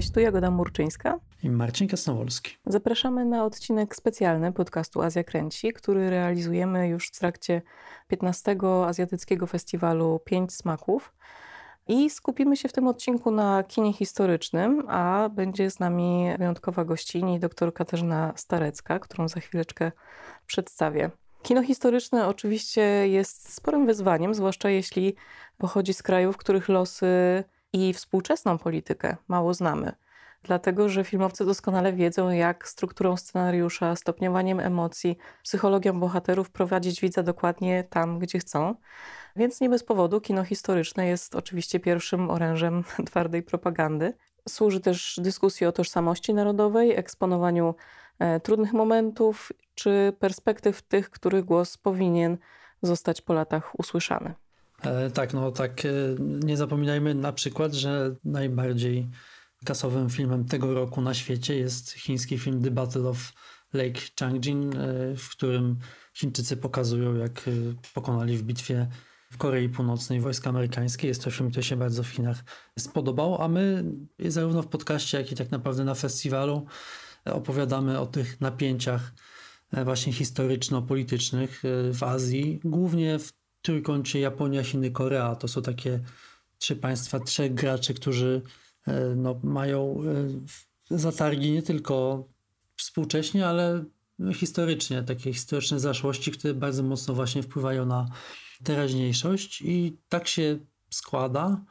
Cześć, 0.00 0.12
tu 0.12 0.20
Jagoda 0.20 0.50
Murczyńska 0.50 1.18
i 1.42 1.50
Marcin 1.50 1.88
Kasnowolski. 1.88 2.56
Zapraszamy 2.66 3.24
na 3.24 3.44
odcinek 3.44 3.96
specjalny 3.96 4.52
podcastu 4.52 5.02
Azja 5.02 5.24
Kręci, 5.24 5.72
który 5.72 6.10
realizujemy 6.10 6.88
już 6.88 7.08
w 7.08 7.18
trakcie 7.18 7.62
15. 8.08 8.56
Azjatyckiego 8.86 9.46
Festiwalu 9.46 10.20
Pięć 10.24 10.52
Smaków. 10.54 11.12
I 11.88 12.10
skupimy 12.10 12.56
się 12.56 12.68
w 12.68 12.72
tym 12.72 12.86
odcinku 12.86 13.30
na 13.30 13.62
kinie 13.62 13.92
historycznym, 13.92 14.84
a 14.88 15.28
będzie 15.28 15.70
z 15.70 15.80
nami 15.80 16.30
wyjątkowa 16.38 16.84
gościni, 16.84 17.40
dr 17.40 17.74
Katarzyna 17.74 18.32
Starecka, 18.36 18.98
którą 18.98 19.28
za 19.28 19.40
chwileczkę 19.40 19.92
przedstawię. 20.46 21.10
Kino 21.42 21.62
historyczne 21.62 22.26
oczywiście 22.26 22.82
jest 23.08 23.54
sporym 23.54 23.86
wyzwaniem, 23.86 24.34
zwłaszcza 24.34 24.70
jeśli 24.70 25.14
pochodzi 25.58 25.94
z 25.94 26.02
krajów, 26.02 26.36
których 26.36 26.68
losy 26.68 27.44
i 27.72 27.92
współczesną 27.92 28.58
politykę 28.58 29.16
mało 29.28 29.54
znamy. 29.54 29.92
Dlatego, 30.42 30.88
że 30.88 31.04
filmowcy 31.04 31.44
doskonale 31.44 31.92
wiedzą, 31.92 32.30
jak 32.30 32.68
strukturą 32.68 33.16
scenariusza, 33.16 33.96
stopniowaniem 33.96 34.60
emocji, 34.60 35.18
psychologią 35.42 36.00
bohaterów 36.00 36.50
prowadzić 36.50 37.00
widza 37.00 37.22
dokładnie 37.22 37.84
tam, 37.90 38.18
gdzie 38.18 38.38
chcą. 38.38 38.74
Więc 39.36 39.60
nie 39.60 39.68
bez 39.68 39.84
powodu 39.84 40.20
kino 40.20 40.44
historyczne 40.44 41.06
jest 41.06 41.34
oczywiście 41.34 41.80
pierwszym 41.80 42.30
orężem 42.30 42.84
twardej 43.06 43.42
propagandy. 43.42 44.14
Służy 44.48 44.80
też 44.80 45.20
dyskusji 45.22 45.66
o 45.66 45.72
tożsamości 45.72 46.34
narodowej, 46.34 46.96
eksponowaniu 46.96 47.74
e, 48.18 48.40
trudnych 48.40 48.72
momentów 48.72 49.52
czy 49.74 50.12
perspektyw 50.18 50.82
tych, 50.82 51.10
których 51.10 51.44
głos 51.44 51.76
powinien 51.76 52.38
zostać 52.82 53.20
po 53.20 53.32
latach 53.32 53.78
usłyszany. 53.78 54.34
E, 54.82 55.10
tak, 55.10 55.34
no 55.34 55.52
tak. 55.52 55.84
E, 55.84 55.88
nie 56.20 56.56
zapominajmy 56.56 57.14
na 57.14 57.32
przykład, 57.32 57.72
że 57.72 58.16
najbardziej 58.24 59.08
kasowym 59.64 60.10
filmem 60.10 60.44
tego 60.44 60.74
roku 60.74 61.00
na 61.00 61.14
świecie 61.14 61.56
jest 61.56 61.90
chiński 61.90 62.38
film 62.38 62.62
The 62.62 62.70
Battle 62.70 63.08
of 63.08 63.32
Lake 63.72 64.00
Changjin, 64.20 64.76
e, 64.76 65.16
w 65.16 65.30
którym 65.30 65.78
Chińczycy 66.14 66.56
pokazują, 66.56 67.14
jak 67.14 67.50
pokonali 67.94 68.36
w 68.36 68.42
bitwie 68.42 68.88
w 69.30 69.36
Korei 69.36 69.68
Północnej 69.68 70.20
wojska 70.20 70.50
amerykańskie. 70.50 71.08
Jest 71.08 71.24
to 71.24 71.30
film, 71.30 71.50
który 71.50 71.62
się 71.62 71.76
bardzo 71.76 72.02
w 72.02 72.08
Chinach 72.08 72.44
spodobał, 72.78 73.42
a 73.42 73.48
my 73.48 73.84
zarówno 74.18 74.62
w 74.62 74.66
podcaście, 74.66 75.18
jak 75.18 75.32
i 75.32 75.34
tak 75.34 75.50
naprawdę 75.50 75.84
na 75.84 75.94
festiwalu 75.94 76.66
opowiadamy 77.24 78.00
o 78.00 78.06
tych 78.06 78.40
napięciach 78.40 79.12
właśnie 79.84 80.12
historyczno-politycznych 80.12 81.62
w 81.92 82.02
Azji, 82.02 82.60
głównie 82.64 83.18
w 83.18 83.39
trójkącie 83.62 84.20
Japonia, 84.20 84.62
Chiny, 84.62 84.90
Korea. 84.90 85.36
To 85.36 85.48
są 85.48 85.62
takie 85.62 86.00
trzy 86.58 86.76
państwa, 86.76 87.20
trzech 87.20 87.54
graczy, 87.54 87.94
którzy 87.94 88.42
e, 88.86 89.14
no, 89.16 89.40
mają 89.42 90.00
e, 90.90 90.98
zatargi 90.98 91.52
nie 91.52 91.62
tylko 91.62 92.24
współcześnie, 92.76 93.46
ale 93.46 93.84
historycznie, 94.34 95.02
takie 95.02 95.32
historyczne 95.32 95.80
zaszłości, 95.80 96.32
które 96.32 96.54
bardzo 96.54 96.82
mocno 96.82 97.14
właśnie 97.14 97.42
wpływają 97.42 97.86
na 97.86 98.08
teraźniejszość 98.64 99.62
i 99.62 99.98
tak 100.08 100.28
się 100.28 100.58
składa 100.90 101.64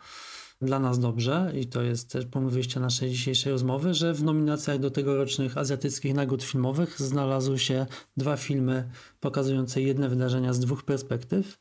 dla 0.62 0.80
nas 0.80 1.00
dobrze 1.00 1.52
i 1.56 1.68
to 1.68 1.82
jest 1.82 2.12
też 2.12 2.26
punkt 2.26 2.54
wyjścia 2.54 2.80
naszej 2.80 3.10
dzisiejszej 3.10 3.52
rozmowy, 3.52 3.94
że 3.94 4.14
w 4.14 4.24
nominacjach 4.24 4.80
do 4.80 4.92
tegorocznych 4.92 5.58
azjatyckich 5.58 6.14
nagród 6.14 6.44
filmowych 6.44 7.02
znalazły 7.02 7.60
się 7.60 7.86
dwa 8.18 8.38
filmy 8.38 8.90
pokazujące 9.20 9.82
jedne 9.82 10.10
wydarzenia 10.10 10.54
z 10.54 10.60
dwóch 10.60 10.84
perspektyw. 10.84 11.60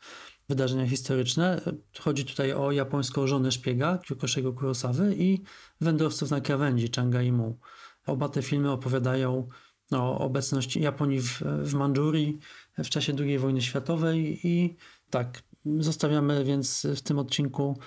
Wydarzenia 0.49 0.87
historyczne. 0.87 1.61
Chodzi 1.99 2.25
tutaj 2.25 2.53
o 2.53 2.73
japońską 2.73 3.27
żonę 3.27 3.53
szpiega 3.53 3.99
Kyokoshego 3.99 4.53
Kurosawy 4.53 5.15
i 5.19 5.43
Wędrowców 5.81 6.31
na 6.31 6.41
krawędzi 6.41 6.91
Changa 6.97 7.23
Imu. 7.23 7.59
Oba 8.07 8.29
te 8.29 8.43
filmy 8.43 8.71
opowiadają 8.71 9.49
o 9.93 10.19
obecności 10.19 10.81
Japonii 10.81 11.21
w, 11.21 11.43
w 11.43 11.75
Mandżurii 11.75 12.39
w 12.79 12.89
czasie 12.89 13.17
II 13.19 13.39
wojny 13.39 13.63
światowej 13.63 14.47
i 14.47 14.77
tak, 15.11 15.43
zostawiamy 15.79 16.45
więc 16.45 16.87
w 16.97 17.01
tym 17.01 17.19
odcinku 17.19 17.79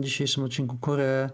dzisiejszym 0.00 0.44
odcinku 0.44 0.78
Koreę 0.78 1.30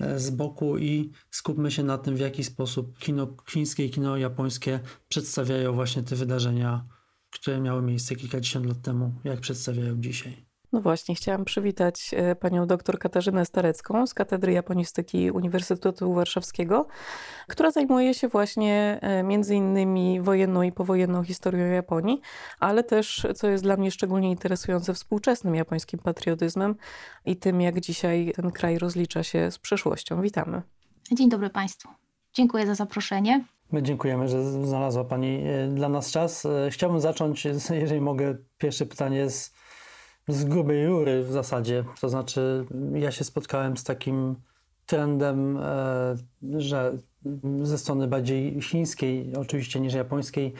e, 0.00 0.18
z 0.18 0.30
boku 0.30 0.78
i 0.78 1.10
skupmy 1.30 1.70
się 1.70 1.82
na 1.82 1.98
tym, 1.98 2.16
w 2.16 2.20
jaki 2.20 2.44
sposób 2.44 2.98
kino 2.98 3.36
chińskie 3.50 3.84
i 3.84 3.90
kino 3.90 4.16
japońskie 4.16 4.80
przedstawiają 5.08 5.72
właśnie 5.72 6.02
te 6.02 6.16
wydarzenia, 6.16 6.84
które 7.30 7.60
miały 7.60 7.82
miejsce 7.82 8.16
kilkadziesiąt 8.16 8.66
lat 8.66 8.82
temu, 8.82 9.14
jak 9.24 9.40
przedstawiają 9.40 10.00
dzisiaj. 10.00 10.49
No 10.72 10.80
właśnie, 10.80 11.14
chciałam 11.14 11.44
przywitać 11.44 12.10
e, 12.16 12.36
panią 12.36 12.66
dr 12.66 12.98
Katarzynę 12.98 13.44
Starecką 13.44 14.06
z 14.06 14.14
Katedry 14.14 14.52
Japonistyki 14.52 15.30
Uniwersytetu 15.30 16.14
Warszawskiego, 16.14 16.86
która 17.48 17.70
zajmuje 17.70 18.14
się 18.14 18.28
właśnie 18.28 18.98
e, 19.02 19.22
między 19.22 19.54
innymi 19.54 20.20
wojenną 20.20 20.62
i 20.62 20.72
powojenną 20.72 21.24
historią 21.24 21.66
Japonii, 21.66 22.20
ale 22.60 22.84
też, 22.84 23.26
co 23.34 23.48
jest 23.48 23.64
dla 23.64 23.76
mnie 23.76 23.90
szczególnie 23.90 24.30
interesujące, 24.30 24.94
współczesnym 24.94 25.54
japońskim 25.54 26.00
patriotyzmem 26.00 26.74
i 27.26 27.36
tym, 27.36 27.60
jak 27.60 27.80
dzisiaj 27.80 28.32
ten 28.36 28.50
kraj 28.50 28.78
rozlicza 28.78 29.22
się 29.22 29.50
z 29.50 29.58
przeszłością. 29.58 30.22
Witamy. 30.22 30.62
Dzień 31.12 31.28
dobry 31.28 31.50
Państwu. 31.50 31.88
Dziękuję 32.34 32.66
za 32.66 32.74
zaproszenie. 32.74 33.44
My 33.72 33.82
dziękujemy, 33.82 34.28
że 34.28 34.64
znalazła 34.64 35.04
Pani 35.04 35.42
e, 35.46 35.68
dla 35.68 35.88
nas 35.88 36.10
czas. 36.10 36.46
Chciałbym 36.70 37.00
zacząć, 37.00 37.46
jeżeli 37.70 38.00
mogę, 38.00 38.36
pierwsze 38.58 38.86
pytanie 38.86 39.30
z 39.30 39.59
z 40.32 40.44
grubej 40.44 40.86
rury 40.86 41.22
w 41.22 41.32
zasadzie. 41.32 41.84
To 42.00 42.08
znaczy, 42.08 42.66
ja 42.94 43.10
się 43.10 43.24
spotkałem 43.24 43.76
z 43.76 43.84
takim 43.84 44.36
trendem, 44.86 45.56
e, 45.56 46.16
że 46.58 46.92
ze 47.62 47.78
strony 47.78 48.08
bardziej 48.08 48.60
chińskiej, 48.62 49.32
oczywiście 49.36 49.80
niż 49.80 49.94
japońskiej, 49.94 50.54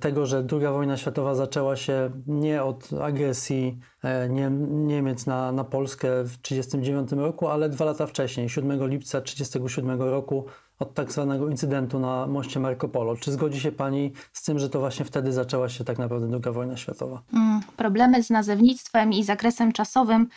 tego, 0.00 0.26
że 0.26 0.46
II 0.52 0.60
wojna 0.60 0.96
światowa 0.96 1.34
zaczęła 1.34 1.76
się 1.76 2.10
nie 2.26 2.62
od 2.62 2.92
agresji 2.92 3.78
e, 4.02 4.28
Niemiec 4.68 5.26
na, 5.26 5.52
na 5.52 5.64
Polskę 5.64 6.08
w 6.24 6.38
1939 6.38 7.12
roku, 7.12 7.48
ale 7.48 7.68
dwa 7.68 7.84
lata 7.84 8.06
wcześniej, 8.06 8.48
7 8.48 8.88
lipca 8.88 9.20
1937 9.20 10.02
roku, 10.02 10.46
od 10.78 10.94
tak 10.94 11.12
zwanego 11.12 11.48
incydentu 11.48 11.98
na 11.98 12.26
moście 12.26 12.60
Marco 12.60 12.88
Polo. 12.88 13.16
Czy 13.16 13.32
zgodzi 13.32 13.60
się 13.60 13.72
Pani 13.72 14.12
z 14.32 14.42
tym, 14.42 14.58
że 14.58 14.68
to 14.68 14.78
właśnie 14.78 15.04
wtedy 15.04 15.32
zaczęła 15.32 15.68
się 15.68 15.84
tak 15.84 15.98
naprawdę 15.98 16.40
II 16.44 16.54
wojna 16.54 16.76
światowa? 16.76 17.22
Mm, 17.32 17.60
problemy 17.76 18.22
z 18.22 18.30
nazewnictwem 18.30 19.12
i 19.12 19.24
zakresem 19.24 19.72
czasowym 19.72 20.28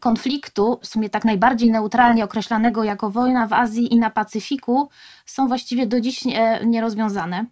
konfliktu, 0.00 0.78
w 0.82 0.86
sumie 0.86 1.10
tak 1.10 1.24
najbardziej 1.24 1.70
neutralnie 1.70 2.24
określanego 2.24 2.84
jako 2.84 3.10
wojna 3.10 3.46
w 3.46 3.52
Azji 3.52 3.94
i 3.94 3.98
na 3.98 4.10
Pacyfiku, 4.10 4.88
są 5.26 5.48
właściwie 5.48 5.86
do 5.86 6.00
dziś 6.00 6.24
nierozwiązane. 6.66 7.46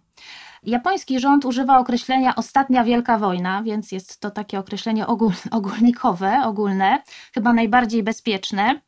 Japoński 0.63 1.19
rząd 1.19 1.45
używa 1.45 1.79
określenia 1.79 2.35
ostatnia 2.35 2.83
wielka 2.83 3.17
wojna, 3.17 3.63
więc 3.63 3.91
jest 3.91 4.19
to 4.19 4.31
takie 4.31 4.59
określenie 4.59 5.07
ogól, 5.07 5.31
ogólnikowe, 5.51 6.41
ogólne, 6.45 7.03
chyba 7.33 7.53
najbardziej 7.53 8.03
bezpieczne. 8.03 8.81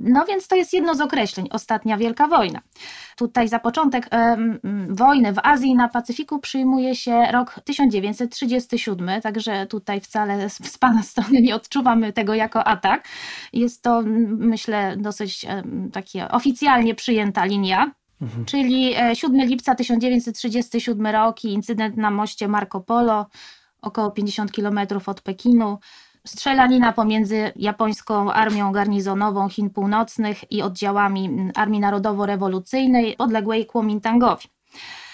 No 0.00 0.24
więc 0.24 0.48
to 0.48 0.56
jest 0.56 0.72
jedno 0.72 0.94
z 0.94 1.00
określeń, 1.00 1.48
ostatnia 1.50 1.96
wielka 1.96 2.26
wojna. 2.26 2.60
Tutaj 3.16 3.48
za 3.48 3.58
początek 3.58 4.08
um, 4.12 4.58
wojny 4.88 5.32
w 5.32 5.38
Azji 5.42 5.74
na 5.74 5.88
Pacyfiku 5.88 6.38
przyjmuje 6.38 6.94
się 6.94 7.26
rok 7.32 7.60
1937, 7.64 9.20
także 9.20 9.66
tutaj 9.66 10.00
wcale 10.00 10.50
z, 10.50 10.72
z 10.72 10.78
Pana 10.78 11.02
strony 11.02 11.40
nie 11.40 11.54
odczuwamy 11.54 12.12
tego 12.12 12.34
jako 12.34 12.64
atak. 12.64 13.08
Jest 13.52 13.82
to, 13.82 14.02
myślę, 14.26 14.96
dosyć 14.96 15.44
um, 15.44 15.90
takie 15.92 16.28
oficjalnie 16.28 16.94
przyjęta 16.94 17.44
linia. 17.44 17.90
Mhm. 18.22 18.44
Czyli 18.44 18.94
7 19.14 19.40
e, 19.40 19.46
lipca 19.46 19.74
1937 19.74 21.06
rok 21.06 21.44
i 21.44 21.52
incydent 21.52 21.96
na 21.96 22.10
moście 22.10 22.48
Marco 22.48 22.80
Polo, 22.80 23.26
około 23.82 24.10
50 24.10 24.52
km 24.52 24.78
od 25.06 25.20
Pekinu 25.20 25.78
strzelanina 26.26 26.92
pomiędzy 26.92 27.52
japońską 27.56 28.32
armią 28.32 28.72
garnizonową 28.72 29.48
Chin 29.48 29.70
Północnych 29.70 30.52
i 30.52 30.62
oddziałami 30.62 31.50
Armii 31.54 31.80
Narodowo-Rewolucyjnej 31.80 33.16
podległej 33.16 33.66
Kuomintangowi. 33.66 34.48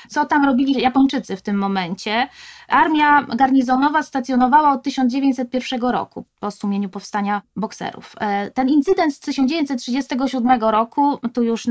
Co 0.08 0.24
tam 0.24 0.44
robili 0.44 0.82
Japończycy 0.82 1.36
w 1.36 1.42
tym 1.42 1.58
momencie? 1.58 2.28
Armia 2.68 3.22
garnizonowa 3.22 4.02
stacjonowała 4.02 4.72
od 4.72 4.82
1901 4.82 5.80
roku 5.80 6.24
po 6.40 6.50
sumieniu 6.50 6.88
powstania 6.88 7.42
bokserów. 7.56 8.14
E, 8.20 8.50
ten 8.50 8.68
incydent 8.68 9.14
z 9.14 9.20
1937 9.20 10.60
roku, 10.60 11.18
tu 11.32 11.42
już 11.42 11.66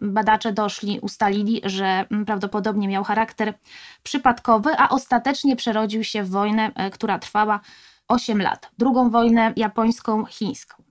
badacze 0.00 0.52
doszli, 0.52 1.00
ustalili, 1.00 1.60
że 1.64 2.06
prawdopodobnie 2.26 2.88
miał 2.88 3.04
charakter 3.04 3.54
przypadkowy, 4.02 4.70
a 4.78 4.88
ostatecznie 4.88 5.56
przerodził 5.56 6.04
się 6.04 6.22
w 6.22 6.30
wojnę, 6.30 6.70
e, 6.74 6.90
która 6.90 7.18
trwała 7.18 7.60
8 8.08 8.42
lat, 8.42 8.70
drugą 8.78 9.10
wojnę 9.10 9.52
japońską, 9.56 10.24
chińską. 10.24 10.82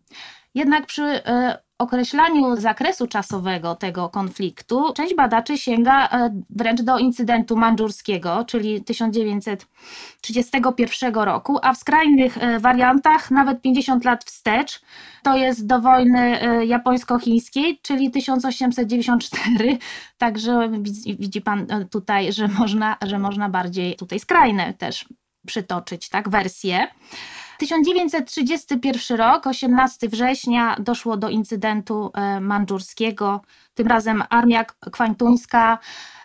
Jednak 0.57 0.85
przy 0.85 1.03
e, 1.03 1.57
określaniu 1.77 2.55
zakresu 2.55 3.07
czasowego 3.07 3.75
tego 3.75 4.09
konfliktu 4.09 4.93
część 4.93 5.15
badaczy 5.15 5.57
sięga 5.57 6.07
e, 6.07 6.41
wręcz 6.49 6.81
do 6.81 6.97
incydentu 6.97 7.57
mandżurskiego, 7.57 8.45
czyli 8.45 8.83
1931 8.83 11.15
roku, 11.15 11.59
a 11.61 11.73
w 11.73 11.77
skrajnych 11.77 12.37
e, 12.37 12.59
wariantach 12.59 13.31
nawet 13.31 13.61
50 13.61 14.05
lat 14.05 14.23
wstecz, 14.23 14.81
to 15.23 15.37
jest 15.37 15.67
do 15.67 15.81
wojny 15.81 16.39
japońsko-chińskiej, 16.65 17.79
czyli 17.81 18.11
1894. 18.11 19.77
Także 20.17 20.69
widzi 21.19 21.41
pan 21.41 21.67
tutaj, 21.91 22.33
że 22.33 22.47
można, 22.47 22.97
że 23.01 23.19
można 23.19 23.49
bardziej 23.49 23.95
tutaj 23.95 24.19
skrajne 24.19 24.73
też 24.73 25.05
przytoczyć, 25.47 26.09
tak, 26.09 26.29
wersje. 26.29 26.87
1931 27.57 29.17
rok, 29.17 29.47
18 29.47 30.09
września, 30.09 30.75
doszło 30.79 31.17
do 31.17 31.29
incydentu 31.29 32.11
e, 32.13 32.41
mandżurskiego. 32.41 33.41
Tym 33.73 33.87
razem 33.87 34.23
armia 34.29 34.65
kwantuńska 34.91 35.77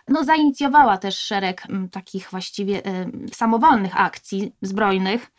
no, 0.07 0.23
zainicjowała 0.23 0.97
też 0.97 1.19
szereg 1.19 1.67
takich 1.91 2.29
właściwie 2.31 2.85
e, 2.85 3.05
samowolnych 3.33 4.01
akcji 4.01 4.55
zbrojnych. 4.61 5.31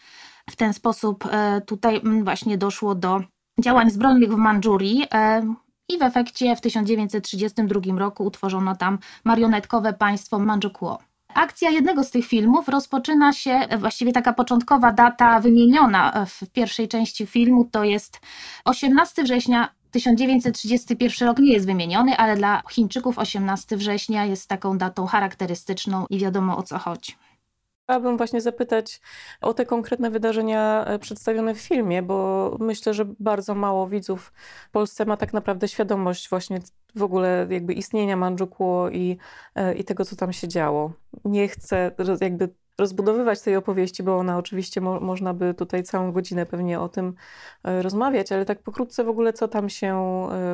W 0.50 0.56
ten 0.56 0.72
sposób 0.72 1.26
e, 1.26 1.60
tutaj 1.60 2.00
właśnie 2.22 2.58
doszło 2.58 2.94
do 2.94 3.20
działań 3.60 3.90
zbrojnych 3.90 4.32
w 4.32 4.36
Mandżurii. 4.36 5.06
I 5.88 5.98
w 5.98 6.02
efekcie 6.02 6.56
w 6.56 6.60
1932 6.60 7.98
roku 7.98 8.24
utworzono 8.24 8.76
tam 8.76 8.98
marionetkowe 9.24 9.92
państwo 9.92 10.38
Mandżukuo. 10.38 10.98
Akcja 11.34 11.70
jednego 11.70 12.04
z 12.04 12.10
tych 12.10 12.26
filmów 12.26 12.68
rozpoczyna 12.68 13.32
się, 13.32 13.60
właściwie 13.78 14.12
taka 14.12 14.32
początkowa 14.32 14.92
data 14.92 15.40
wymieniona 15.40 16.26
w 16.26 16.50
pierwszej 16.50 16.88
części 16.88 17.26
filmu 17.26 17.64
to 17.64 17.84
jest 17.84 18.20
18 18.64 19.22
września 19.22 19.68
1931 19.90 21.28
rok 21.28 21.38
nie 21.38 21.52
jest 21.52 21.66
wymieniony, 21.66 22.16
ale 22.16 22.36
dla 22.36 22.62
Chińczyków 22.70 23.18
18 23.18 23.76
września 23.76 24.24
jest 24.24 24.48
taką 24.48 24.78
datą 24.78 25.06
charakterystyczną 25.06 26.06
i 26.10 26.18
wiadomo 26.18 26.56
o 26.56 26.62
co 26.62 26.78
chodzi. 26.78 27.12
Chciałabym 27.84 28.16
właśnie 28.16 28.40
zapytać 28.40 29.00
o 29.40 29.54
te 29.54 29.66
konkretne 29.66 30.10
wydarzenia 30.10 30.84
e, 30.84 30.98
przedstawione 30.98 31.54
w 31.54 31.60
filmie, 31.60 32.02
bo 32.02 32.56
myślę, 32.60 32.94
że 32.94 33.04
bardzo 33.20 33.54
mało 33.54 33.88
widzów 33.88 34.32
w 34.68 34.70
Polsce 34.70 35.04
ma 35.04 35.16
tak 35.16 35.32
naprawdę 35.32 35.68
świadomość 35.68 36.28
właśnie 36.28 36.60
w 36.94 37.02
ogóle 37.02 37.46
jakby 37.50 37.72
istnienia 37.72 38.16
Manżukło 38.16 38.90
i, 38.90 39.18
e, 39.54 39.74
i 39.74 39.84
tego, 39.84 40.04
co 40.04 40.16
tam 40.16 40.32
się 40.32 40.48
działo. 40.48 40.92
Nie 41.24 41.48
chcę 41.48 41.92
jakby 42.20 42.48
rozbudowywać 42.78 43.40
tej 43.40 43.56
opowieści, 43.56 44.02
bo 44.02 44.18
ona 44.18 44.38
oczywiście 44.38 44.80
mo 44.80 45.00
można 45.00 45.34
by 45.34 45.54
tutaj 45.54 45.82
całą 45.82 46.12
godzinę 46.12 46.46
pewnie 46.46 46.80
o 46.80 46.88
tym 46.88 47.14
e, 47.64 47.82
rozmawiać, 47.82 48.32
ale 48.32 48.44
tak 48.44 48.62
pokrótce 48.62 49.04
w 49.04 49.08
ogóle 49.08 49.32
co 49.32 49.48
tam 49.48 49.68
się 49.68 49.94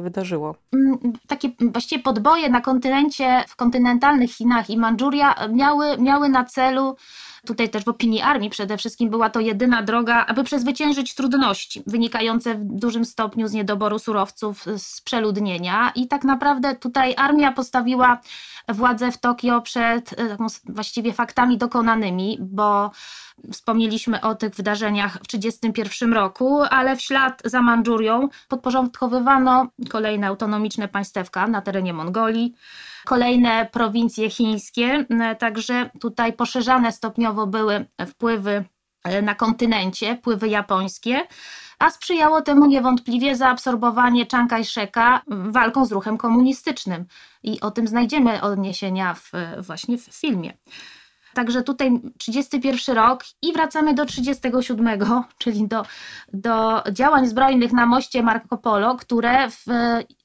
wydarzyło? 0.02 0.54
Mm, 0.72 1.12
takie 1.26 1.50
właściwie 1.60 2.02
podboje 2.02 2.50
na 2.50 2.60
kontynencie, 2.60 3.44
w 3.48 3.56
kontynentalnych 3.56 4.30
Chinach 4.30 4.70
i 4.70 4.76
Mandżuria 4.76 5.34
miały, 5.48 5.98
miały 5.98 6.28
na 6.28 6.44
celu 6.44 6.96
Tutaj 7.46 7.68
też 7.68 7.84
w 7.84 7.88
opinii 7.88 8.20
armii 8.20 8.50
przede 8.50 8.76
wszystkim 8.76 9.10
była 9.10 9.30
to 9.30 9.40
jedyna 9.40 9.82
droga, 9.82 10.26
aby 10.26 10.44
przezwyciężyć 10.44 11.14
trudności 11.14 11.82
wynikające 11.86 12.54
w 12.54 12.64
dużym 12.64 13.04
stopniu 13.04 13.48
z 13.48 13.52
niedoboru 13.52 13.98
surowców, 13.98 14.64
z 14.76 15.00
przeludnienia. 15.00 15.92
I 15.94 16.08
tak 16.08 16.24
naprawdę 16.24 16.76
tutaj 16.76 17.14
armia 17.16 17.52
postawiła 17.52 18.20
władzę 18.68 19.12
w 19.12 19.18
Tokio 19.18 19.60
przed 19.60 20.12
e, 20.12 20.36
właściwie 20.64 21.12
faktami 21.12 21.58
dokonanymi, 21.58 22.38
bo 22.40 22.90
Wspomnieliśmy 23.52 24.20
o 24.20 24.34
tych 24.34 24.54
wydarzeniach 24.54 25.12
w 25.12 25.26
1931 25.26 26.12
roku, 26.12 26.62
ale 26.70 26.96
w 26.96 27.00
ślad 27.00 27.42
za 27.44 27.62
Mandżurią 27.62 28.28
podporządkowywano 28.48 29.66
kolejne 29.88 30.26
autonomiczne 30.26 30.88
państewka 30.88 31.46
na 31.46 31.62
terenie 31.62 31.92
Mongolii, 31.92 32.54
kolejne 33.10 33.68
prowincje 33.72 34.30
chińskie, 34.30 35.06
także 35.38 35.90
tutaj 36.00 36.32
poszerzane 36.32 36.92
stopniowo 36.92 37.46
były 37.46 37.86
wpływy 38.06 38.64
e, 39.04 39.22
na 39.22 39.34
kontynencie, 39.34 40.16
wpływy 40.16 40.48
japońskie, 40.48 41.20
a 41.78 41.90
sprzyjało 41.90 42.42
temu 42.42 42.66
niewątpliwie 42.66 43.36
zaabsorbowanie 43.36 44.26
Chiang 44.26 44.50
Kai-sheka 44.50 45.20
walką 45.26 45.84
z 45.84 45.92
ruchem 45.92 46.18
komunistycznym. 46.18 47.06
I 47.42 47.60
o 47.60 47.70
tym 47.70 47.86
znajdziemy 47.86 48.42
odniesienia 48.42 49.14
w, 49.14 49.32
właśnie 49.58 49.98
w 49.98 50.04
filmie. 50.04 50.52
Także 51.34 51.62
tutaj 51.62 52.00
31 52.18 52.96
rok 52.96 53.24
i 53.42 53.52
wracamy 53.52 53.94
do 53.94 54.06
37, 54.06 54.98
czyli 55.38 55.68
do, 55.68 55.82
do 56.32 56.82
działań 56.92 57.26
zbrojnych 57.26 57.72
na 57.72 57.86
moście 57.86 58.22
Marco 58.22 58.58
Polo, 58.58 58.96
które 58.96 59.50
w 59.50 59.64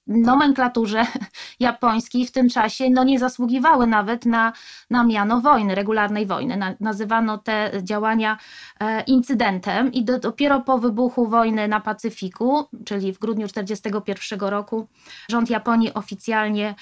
nomenklaturze 0.08 1.06
japońskiej 1.60 2.26
w 2.26 2.32
tym 2.32 2.50
czasie 2.50 2.90
no 2.90 3.04
nie 3.04 3.20
zasługiwały 3.20 3.88
nawet 3.88 4.26
na, 4.26 4.54
na 4.90 5.04
miano 5.04 5.42
wojny, 5.42 5.76
regularnej 5.76 6.26
wojny. 6.26 6.58
Na, 6.58 6.76
nazywano 6.80 7.38
te 7.38 7.72
działania 7.84 8.38
e, 8.80 9.02
incydentem 9.02 9.94
i 9.94 10.04
do, 10.04 10.20
dopiero 10.20 10.62
po 10.62 10.78
wybuchu 10.78 11.28
wojny 11.28 11.68
na 11.68 11.80
Pacyfiku, 11.80 12.66
czyli 12.86 13.14
w 13.14 13.20
grudniu 13.20 13.48
1941 13.48 14.50
roku, 14.50 14.88
rząd 15.30 15.50
Japonii 15.50 15.94
oficjalnie 15.94 16.76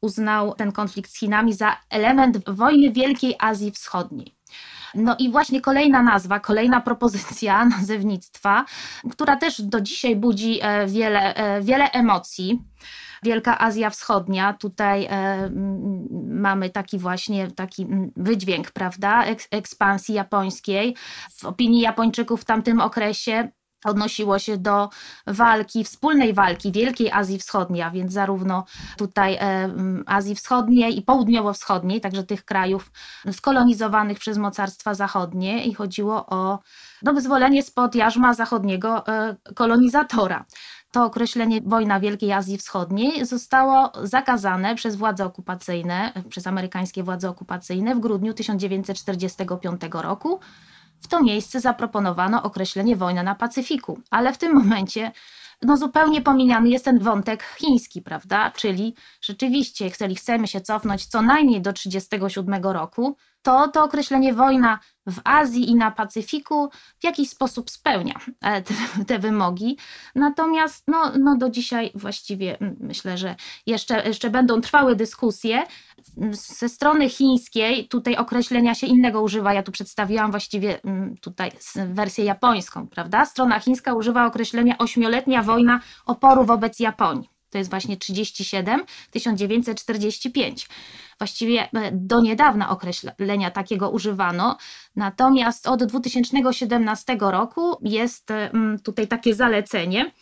uznał 0.00 0.54
ten 0.54 0.72
konflikt 0.72 1.10
z 1.10 1.18
Chinami 1.18 1.52
za 1.52 1.76
element 1.90 2.50
wojny 2.50 2.92
Wielkiej 2.92 3.34
Azji 3.38 3.70
Wschodniej. 3.70 4.33
No 4.94 5.16
i 5.18 5.30
właśnie 5.30 5.60
kolejna 5.60 6.02
nazwa, 6.02 6.40
kolejna 6.40 6.80
propozycja 6.80 7.64
nazewnictwa, 7.78 8.64
która 9.10 9.36
też 9.36 9.62
do 9.62 9.80
dzisiaj 9.80 10.16
budzi 10.16 10.58
e, 10.62 10.86
wiele, 10.86 11.34
e, 11.34 11.62
wiele 11.62 11.90
emocji. 11.90 12.62
Wielka 13.22 13.58
Azja 13.58 13.90
Wschodnia, 13.90 14.52
tutaj 14.52 15.06
e, 15.10 15.50
mamy 16.28 16.70
taki 16.70 16.98
właśnie 16.98 17.50
taki 17.50 17.86
wydźwięk, 18.16 18.70
prawda, 18.70 19.24
ekspansji 19.50 20.14
japońskiej. 20.14 20.96
W 21.30 21.44
opinii 21.44 21.80
Japończyków 21.80 22.40
w 22.40 22.44
tamtym 22.44 22.80
okresie 22.80 23.48
odnosiło 23.84 24.38
się 24.38 24.58
do 24.58 24.88
walki, 25.26 25.84
wspólnej 25.84 26.34
walki 26.34 26.72
Wielkiej 26.72 27.10
Azji 27.10 27.38
Wschodniej, 27.38 27.82
a 27.82 27.90
więc 27.90 28.12
zarówno 28.12 28.64
tutaj 28.98 29.34
e, 29.34 29.74
Azji 30.06 30.34
Wschodniej 30.34 30.98
i 30.98 31.02
Południowo-Wschodniej, 31.02 32.00
także 32.00 32.24
tych 32.24 32.44
krajów 32.44 32.92
skolonizowanych 33.32 34.18
przez 34.18 34.38
mocarstwa 34.38 34.94
zachodnie 34.94 35.64
i 35.64 35.74
chodziło 35.74 36.26
o 36.26 36.58
no, 37.02 37.14
wyzwolenie 37.14 37.62
spod 37.62 37.94
jarzma 37.94 38.34
zachodniego 38.34 39.06
e, 39.06 39.36
kolonizatora. 39.54 40.44
To 40.92 41.04
określenie 41.04 41.60
wojna 41.64 42.00
Wielkiej 42.00 42.32
Azji 42.32 42.58
Wschodniej 42.58 43.26
zostało 43.26 43.92
zakazane 44.02 44.74
przez 44.74 44.96
władze 44.96 45.24
okupacyjne, 45.24 46.12
przez 46.28 46.46
amerykańskie 46.46 47.02
władze 47.02 47.28
okupacyjne 47.28 47.94
w 47.94 48.00
grudniu 48.00 48.34
1945 48.34 49.80
roku 49.92 50.40
w 51.04 51.08
to 51.08 51.22
miejsce 51.22 51.60
zaproponowano 51.60 52.42
określenie 52.42 52.96
wojna 52.96 53.22
na 53.22 53.34
Pacyfiku, 53.34 54.00
ale 54.10 54.32
w 54.32 54.38
tym 54.38 54.54
momencie 54.54 55.12
no 55.62 55.76
zupełnie 55.76 56.20
pomijany 56.20 56.68
jest 56.68 56.84
ten 56.84 56.98
wątek 56.98 57.42
chiński, 57.42 58.02
prawda? 58.02 58.50
Czyli 58.50 58.94
rzeczywiście, 59.20 59.84
jeżeli 59.84 60.14
chcemy 60.14 60.46
się 60.46 60.60
cofnąć 60.60 61.06
co 61.06 61.22
najmniej 61.22 61.62
do 61.62 61.72
1937 61.72 62.72
roku, 62.72 63.16
to 63.42 63.68
to 63.68 63.84
określenie 63.84 64.34
wojna 64.34 64.78
w 65.06 65.20
Azji 65.24 65.70
i 65.70 65.74
na 65.74 65.90
Pacyfiku 65.90 66.70
w 67.00 67.04
jakiś 67.04 67.30
sposób 67.30 67.70
spełnia 67.70 68.14
e, 68.40 68.62
te, 68.62 68.74
te 69.06 69.18
wymogi. 69.18 69.76
Natomiast 70.14 70.84
no, 70.88 71.12
no 71.18 71.36
do 71.36 71.50
dzisiaj 71.50 71.90
właściwie 71.94 72.58
myślę, 72.80 73.18
że 73.18 73.36
jeszcze, 73.66 74.08
jeszcze 74.08 74.30
będą 74.30 74.60
trwały 74.60 74.96
dyskusje. 74.96 75.62
Ze 76.30 76.68
strony 76.68 77.08
chińskiej 77.08 77.88
tutaj 77.88 78.16
określenia 78.16 78.74
się 78.74 78.86
innego 78.86 79.22
używa. 79.22 79.54
Ja 79.54 79.62
tu 79.62 79.72
przedstawiłam 79.72 80.30
właściwie 80.30 80.80
tutaj 81.20 81.50
wersję 81.88 82.24
japońską, 82.24 82.88
prawda? 82.88 83.24
Strona 83.24 83.60
chińska 83.60 83.94
używa 83.94 84.26
określenia 84.26 84.78
ośmioletnia 84.78 85.42
wojna 85.42 85.80
oporu 86.06 86.44
wobec 86.44 86.80
Japonii 86.80 87.33
to 87.54 87.58
jest 87.58 87.70
właśnie 87.70 87.96
37, 87.96 88.84
1945. 89.10 90.68
Właściwie 91.18 91.68
e, 91.72 91.92
do 91.92 92.20
niedawna 92.20 92.70
określenia 92.70 93.50
takiego 93.50 93.90
używano, 93.90 94.56
natomiast 94.96 95.68
od 95.68 95.84
2017 95.84 97.16
roku 97.20 97.76
jest 97.82 98.30
e, 98.30 98.50
tutaj 98.84 99.08
takie 99.08 99.34
zalecenie, 99.34 100.12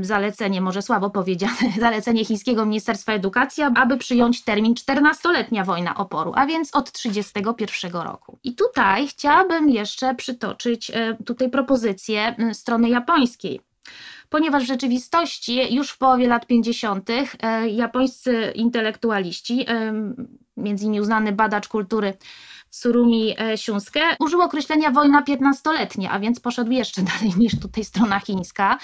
zalecenie 0.00 0.60
może 0.60 0.82
słabo 0.82 1.10
powiedziane, 1.10 1.72
zalecenie 1.80 2.24
chińskiego 2.24 2.66
Ministerstwa 2.66 3.12
Edukacji, 3.12 3.62
aby 3.62 3.96
przyjąć 3.96 4.44
termin 4.44 4.74
14-letnia 4.74 5.64
wojna 5.64 5.94
oporu, 5.94 6.32
a 6.34 6.46
więc 6.46 6.74
od 6.74 6.92
31 6.92 7.92
roku. 7.92 8.38
I 8.44 8.54
tutaj 8.54 9.08
chciałabym 9.08 9.70
jeszcze 9.70 10.14
przytoczyć 10.14 10.90
e, 10.90 11.16
tutaj 11.24 11.50
propozycję 11.50 12.36
strony 12.52 12.88
japońskiej 12.88 13.60
ponieważ 14.28 14.64
w 14.64 14.66
rzeczywistości 14.66 15.74
już 15.74 15.90
w 15.90 15.98
połowie 15.98 16.28
lat 16.28 16.46
50. 16.46 17.10
E, 17.10 17.68
japońscy 17.68 18.52
intelektualiści, 18.54 19.66
między 20.56 20.84
innymi 20.84 21.00
uznany 21.00 21.32
badacz 21.32 21.68
kultury 21.68 22.14
Surumi 22.78 23.36
Siunsuke, 23.56 24.00
użył 24.20 24.40
określenia 24.40 24.90
wojna 24.90 25.22
piętnastoletnia, 25.22 26.10
a 26.10 26.18
więc 26.18 26.40
poszedł 26.40 26.70
jeszcze 26.70 27.02
dalej 27.12 27.34
niż 27.38 27.60
tutaj 27.60 27.84
strona 27.84 28.20
chińska. 28.20 28.78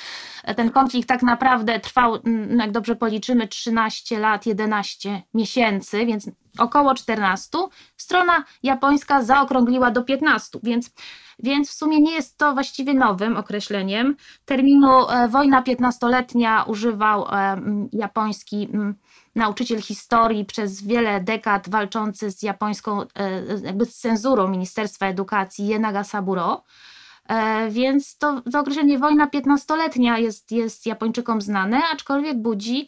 Ten 0.56 0.70
konflikt 0.70 1.08
tak 1.08 1.22
naprawdę 1.22 1.80
trwał, 1.80 2.14
mm, 2.14 2.58
jak 2.58 2.72
dobrze 2.72 2.96
policzymy, 2.96 3.48
13 3.48 4.18
lat, 4.18 4.46
11 4.46 5.22
miesięcy, 5.34 6.06
więc 6.06 6.30
około 6.58 6.94
14. 6.94 7.58
Strona 7.96 8.44
japońska 8.62 9.22
zaokrągliła 9.22 9.90
do 9.90 10.02
15, 10.02 10.58
więc, 10.62 10.90
więc 11.38 11.70
w 11.70 11.74
sumie 11.74 12.00
nie 12.00 12.12
jest 12.12 12.38
to 12.38 12.54
właściwie 12.54 12.94
nowym 12.94 13.36
określeniem. 13.36 14.16
Terminu 14.44 15.08
e, 15.08 15.28
wojna 15.28 15.62
piętnastoletnia 15.62 16.62
używał 16.62 17.26
e, 17.28 17.60
japoński 17.92 18.68
nauczyciel 19.34 19.82
historii 19.82 20.44
przez 20.44 20.82
wiele 20.82 21.20
dekad 21.20 21.68
walczący 21.68 22.30
z 22.30 22.42
japońską, 22.42 23.02
e, 23.02 23.06
jakby 23.62 23.86
z 23.86 23.98
cenzurą 23.98 24.48
Ministerstwa 24.48 25.06
Edukacji 25.06 25.66
Jenaga 25.66 26.04
Saburo. 26.04 26.64
Więc 27.70 28.18
to, 28.18 28.42
to 28.52 28.60
określenie 28.60 28.98
wojna 28.98 29.26
piętnastoletnia 29.26 30.18
jest, 30.18 30.52
jest 30.52 30.86
Japończykom 30.86 31.40
znane, 31.40 31.82
aczkolwiek 31.92 32.42
budzi 32.42 32.86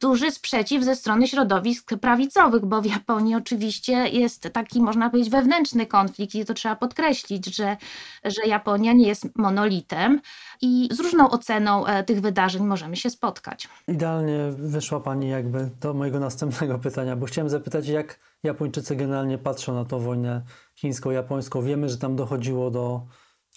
duży 0.00 0.30
sprzeciw 0.30 0.84
ze 0.84 0.96
strony 0.96 1.28
środowisk 1.28 1.94
prawicowych, 2.00 2.66
bo 2.66 2.82
w 2.82 2.86
Japonii 2.86 3.34
oczywiście 3.34 3.92
jest 3.92 4.48
taki, 4.52 4.80
można 4.80 5.10
powiedzieć, 5.10 5.32
wewnętrzny 5.32 5.86
konflikt 5.86 6.34
i 6.34 6.44
to 6.44 6.54
trzeba 6.54 6.76
podkreślić, 6.76 7.56
że, 7.56 7.76
że 8.24 8.46
Japonia 8.46 8.92
nie 8.92 9.08
jest 9.08 9.38
monolitem 9.38 10.20
i 10.62 10.88
z 10.92 11.00
różną 11.00 11.30
oceną 11.30 11.86
e, 11.86 12.04
tych 12.04 12.20
wydarzeń 12.20 12.66
możemy 12.66 12.96
się 12.96 13.10
spotkać. 13.10 13.68
Idealnie 13.88 14.38
wyszła 14.56 15.00
Pani 15.00 15.28
jakby 15.28 15.70
do 15.80 15.94
mojego 15.94 16.20
następnego 16.20 16.78
pytania, 16.78 17.16
bo 17.16 17.26
chciałem 17.26 17.48
zapytać, 17.48 17.88
jak 17.88 18.18
Japończycy 18.42 18.96
generalnie 18.96 19.38
patrzą 19.38 19.74
na 19.74 19.84
tą 19.84 19.98
wojnę 19.98 20.42
chińsko-japońską. 20.74 21.62
Wiemy, 21.62 21.88
że 21.88 21.98
tam 21.98 22.16
dochodziło 22.16 22.70
do 22.70 23.06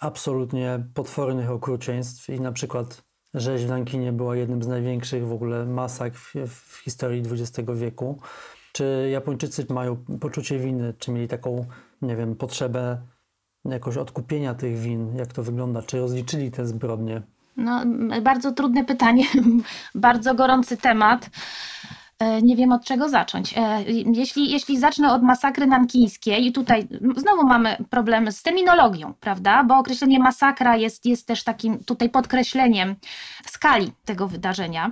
absolutnie 0.02 0.84
potwornych 0.94 1.50
okrucieństw 1.50 2.30
i 2.30 2.42
na 2.42 2.52
przykład 2.52 3.09
Rzeź 3.34 3.66
w 3.66 3.70
Nankinie 3.70 4.12
była 4.12 4.36
jednym 4.36 4.64
z 4.64 4.68
największych 4.68 5.28
w 5.28 5.32
ogóle 5.32 5.66
masakr 5.66 6.18
w, 6.18 6.36
w 6.48 6.78
historii 6.84 7.24
XX 7.32 7.70
wieku. 7.76 8.20
Czy 8.72 9.10
Japończycy 9.12 9.66
mają 9.70 10.06
poczucie 10.20 10.60
winy, 10.60 10.94
czy 11.00 11.12
mieli 11.12 11.28
taką, 11.28 11.66
nie 12.02 12.16
wiem, 12.16 12.36
potrzebę 12.36 13.02
jakoś 13.66 13.98
odkupienia 13.98 14.54
tych 14.54 14.78
win? 14.78 15.16
Jak 15.16 15.34
to 15.34 15.44
wygląda? 15.44 15.82
Czy 15.82 16.00
rozliczyli 16.00 16.52
te 16.52 16.66
zbrodnie? 16.66 17.22
No, 17.58 17.84
bardzo 18.22 18.52
trudne 18.52 18.86
pytanie, 18.86 19.26
bardzo 19.96 20.36
gorący 20.36 20.78
temat. 20.78 21.30
E, 22.20 22.42
nie 22.42 22.56
wiem 22.56 22.72
od 22.72 22.86
czego 22.86 23.10
zacząć. 23.10 23.54
E, 23.58 23.84
jeśli, 24.14 24.52
jeśli 24.52 24.80
zacznę 24.80 25.14
od 25.14 25.24
masakry 25.24 25.68
nankińskiej, 25.68 26.46
i 26.46 26.52
tutaj 26.52 26.88
znowu 27.18 27.48
mamy 27.48 27.78
problemy 27.90 28.32
z 28.32 28.44
terminologią, 28.44 29.14
prawda? 29.20 29.64
Bo 29.64 29.78
określenie 29.78 30.20
masakra 30.20 30.76
jest, 30.78 31.06
jest 31.06 31.28
też 31.28 31.44
takim 31.44 31.84
tutaj 31.84 32.10
podkreśleniem 32.10 32.96
skali 33.46 33.92
tego 34.06 34.28
wydarzenia. 34.28 34.92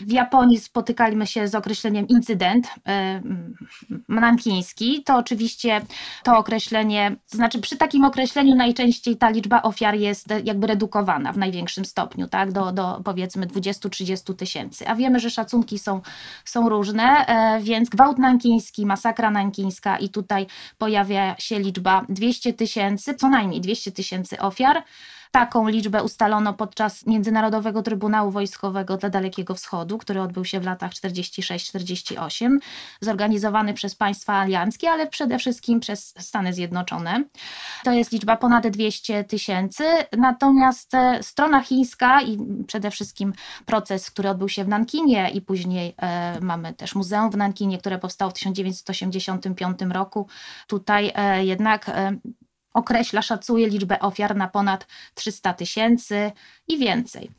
W 0.00 0.12
Japonii 0.12 0.60
spotykaliśmy 0.60 1.26
się 1.26 1.48
z 1.48 1.54
określeniem 1.54 2.08
incydent 2.08 2.68
e, 2.86 3.22
nankiński. 4.08 5.02
To 5.04 5.16
oczywiście 5.16 5.80
to 6.22 6.38
określenie, 6.38 7.16
to 7.30 7.36
znaczy 7.36 7.60
przy 7.60 7.76
takim 7.76 8.04
określeniu 8.04 8.54
najczęściej 8.54 9.16
ta 9.16 9.30
liczba 9.30 9.62
ofiar 9.62 9.94
jest 9.94 10.26
jakby 10.44 10.66
redukowana 10.66 11.32
w 11.32 11.38
największym 11.38 11.84
stopniu, 11.84 12.28
tak? 12.28 12.52
Do, 12.52 12.72
do 12.72 13.00
powiedzmy 13.04 13.46
20-30 13.46 14.34
tysięcy. 14.34 14.88
A 14.88 14.94
wiemy, 14.94 15.20
że 15.20 15.30
szacunki 15.30 15.78
są, 15.78 16.00
są 16.44 16.67
różne, 16.68 17.26
e, 17.26 17.60
więc 17.62 17.88
gwałt 17.88 18.18
nankiński, 18.18 18.86
masakra 18.86 19.30
nankińska 19.30 19.98
i 19.98 20.08
tutaj 20.08 20.46
pojawia 20.78 21.36
się 21.38 21.58
liczba 21.58 22.06
200 22.08 22.52
tysięcy, 22.52 23.14
co 23.14 23.28
najmniej 23.28 23.60
200 23.60 23.92
tysięcy 23.92 24.38
ofiar. 24.38 24.82
Taką 25.30 25.68
liczbę 25.68 26.02
ustalono 26.02 26.54
podczas 26.54 27.06
Międzynarodowego 27.06 27.82
Trybunału 27.82 28.30
Wojskowego 28.30 28.96
dla 28.96 29.10
Dalekiego 29.10 29.54
Wschodu, 29.54 29.98
który 29.98 30.20
odbył 30.22 30.44
się 30.44 30.60
w 30.60 30.64
latach 30.64 30.92
46-48, 30.92 32.58
zorganizowany 33.00 33.74
przez 33.74 33.94
państwa 33.94 34.32
alianckie, 34.32 34.90
ale 34.90 35.06
przede 35.06 35.38
wszystkim 35.38 35.80
przez 35.80 36.14
Stany 36.18 36.52
Zjednoczone. 36.52 37.24
To 37.84 37.92
jest 37.92 38.12
liczba 38.12 38.36
ponad 38.36 38.68
200 38.68 39.24
tysięcy, 39.24 39.84
natomiast 40.18 40.94
e, 40.94 41.22
strona 41.22 41.60
chińska 41.60 42.22
i 42.22 42.38
przede 42.66 42.90
wszystkim 42.90 43.32
proces, 43.66 44.10
który 44.10 44.28
odbył 44.28 44.48
się 44.48 44.64
w 44.64 44.68
Nankinie 44.68 45.30
i 45.30 45.40
później 45.40 45.94
e, 45.98 46.40
mamy 46.40 46.74
też 46.74 46.94
muzeum 46.94 47.30
w 47.30 47.36
Nankinie, 47.36 47.78
które 47.78 47.98
powstało 47.98 48.30
w 48.30 48.34
1985 48.34 49.78
roku. 49.90 50.28
Tutaj 50.66 51.12
e, 51.14 51.44
jednak 51.44 51.88
e, 51.88 52.16
określa, 52.78 53.22
szacuje 53.22 53.68
liczbę 53.68 54.00
ofiar 54.00 54.36
na 54.36 54.48
ponad 54.48 54.86
300 55.14 55.54
tysięcy 55.54 56.32
i 56.68 56.78
więcej. 56.78 57.30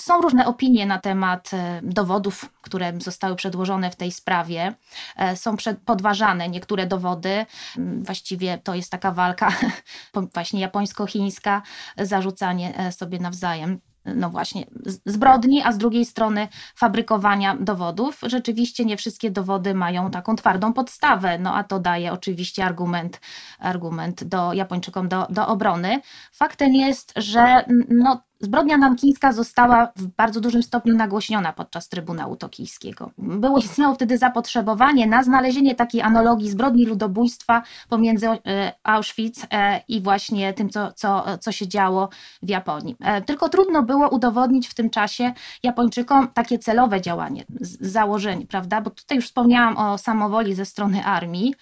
Są 0.00 0.20
różne 0.20 0.46
opinie 0.46 0.86
na 0.86 0.98
temat 0.98 1.50
e, 1.54 1.80
dowodów, 1.82 2.50
które 2.62 2.92
zostały 2.98 3.36
przedłożone 3.36 3.90
w 3.90 3.96
tej 3.96 4.12
sprawie. 4.12 4.74
E, 5.16 5.36
są 5.36 5.56
podważane 5.84 6.48
niektóre 6.48 6.86
dowody. 6.86 7.46
Mm, 7.78 8.04
właściwie 8.04 8.58
to 8.58 8.74
jest 8.74 8.90
taka 8.90 9.12
walka 9.12 9.52
właśnie 10.34 10.60
japońsko-chińska, 10.60 11.62
zarzucanie 11.96 12.78
e, 12.78 12.92
sobie 12.92 13.18
nawzajem 13.18 13.80
no 14.04 14.30
właśnie, 14.30 14.66
zbrodni, 15.06 15.62
a 15.62 15.72
z 15.72 15.78
drugiej 15.78 16.04
strony 16.04 16.48
fabrykowania 16.76 17.56
dowodów. 17.56 18.20
Rzeczywiście 18.22 18.84
nie 18.84 18.96
wszystkie 18.96 19.30
dowody 19.30 19.74
mają 19.74 20.10
taką 20.10 20.36
twardą 20.36 20.72
podstawę, 20.72 21.38
no 21.38 21.54
a 21.54 21.64
to 21.64 21.80
daje 21.80 22.12
oczywiście 22.12 22.64
argument, 22.64 23.20
argument 23.58 24.24
do 24.24 24.52
Japończykom 24.52 25.08
do, 25.08 25.26
do 25.30 25.46
obrony. 25.46 26.00
Faktem 26.32 26.74
jest, 26.74 27.12
że 27.16 27.64
no, 27.88 28.22
Zbrodnia 28.42 28.78
nankińska 28.78 29.32
została 29.32 29.92
w 29.96 30.06
bardzo 30.06 30.40
dużym 30.40 30.62
stopniu 30.62 30.96
nagłośniona 30.96 31.52
podczas 31.52 31.88
Trybunału 31.88 32.36
Tokijskiego. 32.36 33.10
Było 33.18 33.58
istniało 33.58 33.94
wtedy 33.94 34.18
zapotrzebowanie 34.18 35.06
na 35.06 35.22
znalezienie 35.22 35.74
takiej 35.74 36.00
analogii 36.00 36.50
zbrodni 36.50 36.86
ludobójstwa 36.86 37.62
pomiędzy 37.88 38.28
e, 38.28 38.38
Auschwitz 38.82 39.46
e, 39.50 39.80
i 39.88 40.00
właśnie 40.00 40.52
tym, 40.52 40.70
co, 40.70 40.92
co, 40.92 41.24
co 41.40 41.52
się 41.52 41.68
działo 41.68 42.08
w 42.42 42.48
Japonii. 42.48 42.96
E, 43.00 43.22
tylko 43.22 43.48
trudno 43.48 43.82
było 43.92 44.08
udowodnić 44.08 44.68
w 44.68 44.74
tym 44.74 44.90
czasie 44.90 45.32
Japończykom 45.62 46.28
takie 46.28 46.58
celowe 46.58 47.00
działanie, 47.00 47.44
założenie, 47.80 48.46
prawda? 48.46 48.80
Bo 48.80 48.90
tutaj 48.90 49.16
już 49.16 49.26
wspomniałam 49.26 49.76
o 49.76 49.98
samowoli 49.98 50.54
ze 50.54 50.64
strony 50.64 51.04
armii 51.04 51.54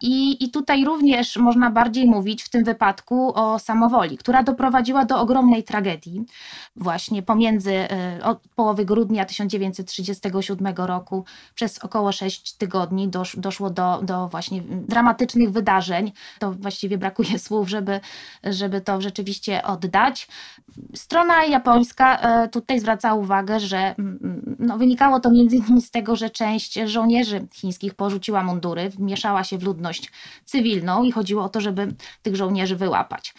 i, 0.00 0.44
i 0.44 0.50
tutaj 0.50 0.84
również 0.84 1.36
można 1.36 1.70
bardziej 1.70 2.06
mówić 2.06 2.42
w 2.42 2.48
tym 2.48 2.64
wypadku 2.64 3.32
o 3.34 3.58
samowoli, 3.58 4.18
która 4.18 4.42
doprowadziła 4.42 5.04
do 5.04 5.20
ogromnej 5.20 5.64
tragedii 5.64 6.24
właśnie 6.76 7.22
pomiędzy 7.22 7.74
e, 7.74 8.20
od 8.24 8.38
połowy 8.56 8.84
grudnia 8.84 9.24
1937 9.24 10.74
roku 10.76 11.24
przez 11.54 11.78
około 11.78 12.12
6 12.12 12.56
tygodni 12.56 13.08
dosz, 13.08 13.36
doszło 13.36 13.70
do, 13.70 14.00
do 14.02 14.28
właśnie 14.28 14.62
dramatycznych 14.62 15.52
wydarzeń. 15.52 16.12
To 16.38 16.52
właściwie 16.52 16.98
brakuje 16.98 17.38
słów, 17.38 17.68
żeby, 17.68 18.00
żeby 18.44 18.80
to 18.80 19.00
rzeczywiście 19.00 19.62
oddać. 19.62 20.28
Strona 20.94 21.44
japońska 21.44 21.71
e, 22.00 22.48
tutaj 22.48 22.80
zwraca 22.80 23.14
uwagę, 23.14 23.60
że 23.60 23.94
no, 24.58 24.78
wynikało 24.78 25.20
to 25.20 25.30
między 25.30 25.56
innymi 25.56 25.82
z 25.82 25.90
tego, 25.90 26.16
że 26.16 26.30
część 26.30 26.74
żołnierzy 26.74 27.46
chińskich 27.54 27.94
porzuciła 27.94 28.42
mundury, 28.42 28.90
wmieszała 28.90 29.44
się 29.44 29.58
w 29.58 29.62
ludność 29.62 30.12
cywilną 30.44 31.02
i 31.02 31.12
chodziło 31.12 31.44
o 31.44 31.48
to, 31.48 31.60
żeby 31.60 31.94
tych 32.22 32.36
żołnierzy 32.36 32.76
wyłapać. 32.76 33.34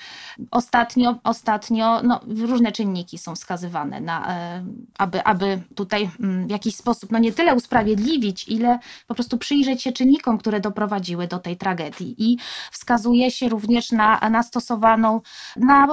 Ostatnio, 0.52 1.16
ostatnio 1.24 2.02
no, 2.04 2.20
różne 2.28 2.72
czynniki 2.72 3.18
są 3.18 3.36
wskazywane, 3.36 4.02
na, 4.02 4.36
e, 4.36 4.66
aby, 4.98 5.24
aby 5.24 5.62
tutaj 5.76 6.10
mm, 6.20 6.48
w 6.48 6.52
jakiś 6.52 6.76
sposób 6.76 7.12
no 7.12 7.20
nie 7.20 7.32
tyle 7.32 7.56
usprawiedliwić, 7.56 8.48
ile 8.48 8.80
po 9.08 9.16
prostu 9.16 9.38
przyjrzeć 9.38 9.84
się 9.84 9.92
czynnikom, 9.92 10.38
które 10.38 10.60
doprowadziły 10.60 11.28
do 11.28 11.40
tej 11.40 11.58
tragedii. 11.58 12.16
I 12.18 12.38
wskazuje 12.72 13.32
się 13.32 13.50
również 13.50 13.92
na, 13.92 14.20
na 14.30 14.44
stosowaną, 14.44 15.22
na 15.56 15.88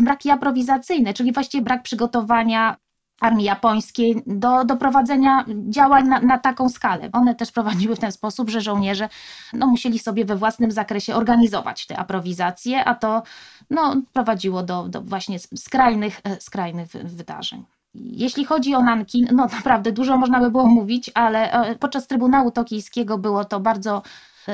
braki 0.00 0.30
aprowizacyjne, 0.30 1.14
czyli 1.14 1.32
właściwie 1.32 1.64
brak 1.64 1.79
przygotowania 1.80 2.76
armii 3.20 3.44
japońskiej 3.44 4.22
do, 4.26 4.64
do 4.64 4.76
prowadzenia 4.76 5.44
działań 5.68 6.08
na, 6.08 6.20
na, 6.20 6.38
taką 6.38 6.68
skalę. 6.68 7.08
One 7.12 7.34
też 7.34 7.52
prowadziły 7.52 7.96
w 7.96 7.98
ten 7.98 8.12
sposób, 8.12 8.50
że 8.50 8.60
żołnierze 8.60 9.08
no, 9.52 9.66
musieli 9.66 9.98
sobie 9.98 10.24
we 10.24 10.36
własnym 10.36 10.70
zakresie 10.70 11.14
organizować 11.14 11.86
te 11.86 11.98
aprowizacje, 11.98 12.84
a 12.84 12.94
to 12.94 13.22
no, 13.70 13.96
prowadziło 14.12 14.62
do, 14.62 14.88
do 14.88 15.02
właśnie 15.02 15.38
skrajnych, 15.38 16.20
e, 16.24 16.40
skrajnych 16.40 16.88
wydarzeń. 16.88 17.64
Jeśli 17.94 18.44
chodzi 18.44 18.74
o 18.74 18.82
Nankin, 18.82 19.28
no 19.32 19.46
naprawdę 19.46 19.92
dużo 19.92 20.16
można 20.16 20.40
by 20.40 20.50
było 20.50 20.66
mówić, 20.66 21.10
ale 21.14 21.52
e, 21.52 21.74
podczas 21.76 22.06
Trybunału 22.06 22.50
Tokijskiego 22.50 23.18
było 23.18 23.44
to 23.44 23.60
bardzo 23.60 24.02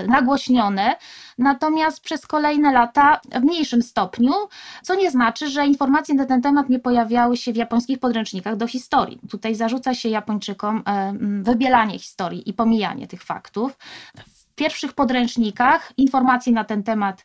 nagłośnione, 0.08 0.96
natomiast 1.38 2.00
przez 2.00 2.26
kolejne 2.26 2.72
lata 2.72 3.20
w 3.32 3.42
mniejszym 3.42 3.82
stopniu, 3.82 4.32
co 4.82 4.94
nie 4.94 5.10
znaczy, 5.10 5.48
że 5.48 5.66
informacje 5.66 6.14
na 6.14 6.26
ten 6.26 6.42
temat 6.42 6.68
nie 6.68 6.78
pojawiały 6.78 7.36
się 7.36 7.52
w 7.52 7.56
japońskich 7.56 7.98
podręcznikach 7.98 8.56
do 8.56 8.66
historii. 8.66 9.18
Tutaj 9.30 9.54
zarzuca 9.54 9.94
się 9.94 10.08
Japończykom 10.08 10.82
e, 10.86 11.12
wybielanie 11.42 11.98
historii 11.98 12.50
i 12.50 12.52
pomijanie 12.52 13.06
tych 13.06 13.22
faktów 13.22 13.78
pierwszych 14.56 14.92
podręcznikach 14.92 15.92
informacje 15.96 16.52
na 16.52 16.64
ten 16.64 16.82
temat 16.82 17.24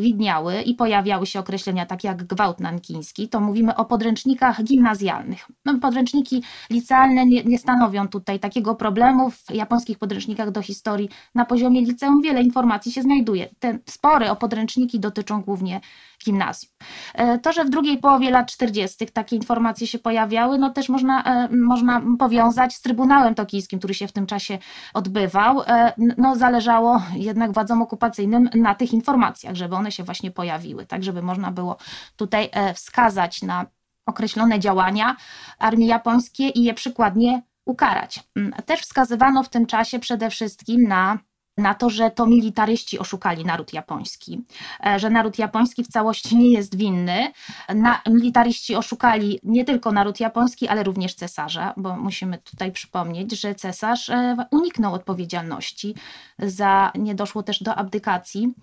widniały 0.00 0.62
i 0.62 0.74
pojawiały 0.74 1.26
się 1.26 1.40
określenia 1.40 1.86
takie 1.86 2.08
jak 2.08 2.24
gwałt 2.24 2.60
nankiński, 2.60 3.28
to 3.28 3.40
mówimy 3.40 3.76
o 3.76 3.84
podręcznikach 3.84 4.64
gimnazjalnych. 4.64 5.46
No, 5.64 5.78
podręczniki 5.78 6.42
licealne 6.70 7.26
nie, 7.26 7.44
nie, 7.44 7.58
stanowią 7.58 8.08
tutaj 8.08 8.40
takiego 8.40 8.74
problemu. 8.74 9.30
W 9.30 9.50
japońskich 9.54 9.98
podręcznikach 9.98 10.50
do 10.50 10.62
historii 10.62 11.08
na 11.34 11.44
poziomie 11.44 11.80
liceum 11.80 12.22
wiele 12.22 12.42
informacji 12.42 12.92
się 12.92 13.02
znajduje. 13.02 13.48
Te 13.58 13.78
spory 13.86 14.30
o 14.30 14.36
podręczniki 14.36 15.00
dotyczą 15.00 15.42
głównie 15.42 15.80
gimnazjum. 16.24 16.72
E, 17.14 17.38
to, 17.38 17.52
że 17.52 17.64
w 17.64 17.70
drugiej 17.70 17.98
połowie 17.98 18.30
lat 18.30 18.52
40. 18.52 19.06
takie 19.06 19.36
informacje 19.36 19.86
się 19.86 19.98
pojawiały, 19.98 20.58
no 20.58 20.70
też 20.70 20.88
można, 20.88 21.22
e, 21.24 21.48
można 21.48 22.02
powiązać 22.18 22.74
z 22.74 22.82
Trybunałem 22.82 23.34
Tokijskim, 23.34 23.78
który 23.78 23.94
się 23.94 24.06
w 24.06 24.12
tym 24.12 24.26
czasie 24.26 24.58
odbywał. 24.94 25.62
E, 25.62 25.92
no, 26.18 26.36
zależało 26.36 27.02
jednak 27.14 27.52
władzom 27.52 27.82
okupacyjnym 27.82 28.50
na 28.54 28.74
tych 28.74 28.92
informacjach, 28.92 29.41
żeby 29.52 29.76
one 29.76 29.92
się 29.92 30.04
właśnie 30.04 30.30
pojawiły, 30.30 30.86
tak 30.86 31.04
żeby 31.04 31.22
można 31.22 31.50
było 31.50 31.76
tutaj 32.16 32.50
wskazać 32.74 33.42
na 33.42 33.66
określone 34.06 34.60
działania 34.60 35.16
armii 35.58 35.86
japońskiej 35.86 36.58
i 36.58 36.64
je 36.64 36.74
przykładnie 36.74 37.42
ukarać. 37.66 38.20
Mm, 38.36 38.52
też 38.52 38.80
wskazywano 38.80 39.42
w 39.42 39.48
tym 39.48 39.66
czasie 39.66 39.98
przede 39.98 40.30
wszystkim 40.30 40.82
na 40.88 41.18
na 41.56 41.74
to, 41.74 41.90
że 41.90 42.10
to 42.10 42.26
militaryści 42.26 42.98
oszukali 42.98 43.44
naród 43.44 43.72
japoński, 43.72 44.44
e, 44.86 44.98
że 44.98 45.10
naród 45.10 45.38
japoński 45.38 45.84
w 45.84 45.88
całości 45.88 46.36
nie 46.36 46.50
jest 46.50 46.76
winny. 46.76 47.32
Na, 47.74 48.02
militaryści 48.06 48.76
oszukali 48.76 49.40
nie 49.42 49.64
tylko 49.64 49.92
naród 49.92 50.20
japoński, 50.20 50.68
ale 50.68 50.82
również 50.82 51.14
cesarza, 51.14 51.74
bo 51.76 51.96
musimy 51.96 52.38
tutaj 52.38 52.72
przypomnieć, 52.72 53.40
że 53.40 53.54
cesarz 53.54 54.08
e, 54.10 54.36
uniknął 54.50 54.94
odpowiedzialności 54.94 55.94
za, 56.38 56.92
nie 56.94 57.14
doszło 57.14 57.42
też 57.42 57.62
do 57.62 57.74
abdykacji. 57.74 58.54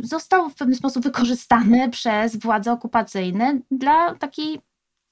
Został 0.00 0.50
w 0.50 0.54
pewien 0.54 0.74
sposób 0.74 1.04
wykorzystany 1.04 1.88
przez 1.90 2.36
władze 2.36 2.72
okupacyjne 2.72 3.58
dla 3.70 4.14
takiej 4.14 4.60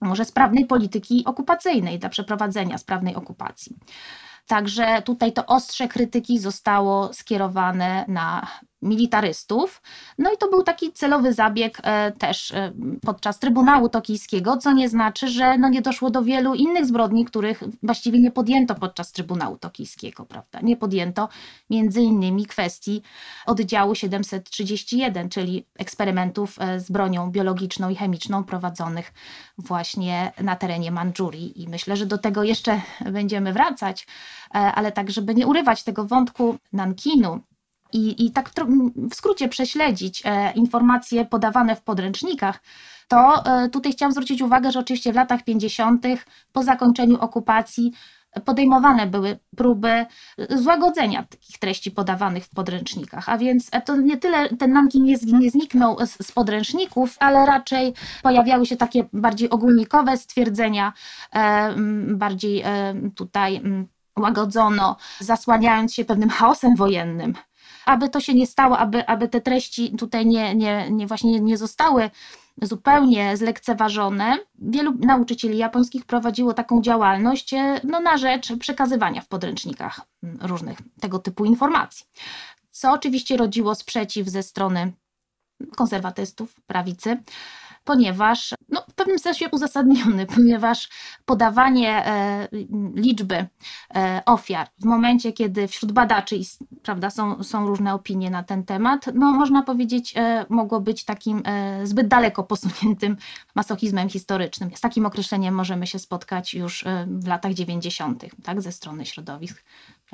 może 0.01 0.25
sprawnej 0.25 0.67
polityki 0.67 1.25
okupacyjnej, 1.25 1.99
dla 1.99 2.09
przeprowadzenia 2.09 2.79
sprawnej 2.79 3.15
okupacji. 3.15 3.77
Także 4.47 5.03
tutaj 5.03 5.33
to 5.33 5.47
ostrze 5.47 5.89
krytyki 5.89 6.39
zostało 6.39 7.13
skierowane 7.13 8.05
na 8.09 8.47
militarystów. 8.85 9.83
No 10.19 10.33
i 10.33 10.37
to 10.37 10.51
był 10.51 10.63
taki 10.63 10.93
celowy 10.93 11.33
zabieg 11.33 11.79
e, 11.83 12.13
też 12.13 12.53
e, 12.53 12.73
podczas 13.03 13.39
Trybunału 13.39 13.89
Tokijskiego, 13.89 14.57
co 14.57 14.73
nie 14.73 14.89
znaczy, 14.89 15.29
że 15.29 15.59
no 15.59 15.69
nie 15.69 15.83
doszło 15.83 16.11
do 16.11 16.23
wielu 16.23 16.55
innych 16.55 16.87
zbrodni, 16.87 17.25
których 17.25 17.63
właściwie 17.83 18.21
nie 18.21 18.31
podjęto 18.31 18.75
podczas 18.75 19.13
Trybunału 19.13 19.59
Tokijskiego, 19.59 20.25
prawda? 20.25 20.61
Nie 20.63 20.77
podjęto 20.77 21.29
między 21.71 22.01
innymi 22.01 22.47
kwestii 22.47 23.03
oddziału 23.47 23.95
731, 23.95 25.29
czyli 25.29 25.67
eksperymentów 25.79 26.57
e, 26.61 26.81
z 26.81 26.91
bronią 26.91 27.31
biologiczną 27.31 27.89
i 27.91 27.97
chemiczną 27.97 28.45
prowadzonych 28.45 29.13
właśnie 29.59 30.33
na 30.43 30.57
terenie 30.57 30.91
Mandżurii 30.91 31.63
i 31.63 31.69
myślę, 31.69 31.97
że 31.97 32.07
do 32.07 32.19
tego 32.19 32.43
jeszcze 32.43 32.81
będziemy 33.11 33.53
wracać, 33.53 34.07
ale 34.51 34.93
tak, 34.93 35.11
żeby 35.11 35.35
nie 35.35 35.47
urywać 35.47 35.83
tego 35.83 36.05
wątku 36.05 36.57
Nankinu, 36.73 37.41
i, 37.95 38.27
i 38.27 38.31
tak 38.31 38.51
w 39.11 39.15
skrócie 39.15 39.49
prześledzić 39.49 40.23
e, 40.25 40.53
informacje 40.53 41.25
podawane 41.25 41.77
w 41.77 41.83
podręcznikach, 41.83 42.63
to 43.09 43.45
e, 43.47 43.69
tutaj 43.69 43.93
chciałam 43.93 44.13
zwrócić 44.13 44.43
uwagę, 44.43 44.73
że 44.73 44.79
oczywiście 44.79 45.13
w 45.13 45.17
latach 45.17 45.45
50. 45.45 46.07
po 46.53 46.63
zakończeniu 46.63 47.21
okupacji 47.21 47.93
podejmowane 48.45 49.07
były 49.07 49.39
próby 49.57 50.07
złagodzenia 50.51 51.23
takich 51.23 51.59
treści 51.59 51.91
podawanych 51.91 52.45
w 52.45 52.51
podręcznikach. 52.51 53.29
A 53.29 53.39
więc 53.39 53.69
e, 53.73 53.81
to 53.81 53.97
nie 53.97 54.17
tyle 54.17 54.49
ten 54.49 54.73
Nankin 54.73 55.05
nie, 55.05 55.51
zniknął 55.51 56.07
z, 56.07 56.27
z, 56.27 56.33
podręczników, 56.33 57.17
ale 57.21 57.47
raczej 57.47 57.95
pojawiały 58.23 58.67
się 58.67 58.77
takie 58.77 59.05
bardziej 59.13 59.51
ogólnikowe 59.51 60.17
stwierdzenia, 60.17 60.93
e, 61.35 61.75
bardziej 62.09 62.63
e, 62.63 62.95
tutaj 63.15 63.63
łagodzono, 64.19 64.97
zasłaniając 65.21 65.95
się 65.95 66.05
pewnym 66.05 66.29
chaosem 66.29 66.77
wojennym 66.77 67.35
aby 67.87 68.09
to 68.09 68.21
się 68.21 68.35
nie 68.35 68.47
stało, 68.47 68.79
aby, 68.79 69.07
aby 69.07 69.29
te 69.29 69.41
treści 69.41 69.97
tutaj 69.97 70.27
nie, 70.27 70.55
nie, 70.55 70.91
nie 70.91 71.07
właśnie 71.07 71.41
nie 71.41 71.57
zostały 71.57 72.11
zupełnie 72.63 73.37
zlekceważone. 73.37 74.39
Wielu 74.59 74.93
nauczycieli 74.99 75.59
japońskich 75.59 76.05
prowadziło 76.05 76.55
taką 76.55 76.83
działalność 76.83 77.55
e, 77.55 77.81
no, 77.85 78.01
na 78.01 78.19
rzecz 78.19 78.57
przekazywania 78.59 79.21
w 79.21 79.29
podręcznikach 79.29 80.01
różnych 80.41 80.79
tego 81.01 81.19
typu 81.19 81.45
informacji. 81.45 82.07
Co 82.71 82.93
oczywiście 82.93 83.37
rodziło 83.37 83.75
sprzeciw 83.75 84.29
ze 84.29 84.43
strony 84.43 84.93
konserwatystów, 85.77 86.61
prawicy, 86.67 87.23
ponieważ 87.85 88.55
no, 88.69 88.85
w 88.91 88.95
pewnym 88.95 89.19
sensie 89.19 89.49
uzasadniony, 89.51 90.27
ponieważ 90.35 90.89
podawanie 91.25 92.07
e, 92.07 92.49
liczby 92.95 93.47
e, 93.95 94.23
ofiar 94.27 94.69
w 94.81 94.85
momencie, 94.85 95.33
kiedy 95.33 95.69
wśród 95.69 95.93
badaczy 95.93 96.41
prawda, 96.83 97.11
są, 97.11 97.43
są 97.43 97.67
różne 97.67 97.95
opinie 97.95 98.31
na 98.31 98.43
ten 98.43 98.65
temat, 98.65 99.07
no, 99.15 99.33
można 99.33 99.63
powiedzieć, 99.63 100.15
e, 100.17 100.47
mogło 100.49 100.81
być 100.81 101.05
takim 101.05 101.43
zbyt 101.85 102.09
daleko 102.09 102.45
posuniętym 102.45 103.17
masochizmem 103.55 104.09
historycznym. 104.09 104.71
Z 104.75 104.81
takim 104.81 105.07
określeniem 105.07 105.55
możemy 105.55 105.87
się 105.87 105.99
spotkać 105.99 106.55
już 106.55 106.85
w 107.07 107.27
latach 107.27 107.55
90., 107.55 108.25
tak, 108.43 108.63
ze 108.63 108.73
strony 108.73 109.07
środowisk 109.07 109.65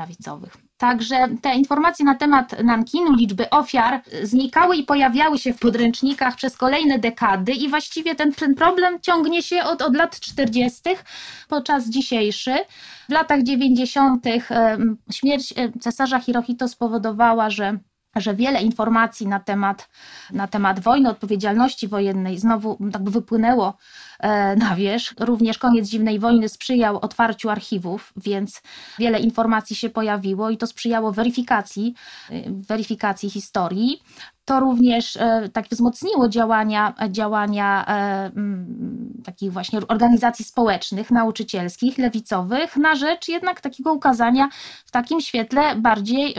prawicowych. 0.00 0.56
Także 0.76 1.28
te 1.42 1.54
informacje 1.54 2.04
na 2.04 2.14
temat 2.14 2.62
Nankinu, 2.64 3.12
liczby 3.12 3.50
ofiar 3.50 4.02
znikały 4.22 4.76
i 4.76 4.84
pojawiały 4.84 5.38
się 5.38 5.52
w 5.52 5.58
podręcznikach 5.58 6.36
przez 6.36 6.56
kolejne 6.56 6.98
dekady 6.98 7.52
i 7.52 7.68
właściwie 7.68 8.14
ten, 8.14 8.32
ten 8.32 8.54
problem 8.54 9.00
ciągnie 9.00 9.42
się 9.42 9.64
od, 9.64 9.82
od 9.82 9.96
lat 9.96 10.20
40. 10.20 10.80
po 11.48 11.60
czas 11.60 11.88
dzisiejszy. 11.88 12.54
W 13.08 13.12
latach 13.12 13.42
90. 13.42 14.24
śmierć 15.12 15.54
cesarza 15.80 16.20
Hirohito 16.20 16.68
spowodowała, 16.68 17.50
że 17.50 17.78
że 18.16 18.34
wiele 18.34 18.62
informacji 18.62 19.26
na 19.26 19.40
temat, 19.40 19.88
na 20.32 20.46
temat 20.46 20.80
wojny, 20.80 21.08
odpowiedzialności 21.10 21.88
wojennej 21.88 22.38
znowu 22.38 22.78
tak 22.92 23.10
wypłynęło 23.10 23.76
e, 24.20 24.56
na 24.56 24.76
wierzch. 24.76 25.14
Również 25.20 25.58
koniec 25.58 25.88
zimnej 25.88 26.18
wojny 26.18 26.48
sprzyjał 26.48 26.98
otwarciu 27.00 27.50
archiwów, 27.50 28.12
więc 28.16 28.62
wiele 28.98 29.20
informacji 29.20 29.76
się 29.76 29.90
pojawiło 29.90 30.50
i 30.50 30.56
to 30.56 30.66
sprzyjało 30.66 31.12
weryfikacji, 31.12 31.94
e, 32.30 32.42
weryfikacji 32.50 33.30
historii. 33.30 34.02
To 34.44 34.60
również 34.60 35.16
e, 35.16 35.48
tak 35.52 35.68
wzmocniło 35.68 36.28
działania, 36.28 36.94
działania 37.10 37.86
takich 39.24 39.52
właśnie 39.52 39.80
organizacji 39.88 40.44
społecznych, 40.44 41.10
nauczycielskich, 41.10 41.98
lewicowych 41.98 42.76
na 42.76 42.94
rzecz 42.94 43.28
jednak 43.28 43.60
takiego 43.60 43.92
ukazania 43.92 44.48
w 44.86 44.90
takim 44.90 45.20
świetle 45.20 45.76
bardziej 45.76 46.34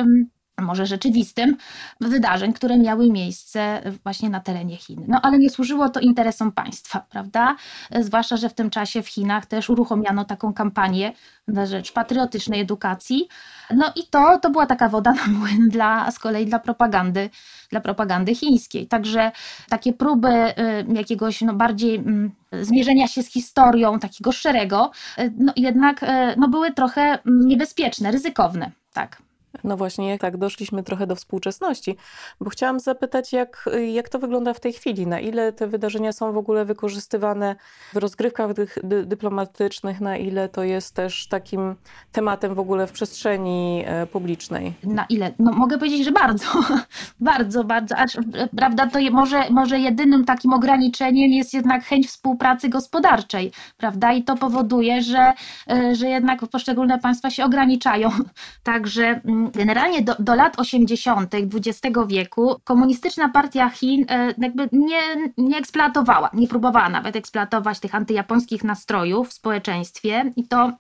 może 0.62 0.86
rzeczywistym, 0.86 1.58
wydarzeń, 2.02 2.54
które 2.54 2.78
miały 2.78 3.12
miejsce 3.12 3.82
właśnie 4.04 4.30
na 4.30 4.40
terenie 4.40 4.78
Chin. 4.78 5.06
No 5.08 5.20
ale 5.22 5.40
nie 5.40 5.50
służyło 5.50 5.90
to 5.90 6.00
interesom 6.00 6.52
państwa, 6.52 7.06
prawda? 7.10 7.56
Zwłaszcza, 8.00 8.38
że 8.38 8.50
w 8.50 8.54
tym 8.54 8.70
czasie 8.70 9.02
w 9.02 9.08
Chinach 9.08 9.46
też 9.46 9.70
uruchomiono 9.70 10.26
taką 10.26 10.54
kampanię 10.54 11.14
na 11.48 11.66
rzecz 11.66 11.92
patriotycznej 11.92 12.62
edukacji. 12.62 13.28
No 13.76 13.92
i 13.96 14.08
to, 14.10 14.40
to 14.40 14.50
była 14.50 14.66
taka 14.66 14.90
woda 14.90 15.14
na 15.14 15.28
młyn 15.28 15.70
dla, 15.70 16.12
z 16.12 16.20
kolei 16.20 16.46
dla 16.46 16.60
propagandy, 16.60 17.30
dla 17.70 17.82
propagandy 17.82 18.36
chińskiej. 18.36 18.88
Także 18.88 19.32
takie 19.70 19.94
próby 19.94 20.30
y, 20.30 20.54
jakiegoś 20.94 21.42
no, 21.42 21.54
bardziej 21.54 21.96
mm, 21.96 22.32
zmierzenia 22.62 23.08
się 23.08 23.24
z 23.24 23.28
historią, 23.28 24.00
takiego 24.00 24.32
szerego, 24.32 24.92
y, 25.20 25.34
no 25.38 25.54
jednak 25.56 26.04
y, 26.04 26.08
no, 26.38 26.48
były 26.48 26.72
trochę 26.72 27.02
mm, 27.02 27.48
niebezpieczne, 27.48 28.12
ryzykowne. 28.12 28.72
Tak. 28.94 29.22
No 29.64 29.78
właśnie, 29.78 30.20
tak, 30.20 30.38
doszliśmy 30.38 30.84
trochę 30.84 31.08
do 31.08 31.16
współczesności, 31.16 31.96
bo 32.42 32.50
chciałam 32.50 32.80
zapytać, 32.80 33.34
jak, 33.34 33.70
jak 33.94 34.10
to 34.10 34.20
wygląda 34.20 34.54
w 34.54 34.60
tej 34.60 34.74
chwili, 34.74 35.08
na 35.08 35.20
ile 35.20 35.54
te 35.54 35.68
wydarzenia 35.68 36.14
są 36.14 36.32
w 36.32 36.38
ogóle 36.38 36.66
wykorzystywane 36.66 37.56
w 37.94 37.98
rozgrywkach 37.98 38.54
dy, 38.54 38.68
dy, 38.84 39.06
dyplomatycznych, 39.06 40.02
na 40.02 40.18
ile 40.18 40.50
to 40.50 40.64
jest 40.64 40.96
też 40.96 41.28
takim 41.28 41.76
tematem 42.12 42.56
w 42.56 42.60
ogóle 42.60 42.88
w 42.88 42.92
przestrzeni 42.92 43.84
e, 43.86 44.08
publicznej? 44.08 44.74
Na 44.84 45.06
ile? 45.10 45.32
No 45.40 45.52
mogę 45.52 45.78
powiedzieć, 45.78 46.06
że 46.06 46.12
bardzo, 46.12 46.46
bardzo, 47.20 47.64
bardzo, 47.64 47.98
aż 47.98 48.18
prawda, 48.58 48.88
to 48.88 49.00
je, 49.00 49.12
może, 49.12 49.50
może 49.50 49.80
jedynym 49.80 50.26
takim 50.26 50.54
ograniczeniem 50.54 51.32
jest 51.32 51.54
jednak 51.54 51.84
chęć 51.84 52.08
współpracy 52.08 52.70
gospodarczej, 52.70 53.52
prawda, 53.78 54.14
i 54.14 54.24
to 54.24 54.36
powoduje, 54.36 55.02
że, 55.02 55.34
e, 55.70 55.96
że 55.96 56.08
jednak 56.10 56.48
poszczególne 56.48 57.00
państwa 57.00 57.30
się 57.30 57.46
ograniczają, 57.46 58.10
także 58.64 59.22
mm, 59.26 59.51
generalnie 59.58 60.02
do, 60.02 60.16
do 60.20 60.36
lat 60.36 60.60
80. 60.60 61.36
XX 61.36 61.98
wieku 62.08 62.56
komunistyczna 62.64 63.30
partia 63.30 63.70
Chin 63.70 64.06
e, 64.10 64.34
jakby 64.38 64.70
nie, 64.72 65.02
nie 65.38 65.58
eksploatowała, 65.58 66.30
nie 66.34 66.48
próbowała 66.48 66.90
nawet 66.90 67.16
eksploatować 67.16 67.80
tych 67.80 67.96
antyjapońskich 67.96 68.64
nastrojów 68.64 69.30
w 69.30 69.34
społeczeństwie 69.34 70.32
i 70.36 70.48
to 70.48 70.72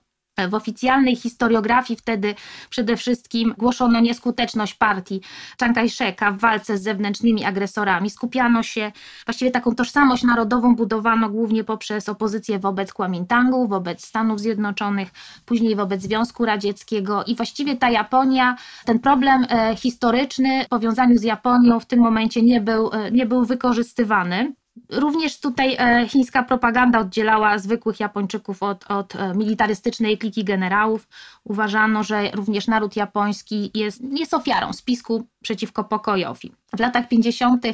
W 0.48 0.54
oficjalnej 0.54 1.16
historiografii 1.16 1.98
wtedy 1.98 2.36
przede 2.70 2.98
wszystkim 2.98 3.54
głoszono 3.58 4.00
nieskuteczność 4.00 4.74
partii 4.74 5.22
Chiang 5.60 5.76
Kai-sheka 5.76 6.32
w 6.32 6.40
walce 6.40 6.78
z 6.78 6.84
zewnętrznymi 6.84 7.46
agresorami. 7.46 8.10
Skupiano 8.10 8.64
się, 8.64 8.92
właściwie 9.26 9.52
taką 9.52 9.76
tożsamość 9.76 10.24
narodową 10.24 10.76
budowano 10.76 11.30
głównie 11.30 11.64
poprzez 11.64 12.10
opozycję 12.10 12.60
wobec 12.60 12.94
Kuomintangu, 12.94 13.68
wobec 13.68 14.06
Stanów 14.06 14.40
Zjednoczonych, 14.40 15.12
później 15.46 15.76
wobec 15.76 16.02
Związku 16.02 16.46
Radzieckiego 16.46 17.24
i 17.24 17.36
właściwie 17.36 17.78
ta 17.78 17.90
Japonia, 17.90 18.56
ten 18.86 19.00
problem 19.00 19.46
e, 19.50 19.76
historyczny 19.76 20.66
w 20.66 20.68
powiązaniu 20.68 21.18
z 21.18 21.24
Japonią 21.24 21.80
w 21.80 21.86
tym 21.86 22.00
momencie 22.00 22.42
nie 22.42 22.62
był, 22.62 22.90
e, 22.94 23.12
nie 23.12 23.26
był 23.26 23.46
wykorzystywany. 23.46 24.54
Również 24.90 25.40
tutaj 25.40 25.76
e, 25.80 26.08
chińska 26.10 26.44
propaganda 26.44 27.00
oddzielała 27.00 27.58
zwykłych 27.58 28.00
Japończyków 28.00 28.64
od, 28.64 28.92
od 28.92 29.16
e, 29.16 29.34
militarystycznej 29.36 30.18
kliki 30.18 30.44
generałów. 30.44 31.08
Uważano, 31.44 32.04
że 32.04 32.32
również 32.32 32.68
naród 32.68 32.96
japoński 32.96 33.72
jest, 33.74 34.02
jest 34.12 34.34
ofiarą 34.34 34.74
spisku 34.74 35.28
przeciwko 35.44 35.84
pokojowi. 35.84 36.52
W 36.78 36.80
latach 36.80 37.08
50., 37.08 37.66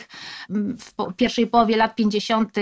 w 0.49 1.13
pierwszej 1.15 1.47
połowie 1.47 1.77
lat 1.77 1.95
50., 1.95 2.55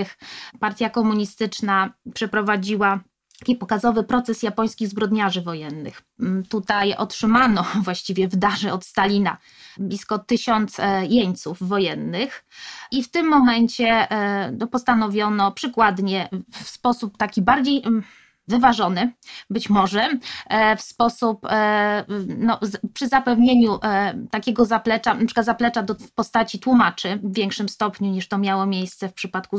partia 0.60 0.90
komunistyczna 0.90 1.92
przeprowadziła 2.14 3.00
taki 3.38 3.56
pokazowy 3.56 4.04
proces 4.04 4.42
japońskich 4.42 4.88
zbrodniarzy 4.88 5.42
wojennych. 5.42 6.02
Mm, 6.20 6.42
tutaj 6.42 6.94
otrzymano 6.94 7.64
właściwie 7.84 8.28
w 8.28 8.36
darze 8.36 8.72
od 8.72 8.84
Stalina 8.84 9.38
blisko 9.78 10.18
tysiąc 10.18 10.80
e, 10.80 11.06
jeńców 11.06 11.58
wojennych 11.60 12.44
i 12.90 13.02
w 13.02 13.10
tym 13.10 13.28
momencie 13.28 14.10
e, 14.10 14.52
no, 14.52 14.66
postanowiono 14.66 15.52
przykładnie 15.52 16.28
w 16.52 16.68
sposób 16.68 17.16
taki 17.16 17.42
bardziej 17.42 17.82
mm, 17.84 18.02
wyważony, 18.48 19.12
być 19.50 19.70
może, 19.70 20.08
e, 20.48 20.76
w 20.76 20.80
sposób, 20.80 21.46
e, 21.50 22.04
no, 22.38 22.60
przy 22.94 23.08
zapewnieniu 23.08 23.78
e, 23.82 24.14
takiego 24.30 24.64
zaplecza, 24.64 25.14
na 25.14 25.26
przykład 25.26 25.46
zaplecza 25.46 25.82
do, 25.82 25.94
postaci 26.14 26.58
tłumaczy 26.58 27.20
w 27.22 27.34
większym 27.34 27.68
stopniu 27.68 28.10
niż 28.10 28.28
to 28.28 28.38
miało 28.38 28.66
miejsce 28.66 29.08
w 29.08 29.14
przypadku 29.14 29.56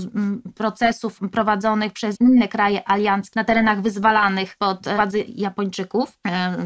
procesów 0.56 1.20
prowadzonych 1.32 1.94
przez 1.94 2.22
inne 2.22 2.48
kraje 2.48 2.90
aliancji 2.90 3.32
na 3.36 3.44
terenach 3.44 3.82
wyzwalanych 3.82 4.58
pod 4.58 4.88
władzy 4.96 5.26
Japończyków. 5.28 6.20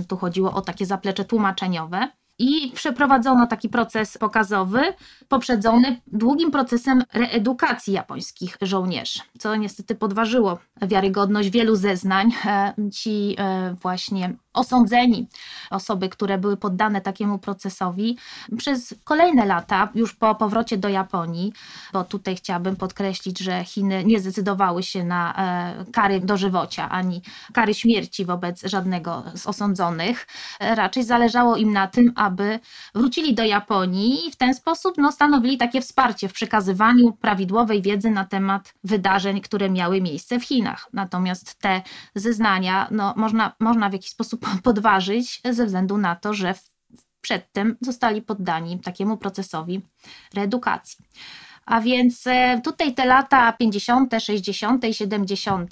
Tu 0.07 0.17
chodziło 0.17 0.53
o 0.53 0.61
takie 0.61 0.85
zaplecze 0.85 1.25
tłumaczeniowe 1.25 2.07
i 2.39 2.71
przeprowadzono 2.75 3.47
taki 3.47 3.69
proces 3.69 4.17
pokazowy, 4.17 4.81
poprzedzony 5.27 6.01
długim 6.07 6.51
procesem 6.51 7.03
reedukacji 7.13 7.93
japońskich 7.93 8.57
żołnierzy, 8.61 9.19
co 9.39 9.55
niestety 9.55 9.95
podważyło 9.95 10.59
wiarygodność 10.81 11.49
wielu 11.49 11.75
zeznań. 11.75 12.31
E, 12.45 12.73
ci 12.93 13.35
e, 13.39 13.75
właśnie 13.81 14.33
osądzeni, 14.53 15.27
osoby, 15.69 16.09
które 16.09 16.37
były 16.37 16.57
poddane 16.57 17.01
takiemu 17.01 17.39
procesowi, 17.39 18.17
przez 18.57 18.95
kolejne 19.03 19.45
lata, 19.45 19.89
już 19.95 20.13
po 20.15 20.35
powrocie 20.35 20.77
do 20.77 20.89
Japonii, 20.89 21.53
bo 21.93 22.03
tutaj 22.03 22.35
chciałabym 22.35 22.75
podkreślić, 22.75 23.39
że 23.39 23.63
Chiny 23.63 24.03
nie 24.05 24.19
zdecydowały 24.19 24.83
się 24.83 25.03
na 25.03 25.33
e, 25.35 25.85
kary 25.91 26.19
dożywocia 26.19 26.89
ani 26.89 27.21
kary 27.53 27.73
śmierci 27.73 28.25
wobec 28.25 28.61
żadnego 28.61 29.23
z 29.35 29.47
osądzonych. 29.47 30.27
Raczej 30.59 31.03
zależało 31.03 31.57
im 31.57 31.73
na 31.73 31.87
tym, 31.87 32.13
aby 32.15 32.30
wrócili 32.95 33.35
do 33.35 33.43
Japonii 33.43 34.27
i 34.27 34.31
w 34.31 34.35
ten 34.35 34.53
sposób 34.53 34.95
no, 34.97 35.11
stanowili 35.11 35.57
takie 35.57 35.81
wsparcie 35.81 36.29
w 36.29 36.33
przekazywaniu 36.33 37.11
prawidłowej 37.11 37.81
wiedzy 37.81 38.11
na 38.11 38.25
temat 38.25 38.73
wydarzeń, 38.83 39.41
które 39.41 39.69
miały 39.69 40.01
miejsce 40.01 40.39
w 40.39 40.43
Chinach. 40.43 40.89
Natomiast 40.93 41.59
te 41.59 41.81
zeznania 42.15 42.87
no, 42.91 43.13
można, 43.17 43.55
można 43.59 43.89
w 43.89 43.93
jakiś 43.93 44.09
sposób 44.09 44.45
podważyć 44.63 45.41
ze 45.51 45.65
względu 45.65 45.97
na 45.97 46.15
to, 46.15 46.33
że 46.33 46.53
przedtem 47.21 47.77
zostali 47.81 48.21
poddani 48.21 48.79
takiemu 48.79 49.17
procesowi 49.17 49.81
reedukacji. 50.33 51.05
A 51.65 51.81
więc 51.81 52.27
e, 52.27 52.61
tutaj 52.63 52.93
te 52.93 53.05
lata 53.05 53.53
50., 53.53 54.13
60., 54.19 54.85
70. 54.91 55.71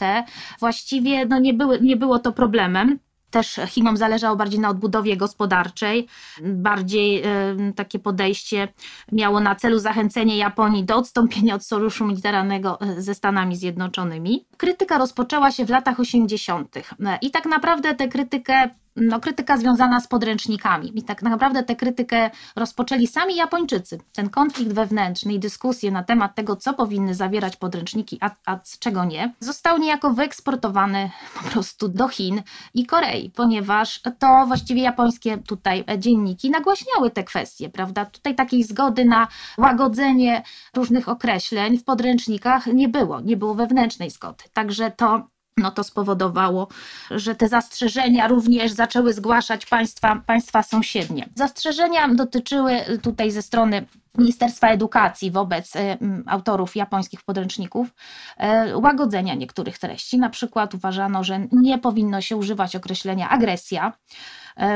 właściwie 0.60 1.26
no 1.26 1.40
nie, 1.40 1.54
były, 1.54 1.82
nie 1.82 1.98
było 1.98 2.20
to 2.20 2.32
problemem. 2.32 3.00
Też 3.32 3.60
Chinom 3.68 3.98
zależało 3.98 4.36
bardziej 4.36 4.60
na 4.60 4.70
odbudowie 4.70 5.18
gospodarczej, 5.18 6.08
bardziej 6.42 7.24
y, 7.70 7.74
takie 7.74 8.00
podejście 8.00 8.68
miało 9.12 9.40
na 9.40 9.56
celu 9.56 9.80
zachęcenie 9.80 10.38
Japonii 10.38 10.84
do 10.84 10.96
odstąpienia 10.96 11.56
od 11.56 11.66
sojuszu 11.66 12.06
militarnego 12.06 12.82
e, 12.82 13.02
ze 13.02 13.16
Stanami 13.16 13.56
Zjednoczonymi. 13.56 14.46
Krytyka 14.58 14.98
rozpoczęła 14.98 15.52
się 15.52 15.66
w 15.66 15.70
latach 15.70 16.00
80. 16.00 16.76
i 17.22 17.32
tak 17.32 17.46
naprawdę 17.46 17.96
tę 17.96 18.08
krytykę 18.08 18.70
no, 18.96 19.20
krytyka 19.20 19.58
związana 19.58 20.02
z 20.02 20.08
podręcznikami. 20.08 21.00
I 21.00 21.04
tak 21.04 21.22
naprawdę 21.22 21.64
tę 21.64 21.76
krytykę 21.76 22.30
rozpoczęli 22.56 23.08
sami 23.08 23.36
Japończycy. 23.36 24.00
Ten 24.14 24.30
konflikt 24.30 24.74
wewnętrzny 24.74 25.34
i 25.34 25.40
dyskusje 25.40 25.92
na 25.92 26.04
temat 26.04 26.36
tego, 26.36 26.56
co 26.56 26.74
powinny 26.74 27.16
zawierać 27.16 27.56
podręczniki, 27.56 28.18
a, 28.22 28.32
a 28.46 28.60
czego 28.80 29.06
nie, 29.06 29.34
został 29.40 29.78
niejako 29.78 30.14
wyeksportowany 30.14 31.12
po 31.44 31.50
prostu 31.50 31.88
do 31.88 32.08
Chin 32.08 32.42
i 32.74 32.86
Korei, 32.86 33.32
ponieważ 33.36 34.02
to 34.20 34.46
właściwie 34.48 34.82
japońskie 34.82 35.38
tutaj 35.38 35.86
dzienniki 35.98 36.50
nagłaśniały 36.50 37.12
te 37.12 37.24
kwestie, 37.24 37.70
prawda? 37.70 38.06
Tutaj 38.06 38.36
takiej 38.36 38.64
zgody 38.64 39.06
na 39.06 39.28
łagodzenie 39.58 40.44
różnych 40.76 41.10
określeń 41.10 41.78
w 41.78 41.84
podręcznikach 41.84 42.66
nie 42.68 42.90
było, 42.90 43.22
nie 43.22 43.38
było 43.38 43.56
wewnętrznej 43.56 44.10
zgody. 44.10 44.44
Także 44.54 44.92
to 44.92 45.28
no 45.60 45.72
to 45.72 45.84
spowodowało, 45.84 46.68
że 47.12 47.36
te 47.36 47.48
zastrzeżenia 47.48 48.28
również 48.28 48.72
zaczęły 48.72 49.14
zgłaszać 49.14 49.66
państwa, 49.66 50.22
państwa 50.26 50.64
sąsiednie. 50.64 51.30
Zastrzeżenia 51.36 52.10
dotyczyły 52.10 53.00
tutaj 53.02 53.32
ze 53.32 53.42
strony 53.42 53.86
Ministerstwa 54.18 54.68
Edukacji 54.68 55.32
wobec 55.32 55.76
y, 55.76 55.80
autorów 56.26 56.76
japońskich 56.76 57.22
podręczników 57.22 57.88
y, 58.68 58.78
łagodzenia 58.78 59.36
niektórych 59.36 59.78
treści. 59.78 60.18
Na 60.18 60.30
przykład 60.30 60.74
uważano, 60.74 61.24
że 61.24 61.48
nie 61.52 61.78
powinno 61.78 62.22
się 62.22 62.38
używać 62.38 62.76
określenia 62.76 63.30
agresja 63.30 63.94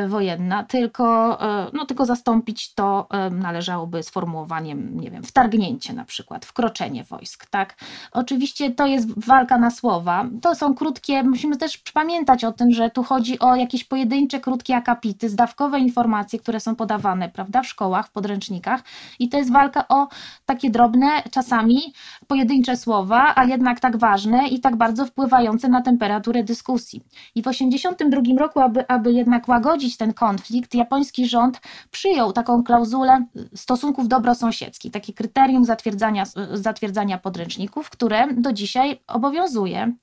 wojenna, 0.08 0.63
tylko, 0.63 1.38
e, 1.41 1.67
no, 1.74 1.86
tylko 1.86 2.06
zastąpić 2.06 2.74
to 2.74 3.08
e, 3.10 3.30
należałoby 3.30 4.04
sformułowaniem, 4.04 5.00
nie 5.00 5.12
wiem, 5.12 5.24
wtargnięcie 5.24 5.93
na 5.93 6.06
przykład, 6.06 6.46
wkroczenie 6.46 7.04
wojsk, 7.04 7.46
tak. 7.46 7.76
Oczywiście 8.12 8.72
to 8.72 8.88
jest 8.88 9.26
walka 9.26 9.58
na 9.58 9.72
słowa, 9.72 10.26
to 10.41 10.56
są 10.56 10.76
krótkie, 10.76 11.24
musimy 11.24 11.58
też 11.58 11.78
pamiętać 11.78 12.43
o 12.43 12.52
tym, 12.52 12.72
że 12.72 12.89
tu 12.89 13.04
chodzi 13.04 13.39
o 13.39 13.56
jakieś 13.56 13.84
pojedyncze, 13.84 14.39
krótkie 14.39 14.76
akapity, 14.76 15.30
zdawkowe 15.30 15.80
informacje, 15.80 16.39
które 16.39 16.60
są 16.60 16.76
podawane, 16.76 17.30
prawda, 17.30 17.62
w 17.62 17.67
szkołach, 17.67 18.08
w 18.08 18.12
podręcznikach 18.12 18.82
i 19.19 19.30
to 19.30 19.38
jest 19.38 19.52
walka 19.52 19.88
o 19.89 20.08
takie 20.46 20.69
drobne, 20.69 21.24
czasami 21.32 21.93
pojedyncze 22.28 22.78
słowa, 22.78 23.34
a 23.36 23.43
jednak 23.43 23.80
tak 23.80 23.98
ważne 23.98 24.48
i 24.48 24.60
tak 24.60 24.76
bardzo 24.76 25.06
wpływające 25.06 25.67
na 25.67 25.82
temperaturę 25.82 26.43
dyskusji. 26.43 27.04
I 27.36 27.41
w 27.41 27.46
1982 27.46 28.39
roku, 28.39 28.60
aby, 28.60 28.88
aby 28.88 29.13
jednak 29.13 29.48
łagodzić 29.48 29.73
zagodzić 29.74 29.98
ten 29.98 30.14
konflikt, 30.14 30.76
japoński 30.76 31.28
rząd 31.28 31.62
przyjął 31.92 32.34
taką 32.34 32.64
klauzulę 32.64 33.26
stosunków 33.56 34.08
dobrosąsiedzkich, 34.08 34.92
takie 34.92 35.14
kryterium 35.14 35.66
zatwierdzania, 35.66 36.24
zatwierdzania 36.54 37.18
podręczników, 37.18 37.90
które 37.90 38.34
do 38.34 38.54
dzisiaj 38.54 39.00
obowiązuje. 39.08 39.94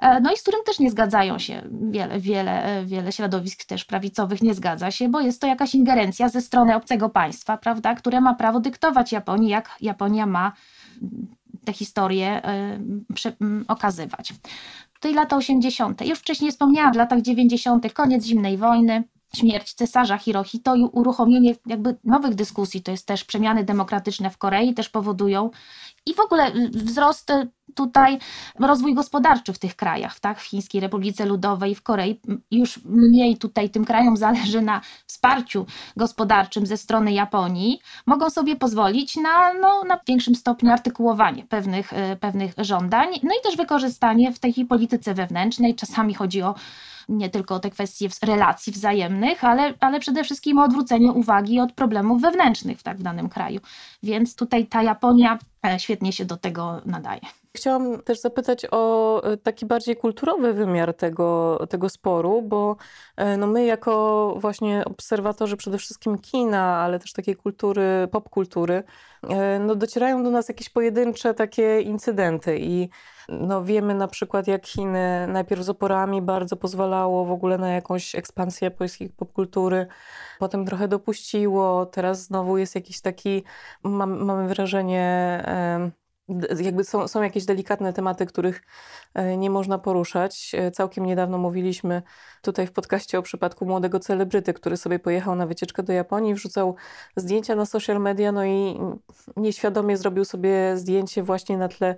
E, 0.00 0.20
no 0.20 0.32
i 0.32 0.36
z 0.36 0.42
którym 0.42 0.60
też 0.66 0.78
nie 0.78 0.90
zgadzają 0.90 1.38
się 1.38 1.62
wiele, 1.90 2.20
wiele, 2.20 2.84
wiele 2.86 3.12
środowisk 3.12 3.64
też 3.64 3.84
prawicowych 3.84 4.42
nie 4.42 4.54
zgadza 4.54 4.90
się, 4.90 5.08
bo 5.08 5.20
jest 5.20 5.40
to 5.40 5.46
jakaś 5.46 5.74
ingerencja 5.74 6.28
ze 6.28 6.40
strony 6.40 6.76
obcego 6.76 7.08
państwa, 7.08 7.56
prawda, 7.56 7.94
które 7.94 8.20
ma 8.20 8.34
prawo 8.34 8.60
dyktować 8.60 9.12
Japonii, 9.12 9.48
jak 9.48 9.76
Japonia 9.80 10.26
ma 10.26 10.52
te 11.64 11.72
historie 11.72 12.44
e, 12.44 12.78
okazywać. 13.68 14.32
Tutaj 15.00 15.14
lata 15.14 15.36
80. 15.36 16.06
Już 16.06 16.18
wcześniej 16.18 16.50
wspomniałam, 16.50 16.92
w 16.92 16.96
latach 16.96 17.22
90. 17.22 17.92
koniec 17.92 18.24
zimnej 18.24 18.56
wojny, 18.56 19.04
śmierć 19.36 19.74
cesarza 19.74 20.18
Hirohito 20.18 20.74
i 20.74 20.82
uruchomienie 20.82 21.54
jakby 21.66 21.96
nowych 22.04 22.34
dyskusji, 22.34 22.82
to 22.82 22.90
jest 22.90 23.06
też 23.06 23.24
przemiany 23.24 23.64
demokratyczne 23.64 24.30
w 24.30 24.38
Korei 24.38 24.74
też 24.74 24.88
powodują 24.88 25.50
i 26.10 26.14
w 26.14 26.20
ogóle 26.20 26.52
wzrost 26.70 27.32
tutaj 27.74 28.18
rozwój 28.58 28.94
gospodarczy 28.94 29.52
w 29.52 29.58
tych 29.58 29.76
krajach, 29.76 30.20
tak? 30.20 30.40
w 30.40 30.44
Chińskiej 30.44 30.80
Republice 30.80 31.26
Ludowej, 31.26 31.74
w 31.74 31.82
Korei. 31.82 32.20
Już 32.50 32.80
mniej 32.84 33.36
tutaj 33.36 33.70
tym 33.70 33.84
krajom 33.84 34.16
zależy 34.26 34.60
na 34.60 34.80
wsparciu 35.06 35.66
gospodarczym 35.96 36.66
ze 36.66 36.76
strony 36.76 37.12
Japonii. 37.12 37.80
Mogą 38.06 38.30
sobie 38.30 38.56
pozwolić 38.56 39.16
na, 39.16 39.54
no, 39.54 39.84
na 39.84 40.00
większym 40.08 40.34
stopniu 40.34 40.72
artykułowanie 40.72 41.44
pewnych, 41.44 41.92
e, 41.92 42.16
pewnych 42.16 42.54
żądań, 42.58 43.08
no 43.22 43.30
i 43.40 43.42
też 43.42 43.56
wykorzystanie 43.56 44.32
w 44.32 44.38
tej 44.38 44.66
polityce 44.68 45.14
wewnętrznej. 45.14 45.74
Czasami 45.74 46.14
chodzi 46.14 46.42
o 46.42 46.54
nie 47.08 47.30
tylko 47.30 47.54
o 47.54 47.60
te 47.60 47.70
kwestie 47.70 48.08
relacji 48.22 48.72
wzajemnych, 48.72 49.44
ale, 49.44 49.74
ale 49.80 50.00
przede 50.00 50.24
wszystkim 50.24 50.58
o 50.58 50.64
odwrócenie 50.64 51.12
uwagi 51.12 51.60
od 51.60 51.72
problemów 51.72 52.22
wewnętrznych 52.22 52.82
tak, 52.82 52.98
w 52.98 53.02
danym 53.02 53.28
kraju. 53.28 53.60
Więc 54.02 54.36
tutaj 54.36 54.66
ta 54.66 54.82
Japonia 54.82 55.38
świetnie 55.78 56.12
się 56.12 56.24
do 56.24 56.36
tego 56.36 56.82
nadaje. 56.84 57.20
Chciałam 57.56 58.02
też 58.02 58.20
zapytać 58.20 58.66
o 58.70 59.22
e, 59.24 59.36
taki 59.36 59.66
bardziej 59.66 59.96
kulturowy 59.96 60.52
wymiar 60.52 60.94
tego, 60.94 61.58
tego 61.70 61.88
sporu, 61.88 62.42
bo 62.42 62.76
e, 63.16 63.36
no 63.36 63.46
my 63.46 63.64
jako 63.64 64.34
właśnie 64.38 64.84
obserwatorzy 64.84 65.56
przede 65.56 65.78
wszystkim 65.78 66.18
kina, 66.18 66.76
ale 66.76 66.98
też 66.98 67.12
takiej 67.12 67.36
kultury, 67.36 68.08
popkultury, 68.12 68.82
e, 69.28 69.58
no 69.58 69.74
docierają 69.74 70.24
do 70.24 70.30
nas 70.30 70.48
jakieś 70.48 70.68
pojedyncze 70.68 71.34
takie 71.34 71.80
incydenty 71.80 72.58
i 72.60 72.88
no 73.28 73.64
wiemy 73.64 73.94
na 73.94 74.08
przykład 74.08 74.46
jak 74.46 74.66
Chiny 74.66 75.26
najpierw 75.28 75.62
z 75.62 75.68
oporami 75.68 76.22
bardzo 76.22 76.56
pozwalało 76.56 77.24
w 77.24 77.30
ogóle 77.30 77.58
na 77.58 77.68
jakąś 77.68 78.14
ekspansję 78.14 78.66
japońskiej 78.66 79.10
popkultury, 79.10 79.86
potem 80.38 80.66
trochę 80.66 80.88
dopuściło, 80.88 81.86
teraz 81.86 82.22
znowu 82.22 82.58
jest 82.58 82.74
jakiś 82.74 83.00
taki, 83.00 83.42
mam, 83.82 84.24
mamy 84.24 84.48
wrażenie 84.48 85.44
jakby 86.60 86.84
są, 86.84 87.08
są 87.08 87.22
jakieś 87.22 87.44
delikatne 87.44 87.92
tematy, 87.92 88.26
których 88.26 88.62
e, 89.14 89.36
nie 89.36 89.50
można 89.50 89.78
poruszać. 89.78 90.52
E, 90.54 90.70
całkiem 90.70 91.06
niedawno 91.06 91.38
mówiliśmy 91.38 92.02
tutaj 92.42 92.66
w 92.66 92.72
podcaście 92.72 93.18
o 93.18 93.22
przypadku 93.22 93.66
młodego 93.66 94.00
celebryty, 94.00 94.54
który 94.54 94.76
sobie 94.76 94.98
pojechał 94.98 95.34
na 95.34 95.46
wycieczkę 95.46 95.82
do 95.82 95.92
Japonii, 95.92 96.34
wrzucał 96.34 96.76
zdjęcia 97.16 97.54
na 97.54 97.66
social 97.66 98.00
media, 98.00 98.32
no 98.32 98.44
i 98.44 98.78
nieświadomie 99.36 99.96
zrobił 99.96 100.24
sobie 100.24 100.76
zdjęcie 100.76 101.22
właśnie 101.22 101.58
na 101.58 101.68
tle 101.68 101.94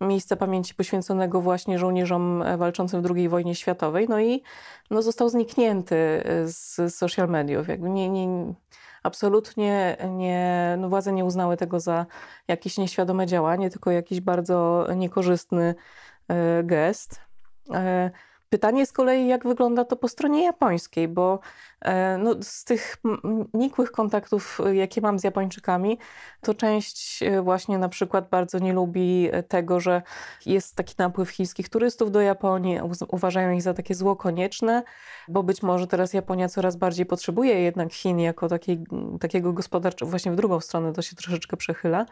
miejsca 0.00 0.36
pamięci 0.36 0.74
poświęconego 0.74 1.40
właśnie 1.40 1.78
żołnierzom 1.78 2.42
e, 2.42 2.56
walczącym 2.56 3.02
w 3.02 3.10
II 3.16 3.28
wojnie 3.28 3.54
światowej, 3.54 4.06
no 4.08 4.20
i 4.20 4.42
no, 4.90 5.02
został 5.02 5.28
zniknięty 5.28 6.22
z 6.44 6.94
social 6.94 7.28
mediów. 7.28 7.68
Jakby 7.68 7.90
nie, 7.90 8.08
nie, 8.08 8.54
absolutnie 9.02 9.96
nie, 10.08 10.76
no 10.78 10.88
władze 10.88 11.12
nie 11.12 11.24
uznały 11.24 11.56
tego 11.56 11.80
za 11.80 12.06
jakieś 12.48 12.78
nieświadome 12.78 13.26
działanie, 13.26 13.70
tylko 13.70 13.90
jakiś 13.90 14.20
bardzo 14.20 14.86
niekorzystny 14.96 15.74
e, 16.28 16.62
gest. 16.64 17.20
E, 18.50 18.56
Pytanie 18.60 18.86
z 18.86 18.92
kolei, 18.92 19.26
jak 19.26 19.46
wygląda 19.46 19.84
to 19.84 19.96
po 19.96 20.08
stronie 20.08 20.44
japońskiej, 20.44 21.08
bo 21.08 21.40
e, 21.80 22.18
no, 22.18 22.34
z 22.42 22.64
tych 22.64 22.96
nikłych 23.54 23.92
kontaktów, 23.92 24.60
jakie 24.72 25.00
mam 25.00 25.18
z 25.18 25.24
Japończykami, 25.24 25.98
to 26.40 26.54
część 26.54 27.22
e, 27.22 27.42
właśnie 27.42 27.78
na 27.78 27.88
przykład 27.88 28.28
bardzo 28.28 28.58
nie 28.58 28.72
lubi 28.72 29.30
tego, 29.48 29.80
że 29.80 30.02
jest 30.46 30.76
taki 30.76 30.94
napływ 30.98 31.30
chińskich 31.30 31.68
turystów 31.68 32.10
do 32.10 32.20
Japonii, 32.20 32.80
uważają 33.08 33.52
ich 33.52 33.62
za 33.62 33.74
takie 33.74 33.94
zło 33.94 34.16
konieczne, 34.16 34.82
bo 35.28 35.42
być 35.42 35.62
może 35.62 35.86
teraz 35.86 36.12
Japonia 36.12 36.48
coraz 36.48 36.76
bardziej 36.76 37.06
potrzebuje 37.06 37.60
jednak 37.60 37.92
Chin 37.92 38.18
jako 38.18 38.48
takiej, 38.48 38.84
takiego 39.20 39.52
gospodarczego, 39.52 40.10
właśnie 40.10 40.32
w 40.32 40.36
drugą 40.36 40.60
stronę 40.60 40.92
to 40.92 41.02
się 41.02 41.16
troszeczkę 41.16 41.56
przechyla. 41.56 42.06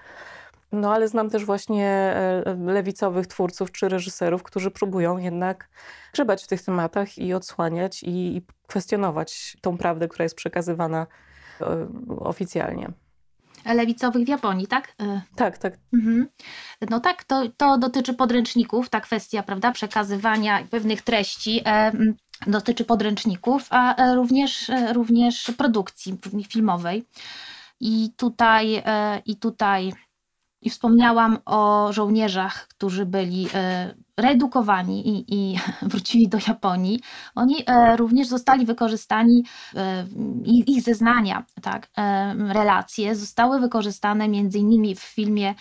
No 0.72 0.94
ale 0.94 1.08
znam 1.08 1.30
też 1.30 1.44
właśnie 1.44 1.86
e, 1.86 2.56
lewicowych 2.66 3.26
twórców 3.26 3.72
czy 3.72 3.88
reżyserów, 3.88 4.42
którzy 4.42 4.70
próbują 4.70 5.18
jednak 5.18 5.68
grzebać 6.12 6.44
w 6.44 6.46
tych 6.46 6.62
tematach 6.62 7.18
i 7.18 7.34
odsłaniać 7.34 8.02
i 8.02 8.42
kwestionować 8.66 9.56
tą 9.60 9.78
prawdę, 9.78 10.08
która 10.08 10.22
jest 10.22 10.34
przekazywana 10.34 11.06
e, 11.60 11.88
oficjalnie. 12.18 12.92
Lewicowych 13.64 14.24
w 14.24 14.28
Japonii, 14.28 14.66
tak? 14.66 14.94
E. 15.00 15.20
Tak, 15.36 15.58
tak. 15.58 15.78
Mhm. 15.94 16.28
No 16.90 17.00
tak, 17.00 17.24
to, 17.24 17.42
to 17.56 17.78
dotyczy 17.78 18.14
podręczników, 18.14 18.90
ta 18.90 19.00
kwestia, 19.00 19.42
prawda, 19.42 19.72
przekazywania 19.72 20.64
pewnych 20.70 21.02
treści 21.02 21.64
dotyczy 22.46 22.84
podręczników, 22.84 23.66
a 23.70 24.14
również, 24.14 24.70
również 24.92 25.52
produkcji 25.56 26.18
filmowej. 26.48 27.04
I 27.80 28.10
tutaj, 28.16 28.82
i 29.26 29.36
tutaj 29.36 29.92
i 30.62 30.70
wspomniałam 30.70 31.38
o 31.44 31.92
żołnierzach, 31.92 32.68
którzy 32.68 33.06
byli 33.06 33.48
e, 33.54 33.94
reedukowani 34.16 35.08
i, 35.08 35.34
i 35.34 35.58
wrócili 35.90 36.28
do 36.28 36.38
Japonii. 36.48 37.00
Oni 37.34 37.54
e, 37.66 37.96
również 37.96 38.28
zostali 38.28 38.66
wykorzystani, 38.66 39.44
e, 39.76 40.06
ich 40.66 40.82
zeznania, 40.82 41.44
tak, 41.62 41.88
relacje 42.48 43.16
zostały 43.16 43.60
wykorzystane 43.60 44.28
między 44.28 44.58
innymi 44.58 44.94
w 44.94 45.00
filmie 45.00 45.54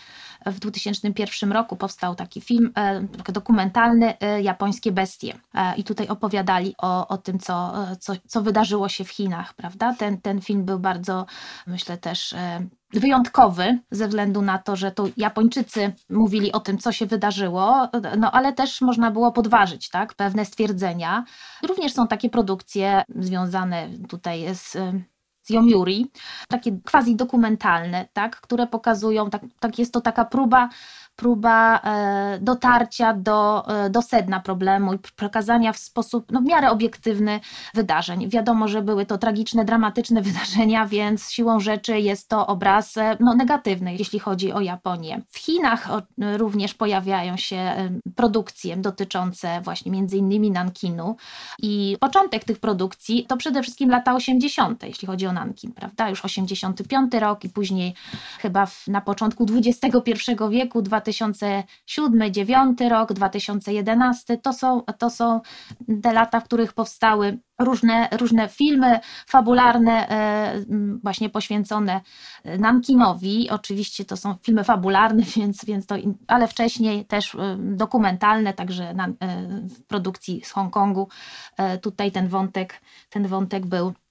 w 0.45 0.59
2001 0.59 1.51
roku 1.51 1.75
powstał 1.75 2.15
taki 2.15 2.41
film 2.41 2.73
dokumentalny 3.27 4.13
Japońskie 4.41 4.91
bestie 4.91 5.33
i 5.77 5.83
tutaj 5.83 6.07
opowiadali 6.07 6.75
o, 6.77 7.07
o 7.07 7.17
tym, 7.17 7.39
co, 7.39 7.73
co, 7.99 8.13
co 8.27 8.41
wydarzyło 8.41 8.89
się 8.89 9.03
w 9.03 9.09
Chinach, 9.09 9.53
prawda? 9.53 9.93
Ten, 9.93 10.21
ten 10.21 10.41
film 10.41 10.65
był 10.65 10.79
bardzo, 10.79 11.25
myślę 11.67 11.97
też 11.97 12.35
wyjątkowy 12.93 13.79
ze 13.91 14.07
względu 14.07 14.41
na 14.41 14.57
to, 14.57 14.75
że 14.75 14.91
tu 14.91 15.11
Japończycy 15.17 15.93
mówili 16.09 16.51
o 16.51 16.59
tym, 16.59 16.77
co 16.77 16.91
się 16.91 17.05
wydarzyło, 17.05 17.89
no 18.17 18.31
ale 18.31 18.53
też 18.53 18.81
można 18.81 19.11
było 19.11 19.31
podważyć 19.31 19.89
tak, 19.89 20.13
pewne 20.13 20.45
stwierdzenia. 20.45 21.23
Również 21.63 21.93
są 21.93 22.07
takie 22.07 22.29
produkcje 22.29 23.03
związane 23.15 23.89
tutaj 24.09 24.55
z 24.55 24.77
z 25.47 25.49
Yomiuri, 25.49 26.11
takie 26.47 26.79
quasi 26.91 27.15
dokumentalne, 27.15 28.07
tak, 28.13 28.41
które 28.41 28.67
pokazują, 28.67 29.29
tak, 29.29 29.41
tak 29.59 29.79
jest 29.79 29.93
to 29.93 30.01
taka 30.01 30.25
próba 30.25 30.69
próba 31.17 31.79
e, 31.79 32.39
dotarcia 32.41 33.13
do, 33.13 33.67
e, 33.67 33.89
do 33.89 34.01
sedna 34.01 34.39
problemu 34.39 34.93
i 34.93 34.99
przekazania 34.99 35.73
w 35.73 35.77
sposób 35.77 36.31
no, 36.31 36.41
w 36.41 36.43
miarę 36.43 36.69
obiektywny 36.69 37.39
wydarzeń. 37.73 38.29
Wiadomo, 38.29 38.67
że 38.67 38.81
były 38.81 39.05
to 39.05 39.17
tragiczne, 39.17 39.65
dramatyczne 39.65 40.21
wydarzenia, 40.29 40.85
więc 40.85 41.31
siłą 41.31 41.59
rzeczy 41.59 41.99
jest 41.99 42.29
to 42.29 42.47
obraz 42.47 42.97
e, 42.97 43.17
no, 43.19 43.35
negatywny, 43.35 43.95
jeśli 43.95 44.19
chodzi 44.19 44.53
o 44.53 44.61
Japonię. 44.61 45.21
W 45.29 45.37
Chinach 45.37 45.87
również 46.37 46.73
pojawiają 46.73 47.37
się 47.37 47.89
produkcje 48.15 48.77
dotyczące 48.77 49.61
właśnie 49.61 49.91
między 49.91 50.17
innymi 50.17 50.51
Nankinu 50.51 51.15
i 51.59 51.97
początek 51.99 52.43
tych 52.43 52.59
produkcji 52.59 53.25
to 53.27 53.37
przede 53.37 53.61
wszystkim 53.61 53.89
lata 53.89 54.15
80., 54.15 54.83
jeśli 54.83 55.07
chodzi 55.07 55.27
o 55.27 55.31
Nankin, 55.31 55.71
prawda? 55.71 56.09
Już 56.09 56.25
85 56.25 57.13
rok 57.13 57.43
i 57.43 57.49
później 57.49 57.93
chyba 58.39 58.65
w, 58.65 58.87
na 58.87 59.01
początku 59.01 59.45
XXI 59.55 59.91
wieku, 60.49 60.81
2000 60.81 61.06
2007, 61.07 62.17
2009 62.17 62.79
rok, 62.89 63.13
2011. 63.13 64.37
To 64.37 64.53
są, 64.53 64.81
to 64.97 65.09
są 65.09 65.41
te 66.03 66.13
lata, 66.13 66.39
w 66.39 66.43
których 66.43 66.73
powstały 66.73 67.39
różne, 67.59 68.09
różne 68.11 68.49
filmy 68.49 68.99
fabularne, 69.27 70.09
e, 70.09 70.65
właśnie 71.03 71.29
poświęcone 71.29 72.01
Nankinowi. 72.59 73.49
Oczywiście 73.49 74.05
to 74.05 74.17
są 74.17 74.35
filmy 74.43 74.63
fabularne, 74.63 75.23
więc, 75.37 75.65
więc 75.65 75.85
to, 75.85 75.95
ale 76.27 76.47
wcześniej 76.47 77.05
też 77.05 77.35
e, 77.35 77.57
dokumentalne, 77.59 78.53
także 78.53 78.83
e, 78.83 79.15
w 79.61 79.83
produkcji 79.83 80.41
z 80.45 80.51
Hongkongu. 80.51 81.07
Tutaj 81.81 82.11
ten 82.11 82.27
wątek, 82.27 82.81
ten 83.09 83.27
wątek 83.27 83.65
był 83.65 83.87
E, 83.87 84.06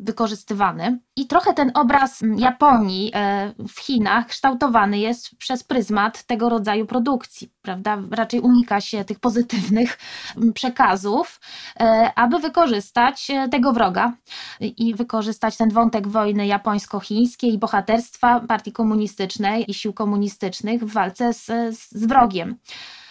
wykorzystywany. 0.00 0.98
I 1.16 1.26
trochę 1.26 1.54
ten 1.54 1.70
obraz 1.74 2.22
Japonii 2.36 3.10
e, 3.14 3.52
w 3.68 3.80
Chinach 3.80 4.26
kształtowany 4.26 4.98
jest 4.98 5.36
przez 5.36 5.64
pryzmat 5.64 6.22
tego 6.22 6.48
rodzaju 6.48 6.86
produkcji, 6.86 7.50
prawda? 7.62 7.98
Raczej 8.10 8.40
unika 8.40 8.80
się 8.80 9.04
tych 9.04 9.20
pozytywnych 9.20 9.98
przekazów, 10.54 11.40
e, 11.80 12.12
aby 12.14 12.38
wykorzystać 12.38 13.28
tego 13.50 13.72
wroga 13.72 14.12
i 14.60 14.94
wykorzystać 14.94 15.56
ten 15.56 15.70
wątek 15.70 16.08
wojny 16.08 16.46
japońsko-chińskiej 16.46 17.54
i 17.54 17.58
bohaterstwa 17.58 18.40
partii 18.40 18.72
komunistycznej 18.72 19.70
i 19.70 19.74
sił 19.74 19.92
komunistycznych 19.92 20.84
w 20.84 20.92
walce 20.92 21.32
z, 21.32 21.46
z 21.78 22.06
wrogiem. 22.06 22.56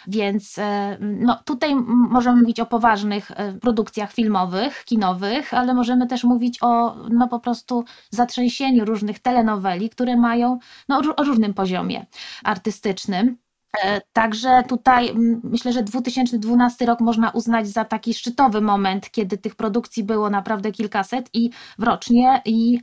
Więc 0.07 0.57
e, 0.57 0.97
no, 1.01 1.39
tutaj 1.45 1.75
możemy 2.09 2.41
mówić 2.41 2.59
o 2.59 2.65
poważnych 2.65 3.31
e, 3.31 3.53
produkcjach 3.53 4.13
filmowych, 4.13 4.83
kinowych, 4.85 5.53
ale 5.53 5.73
możemy 5.73 6.07
też 6.07 6.23
mówić 6.23 6.57
o 6.61 6.95
no, 7.09 7.27
po 7.27 7.39
prostu 7.39 7.85
zatrzęsieniu 8.09 8.85
różnych 8.85 9.19
telenoweli, 9.19 9.89
które 9.89 10.17
mają 10.17 10.59
no, 10.89 11.01
o 11.17 11.23
różnym 11.23 11.53
poziomie 11.53 12.05
artystycznym. 12.43 13.42
E, 13.81 14.01
także 14.13 14.63
tutaj 14.67 15.13
myślę, 15.43 15.73
że 15.73 15.83
2012 15.83 16.85
rok 16.85 16.99
można 16.99 17.29
uznać 17.29 17.67
za 17.67 17.85
taki 17.85 18.13
szczytowy 18.13 18.61
moment, 18.61 19.11
kiedy 19.11 19.37
tych 19.37 19.55
produkcji 19.55 20.03
było 20.03 20.29
naprawdę 20.29 20.71
kilkaset 20.71 21.29
i 21.33 21.49
rocznie 21.79 22.41
i 22.45 22.79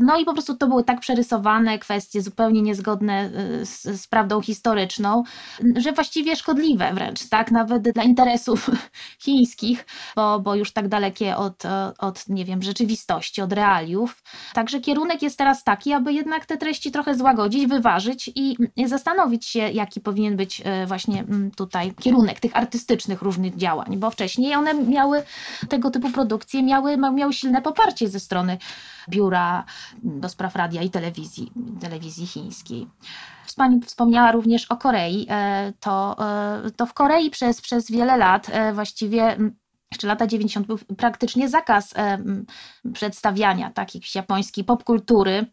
no 0.00 0.18
i 0.18 0.24
po 0.24 0.32
prostu 0.32 0.54
to 0.56 0.68
były 0.68 0.84
tak 0.84 1.00
przerysowane 1.00 1.78
kwestie 1.78 2.22
zupełnie 2.22 2.62
niezgodne 2.62 3.14
e, 3.14 3.30
z, 3.66 3.82
z 3.82 4.06
prawdą 4.06 4.40
historyczną, 4.40 5.22
że 5.76 5.92
właściwie 5.92 6.36
szkodliwe 6.36 6.92
wręcz, 6.94 7.28
tak, 7.28 7.50
nawet 7.50 7.82
dla 7.82 8.02
interesów 8.02 8.70
chińskich, 9.24 9.86
bo, 10.16 10.40
bo 10.40 10.54
już 10.54 10.72
tak 10.72 10.88
dalekie 10.88 11.36
od, 11.36 11.62
od, 11.98 12.28
nie 12.28 12.44
wiem, 12.44 12.62
rzeczywistości, 12.62 13.42
od 13.42 13.52
realiów. 13.52 14.22
Także 14.54 14.80
kierunek 14.80 15.22
jest 15.22 15.38
teraz 15.38 15.64
taki, 15.64 15.92
aby 15.92 16.12
jednak 16.12 16.46
te 16.46 16.56
treści 16.56 16.90
trochę 16.90 17.14
złagodzić, 17.14 17.66
wyważyć 17.66 18.30
i 18.34 18.56
zastanowić 18.86 19.46
się, 19.46 19.58
jaki 19.58 20.00
powinien 20.00 20.33
powinien 20.34 20.36
być 20.36 20.62
e, 20.64 20.86
właśnie 20.86 21.20
mm, 21.20 21.50
tutaj 21.50 21.94
kierunek 21.94 22.40
tych 22.40 22.56
artystycznych 22.56 23.22
różnych 23.22 23.56
działań, 23.56 23.96
bo 23.96 24.10
wcześniej 24.10 24.54
one 24.54 24.74
miały 24.74 25.22
tego 25.68 25.90
typu 25.90 26.10
produkcje, 26.10 26.62
miały, 26.62 26.96
miały 26.96 27.32
silne 27.32 27.62
poparcie 27.62 28.08
ze 28.08 28.20
strony 28.20 28.58
biura 29.08 29.64
do 30.02 30.28
spraw 30.28 30.56
radia 30.56 30.82
i 30.82 30.90
telewizji, 30.90 31.52
telewizji 31.80 32.26
chińskiej. 32.26 32.86
Pani 33.56 33.80
wspomniała 33.80 34.32
również 34.32 34.70
o 34.70 34.76
Korei. 34.76 35.26
E, 35.30 35.72
to, 35.80 36.16
e, 36.66 36.70
to 36.76 36.86
w 36.86 36.94
Korei 36.94 37.30
przez, 37.30 37.60
przez 37.60 37.90
wiele 37.90 38.16
lat 38.16 38.50
właściwie 38.74 39.36
jeszcze 39.92 40.06
lata 40.06 40.26
90. 40.26 40.66
był 40.66 40.78
praktycznie 40.96 41.48
zakaz 41.48 41.96
e, 41.96 42.18
przedstawiania 42.92 43.70
takich 43.70 44.14
japońskiej 44.14 44.64
popkultury 44.64 45.46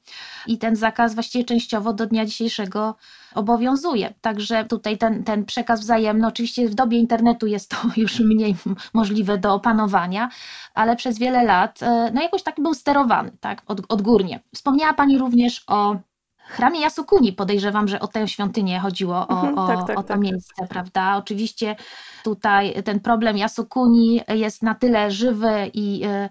i 0.48 0.58
ten 0.58 0.76
zakaz 0.76 1.14
właściwie 1.14 1.46
częściowo 1.46 1.94
do 1.94 2.06
dnia 2.06 2.26
dzisiejszego 2.26 2.96
obowiązuje. 3.36 4.14
Także 4.22 4.66
tutaj 4.66 4.98
ten, 4.98 5.24
ten 5.24 5.46
przekaz 5.46 5.80
wzajemny, 5.80 6.28
oczywiście 6.28 6.70
w 6.70 6.76
dobie 6.76 6.98
internetu 6.98 7.48
jest 7.48 7.70
to 7.70 7.78
już 8.02 8.20
mniej 8.20 8.56
możliwe 8.94 9.38
do 9.38 9.54
opanowania, 9.54 10.30
ale 10.74 10.96
przez 10.96 11.20
wiele 11.20 11.44
lat 11.44 11.84
e, 11.84 12.12
no 12.14 12.22
jakoś 12.22 12.44
tak 12.44 12.56
był 12.60 12.74
sterowany, 12.74 13.32
tak, 13.40 13.62
od, 13.68 13.82
odgórnie. 13.90 14.40
Wspomniała 14.56 14.94
Pani 14.94 15.18
również 15.18 15.64
o 15.68 15.96
chramie 16.52 16.80
Yasukuni 16.80 17.34
podejrzewam, 17.34 17.88
że 17.88 18.00
o 18.00 18.08
tę 18.08 18.28
świątynię 18.28 18.80
chodziło, 18.80 19.28
o, 19.28 19.32
mhm, 19.32 19.58
o, 19.58 19.68
tak, 19.68 19.88
tak, 19.88 20.00
o 20.00 20.02
to 20.02 20.08
tak. 20.08 20.20
miejsce, 20.20 20.68
prawda? 20.70 21.18
Oczywiście 21.18 21.76
tutaj 22.24 22.84
ten 22.84 23.00
problem 23.00 23.38
Yasukuni 23.38 24.22
jest 24.28 24.64
na 24.64 24.76
tyle 24.76 25.12
żywy 25.12 25.72
i 25.74 26.02
e, 26.06 26.30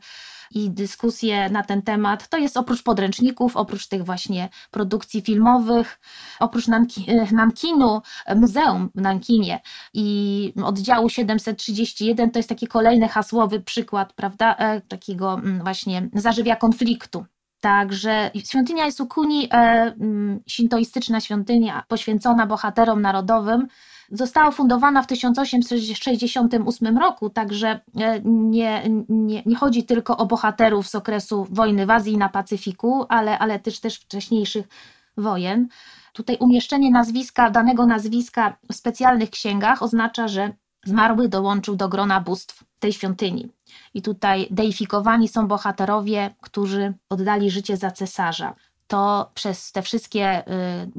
i 0.50 0.70
dyskusje 0.70 1.50
na 1.50 1.62
ten 1.62 1.82
temat. 1.82 2.28
To 2.28 2.38
jest 2.38 2.56
oprócz 2.56 2.82
podręczników, 2.82 3.56
oprócz 3.56 3.88
tych 3.88 4.04
właśnie 4.04 4.48
produkcji 4.70 5.22
filmowych, 5.22 6.00
oprócz 6.40 6.68
Nanki, 6.68 7.04
e, 7.08 7.32
Nankinu, 7.32 8.02
Muzeum 8.36 8.90
w 8.94 9.00
Nankinie 9.00 9.60
i 9.94 10.52
oddziału 10.64 11.08
731 11.08 12.30
to 12.30 12.38
jest 12.38 12.48
taki 12.48 12.66
kolejny 12.66 13.08
hasłowy 13.08 13.60
przykład, 13.60 14.12
prawda, 14.12 14.56
e, 14.56 14.80
takiego 14.80 15.34
mm, 15.34 15.62
właśnie 15.62 16.08
zażywia 16.14 16.56
konfliktu. 16.56 17.24
Także 17.60 18.30
świątynia 18.44 18.86
Isukuni, 18.86 19.48
e, 19.52 19.56
mm, 19.56 20.40
sintoistyczna 20.48 21.20
świątynia 21.20 21.84
poświęcona 21.88 22.46
bohaterom 22.46 23.02
narodowym, 23.02 23.66
została 24.10 24.50
fundowana 24.50 25.02
w 25.02 25.06
1868 25.06 26.98
roku, 26.98 27.30
także 27.30 27.80
e, 27.96 28.20
nie, 28.24 28.82
nie, 29.08 29.42
nie 29.46 29.56
chodzi 29.56 29.84
tylko 29.84 30.16
o 30.16 30.26
bohaterów 30.26 30.88
z 30.88 30.94
okresu 30.94 31.46
wojny 31.50 31.86
w 31.86 31.90
Azji 31.90 32.18
na 32.18 32.28
Pacyfiku, 32.28 33.06
ale, 33.08 33.38
ale 33.38 33.58
też, 33.58 33.80
też 33.80 33.96
wcześniejszych 33.96 34.68
wojen. 35.16 35.68
Tutaj 36.12 36.36
umieszczenie 36.40 36.90
nazwiska, 36.90 37.50
danego 37.50 37.86
nazwiska 37.86 38.56
w 38.70 38.74
specjalnych 38.74 39.30
księgach 39.30 39.82
oznacza, 39.82 40.28
że 40.28 40.52
zmarły 40.84 41.28
dołączył 41.28 41.76
do 41.76 41.88
grona 41.88 42.20
bóstw 42.20 42.64
tej 42.78 42.92
świątyni. 42.92 43.48
I 43.94 44.02
tutaj 44.02 44.46
deifikowani 44.50 45.28
są 45.28 45.48
bohaterowie, 45.48 46.34
którzy 46.40 46.94
oddali 47.08 47.50
życie 47.50 47.76
za 47.76 47.90
cesarza. 47.90 48.54
To 48.86 49.30
przez 49.34 49.72
te 49.72 49.82
wszystkie 49.82 50.44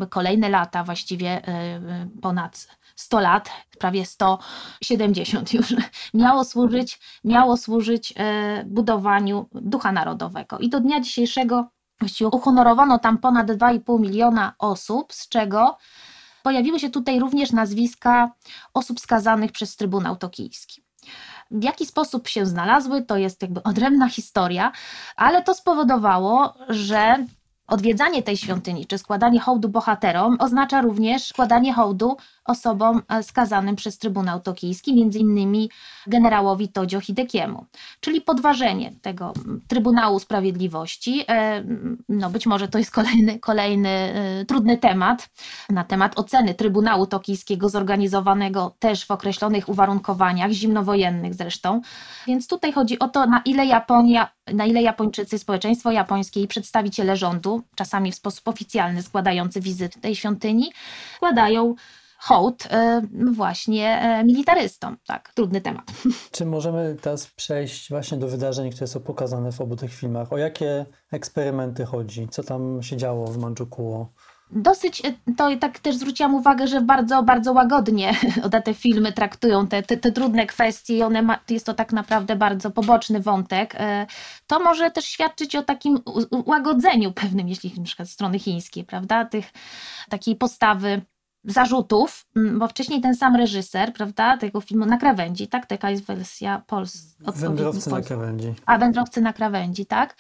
y, 0.04 0.08
kolejne 0.08 0.50
lata, 0.50 0.84
właściwie 0.84 1.38
y, 1.38 1.52
y, 1.52 2.22
ponad 2.22 2.68
100 2.96 3.20
lat, 3.20 3.50
prawie 3.80 4.06
170 4.06 5.54
już, 5.54 5.76
miało 6.14 6.44
służyć, 6.44 7.00
miało 7.24 7.58
służyć 7.58 8.14
budowaniu 8.66 9.50
ducha 9.52 9.92
narodowego. 9.92 10.58
I 10.60 10.70
do 10.70 10.80
dnia 10.80 11.00
dzisiejszego 11.00 11.68
uhonorowano 12.32 13.00
tam 13.00 13.18
ponad 13.18 13.48
2,5 13.48 14.00
miliona 14.00 14.54
osób, 14.60 15.14
z 15.14 15.30
czego 15.30 15.78
pojawiły 16.44 16.80
się 16.80 16.90
tutaj 16.90 17.20
również 17.20 17.52
nazwiska 17.52 18.32
osób 18.74 19.00
skazanych 19.00 19.52
przez 19.52 19.76
Trybunał 19.76 20.16
Tokijski. 20.16 20.84
W 21.52 21.64
jaki 21.64 21.86
sposób 21.86 22.28
się 22.28 22.46
znalazły, 22.46 23.02
to 23.02 23.18
jest 23.18 23.42
jakby 23.42 23.64
odrębna 23.64 24.10
historia, 24.10 24.72
ale 25.16 25.44
to 25.44 25.54
spowodowało, 25.54 26.54
że 26.70 27.26
Odwiedzanie 27.72 28.24
tej 28.24 28.38
świątyni 28.38 28.86
czy 28.88 28.98
składanie 28.98 29.40
hołdu 29.40 29.70
bohaterom 29.70 30.38
oznacza 30.40 30.82
również 30.82 31.28
składanie 31.28 31.74
hołdu 31.74 32.18
osobom 32.46 33.02
e, 33.10 33.24
skazanym 33.24 33.76
przez 33.76 33.98
Trybunał 33.98 34.40
Tokijski, 34.40 34.96
między 34.96 35.20
innymi 35.20 35.70
generałowi 36.08 36.70
Todzio 36.70 37.02
Hidekiemu, 37.02 37.66
czyli 38.00 38.22
podważenie 38.22 38.94
tego 39.02 39.34
Trybunału 39.68 40.20
Sprawiedliwości. 40.20 41.24
E, 41.30 41.64
no 42.10 42.30
być 42.30 42.46
może 42.46 42.68
to 42.68 42.78
jest 42.78 42.92
kolejny, 42.92 43.40
kolejny 43.40 43.90
e, 43.90 44.46
trudny 44.46 44.78
temat, 44.78 45.30
na 45.70 45.84
temat 45.84 46.20
oceny 46.20 46.54
Trybunału 46.54 47.08
Tokijskiego 47.08 47.70
zorganizowanego 47.70 48.76
też 48.80 49.06
w 49.06 49.12
określonych 49.12 49.70
uwarunkowaniach, 49.70 50.52
zimnowojennych 50.52 51.34
zresztą. 51.34 51.82
Więc 52.28 52.48
tutaj 52.48 52.72
chodzi 52.72 53.00
o 53.00 53.08
to, 53.08 53.26
na 53.26 53.42
ile 53.46 53.66
Japonia 53.66 54.32
na 54.54 54.66
ile 54.66 54.82
Japończycy, 54.82 55.40
społeczeństwo 55.40 55.92
japońskie 55.92 56.42
i 56.42 56.48
przedstawiciele 56.48 57.18
rządu, 57.18 57.64
czasami 57.76 58.12
w 58.12 58.16
sposób 58.16 58.48
oficjalny 58.48 59.04
składający 59.04 59.62
wizyty 59.62 60.00
tej 60.00 60.16
świątyni, 60.16 60.72
składają 61.16 61.76
hołd 62.22 62.68
e, 62.72 63.02
właśnie 63.32 64.02
e, 64.02 64.24
militarystom. 64.24 64.98
Tak, 65.08 65.34
trudny 65.34 65.62
temat. 65.62 65.92
Czy 66.32 66.46
możemy 66.46 66.96
teraz 67.02 67.28
przejść 67.28 67.90
właśnie 67.90 68.18
do 68.18 68.28
wydarzeń, 68.28 68.72
które 68.72 68.88
są 68.88 69.00
pokazane 69.00 69.52
w 69.52 69.62
obu 69.62 69.76
tych 69.76 69.94
filmach? 69.94 70.34
O 70.34 70.38
jakie 70.38 70.86
eksperymenty 71.12 71.86
chodzi? 71.86 72.28
Co 72.30 72.44
tam 72.44 72.84
się 72.84 72.98
działo 72.98 73.28
w 73.28 73.38
Mandżukuo? 73.38 74.10
Dosyć, 74.52 75.06
e, 75.06 75.34
to 75.38 75.50
tak 75.60 75.80
też 75.80 75.96
zwróciłam 75.96 76.36
uwagę, 76.36 76.68
że 76.68 76.82
bardzo, 76.82 77.24
bardzo 77.24 77.54
łagodnie 77.54 78.14
te 78.66 78.74
filmy 78.74 79.14
traktują 79.14 79.68
te, 79.68 79.84
te, 79.84 79.98
te 79.98 80.12
trudne 80.12 80.46
kwestie 80.46 80.98
i 80.98 81.04
one 81.04 81.22
ma, 81.22 81.40
jest 81.50 81.66
to 81.66 81.74
tak 81.74 81.94
naprawdę 81.94 82.36
bardzo 82.36 82.72
poboczny 82.72 83.20
wątek. 83.20 83.76
To 84.48 84.60
może 84.60 84.92
też 84.92 85.06
świadczyć 85.06 85.56
o 85.56 85.64
takim 85.64 86.00
łagodzeniu 86.46 87.12
pewnym, 87.12 87.50
jeśli 87.50 87.74
na 87.78 87.84
przykład 87.84 88.10
strony 88.10 88.40
chińskiej, 88.40 88.84
prawda, 88.84 89.26
tych, 89.26 89.52
takiej 90.10 90.36
postawy 90.36 91.02
zarzutów, 91.44 92.26
mm, 92.36 92.60
bo 92.60 92.68
wcześniej 92.68 93.02
ten 93.02 93.16
sam 93.16 93.36
reżyser, 93.36 93.94
prawda, 93.94 94.38
tego 94.38 94.62
filmu 94.62 94.86
na 94.86 94.98
krawędzi, 94.98 95.48
tak? 95.48 95.66
Taka 95.66 95.90
jest 95.90 96.04
wersja 96.06 96.62
polska. 96.68 97.32
Wędrowcy 97.32 97.90
na 97.90 98.02
krawędzi. 98.02 98.54
A, 98.66 98.78
Wędrowcy 98.78 99.22
na 99.22 99.34
krawędzi, 99.34 99.86
tak? 99.86 100.16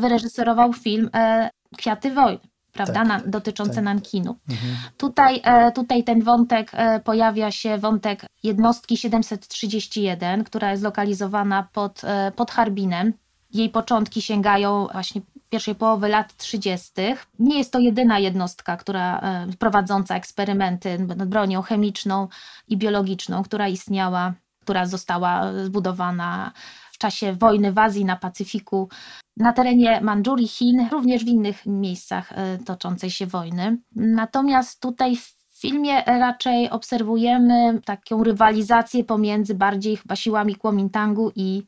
Wyreżyserował 0.00 0.72
film 0.72 1.10
e, 1.14 1.50
Kwiaty 1.76 2.10
Wojny. 2.10 2.40
Prawda, 2.76 2.94
tak, 2.94 3.08
na, 3.08 3.20
dotyczące 3.20 3.74
tak. 3.74 3.84
Nankinu. 3.84 4.36
Mhm. 4.50 4.76
Tutaj, 4.96 5.40
e, 5.44 5.72
tutaj 5.72 6.04
ten 6.04 6.22
wątek 6.22 6.70
e, 6.74 7.00
pojawia 7.00 7.50
się, 7.50 7.78
wątek 7.78 8.26
jednostki 8.42 8.96
731, 8.96 10.44
która 10.44 10.70
jest 10.70 10.82
lokalizowana 10.82 11.68
pod, 11.72 12.04
e, 12.04 12.32
pod 12.36 12.50
Harbinem. 12.50 13.12
Jej 13.52 13.70
początki 13.70 14.22
sięgają 14.22 14.86
właśnie 14.92 15.20
pierwszej 15.48 15.74
połowy 15.74 16.08
lat 16.08 16.36
30. 16.36 16.92
Nie 17.38 17.58
jest 17.58 17.72
to 17.72 17.78
jedyna 17.78 18.18
jednostka, 18.18 18.76
która 18.76 19.18
e, 19.18 19.46
prowadząca 19.58 20.16
eksperymenty 20.16 20.98
nad 20.98 21.28
bronią 21.28 21.62
chemiczną 21.62 22.28
i 22.68 22.76
biologiczną, 22.76 23.42
która 23.42 23.68
istniała, 23.68 24.34
która 24.60 24.86
została 24.86 25.52
zbudowana 25.64 26.52
w 26.92 26.98
czasie 26.98 27.32
wojny 27.32 27.72
w 27.72 27.78
Azji, 27.78 28.04
na 28.04 28.16
Pacyfiku, 28.16 28.88
na 29.36 29.52
terenie 29.52 30.00
Mandżurii, 30.00 30.48
Chin, 30.48 30.88
również 30.92 31.24
w 31.24 31.28
innych 31.28 31.66
miejscach 31.66 32.32
e, 32.32 32.58
toczącej 32.58 33.10
się 33.10 33.26
wojny. 33.26 33.78
Natomiast 33.96 34.80
tutaj 34.80 35.16
w 35.16 35.36
filmie 35.60 36.02
raczej 36.02 36.70
obserwujemy 36.70 37.80
taką 37.84 38.24
rywalizację 38.24 39.04
pomiędzy 39.04 39.54
bardziej 39.54 39.96
chyba 39.96 40.16
siłami 40.16 40.54
Kuomintangu 40.54 41.32
i 41.34 41.62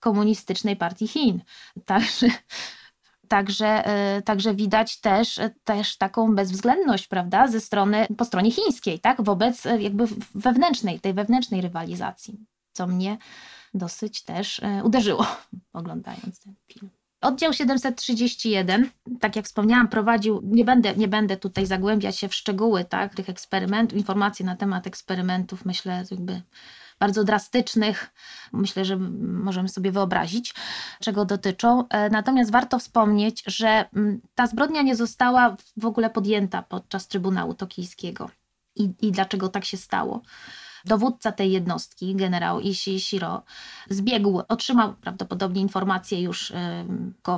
komunistycznej 0.00 0.76
partii 0.76 1.08
Chin. 1.08 1.40
Także 1.84 2.26
Także, 3.28 3.86
e, 3.86 4.22
także 4.22 4.54
widać 4.54 5.00
też, 5.00 5.38
e, 5.38 5.50
też 5.64 5.96
taką 5.96 6.34
bezwzględność, 6.34 7.06
prawda, 7.06 7.48
ze 7.48 7.60
strony, 7.60 8.06
po 8.16 8.24
stronie 8.24 8.50
chińskiej, 8.50 9.00
tak, 9.00 9.22
wobec 9.22 9.66
e, 9.66 9.82
jakby 9.82 10.04
wewnętrznej, 10.34 11.00
tej 11.00 11.14
wewnętrznej 11.14 11.60
rywalizacji, 11.60 12.38
co 12.72 12.86
mnie 12.86 13.18
dosyć 13.74 14.22
też 14.22 14.60
uderzyło, 14.84 15.26
oglądając 15.72 16.40
ten 16.40 16.54
film. 16.72 16.90
Oddział 17.20 17.52
731, 17.52 18.90
tak 19.20 19.36
jak 19.36 19.44
wspomniałam, 19.44 19.88
prowadził, 19.88 20.40
nie 20.44 20.64
będę, 20.64 20.96
nie 20.96 21.08
będę 21.08 21.36
tutaj 21.36 21.66
zagłębiać 21.66 22.18
się 22.18 22.28
w 22.28 22.34
szczegóły 22.34 22.84
tak, 22.84 23.14
tych 23.14 23.28
eksperymentów, 23.28 23.98
informacji 23.98 24.44
na 24.44 24.56
temat 24.56 24.86
eksperymentów, 24.86 25.64
myślę, 25.64 26.04
jakby 26.10 26.42
bardzo 26.98 27.24
drastycznych, 27.24 28.10
myślę, 28.52 28.84
że 28.84 28.96
możemy 29.20 29.68
sobie 29.68 29.92
wyobrazić, 29.92 30.54
czego 31.00 31.24
dotyczą. 31.24 31.88
E, 31.88 32.10
natomiast 32.10 32.50
warto 32.50 32.78
wspomnieć, 32.78 33.42
że 33.46 33.88
mm, 33.94 34.20
ta 34.34 34.46
zbrodnia 34.46 34.82
nie 34.82 34.96
została 34.96 35.56
w 35.76 35.86
ogóle 35.86 36.10
podjęta 36.10 36.62
podczas 36.62 37.08
Trybunału 37.08 37.54
Tokijskiego. 37.54 38.30
I, 38.76 38.90
i 39.00 39.12
dlaczego 39.12 39.48
tak 39.48 39.64
się 39.64 39.76
stało? 39.76 40.22
Dowódca 40.86 41.32
tej 41.32 41.52
jednostki, 41.52 42.14
generał 42.14 42.60
Ishii 42.60 43.00
Shiro, 43.00 43.42
zbiegł, 43.90 44.42
otrzymał 44.48 44.94
prawdopodobnie 44.94 45.60
informację 45.60 46.22
już 46.22 46.52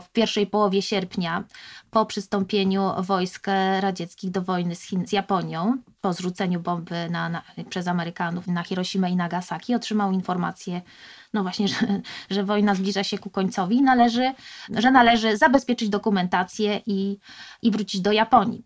w 0.03 0.09
pierwszej 0.13 0.47
połowie 0.47 0.83
sierpnia 0.83 1.45
po 1.91 2.07
przystąpieniu 2.07 2.93
wojsk 2.99 3.47
radzieckich 3.81 4.31
do 4.31 4.43
wojny 4.43 4.75
z, 4.75 4.83
Chin, 4.83 5.07
z 5.07 5.13
Japonią, 5.13 5.79
po 6.01 6.13
zrzuceniu 6.13 6.61
bomby 6.61 7.11
na, 7.11 7.29
na, 7.29 7.43
przez 7.69 7.89
Amerykanów 7.89 8.47
na 8.47 8.63
Hiroshima 8.63 9.09
i 9.09 9.17
Nagasaki, 9.17 9.75
otrzymał 9.75 10.13
informację, 10.13 10.83
no 11.35 11.43
właśnie, 11.43 11.69
że, 11.69 11.77
że 12.31 12.45
wojna 12.45 12.75
zbliża 12.75 13.05
się 13.05 13.19
ku 13.19 13.31
końcowi, 13.31 13.83
należy, 13.83 14.33
że 14.71 14.91
należy 14.91 15.37
zabezpieczyć 15.37 15.89
dokumentację 15.89 16.81
i, 16.87 17.19
i 17.63 17.71
wrócić 17.71 18.01
do 18.01 18.13
Japonii. 18.13 18.65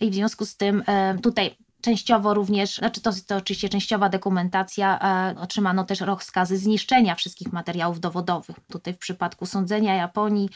I 0.00 0.10
w 0.10 0.14
związku 0.14 0.46
z 0.46 0.56
tym 0.56 0.82
tutaj 1.22 1.56
Częściowo 1.80 2.34
również, 2.34 2.76
znaczy 2.76 3.00
to, 3.00 3.10
to 3.26 3.36
oczywiście 3.36 3.68
częściowa 3.68 4.08
dokumentacja, 4.08 4.98
e, 4.98 5.40
otrzymano 5.40 5.84
też 5.84 6.00
rozkazy 6.00 6.58
zniszczenia 6.58 7.14
wszystkich 7.14 7.52
materiałów 7.52 8.00
dowodowych. 8.00 8.56
Tutaj 8.72 8.94
w 8.94 8.98
przypadku 8.98 9.46
sądzenia 9.46 9.94
Japonii 9.94 10.50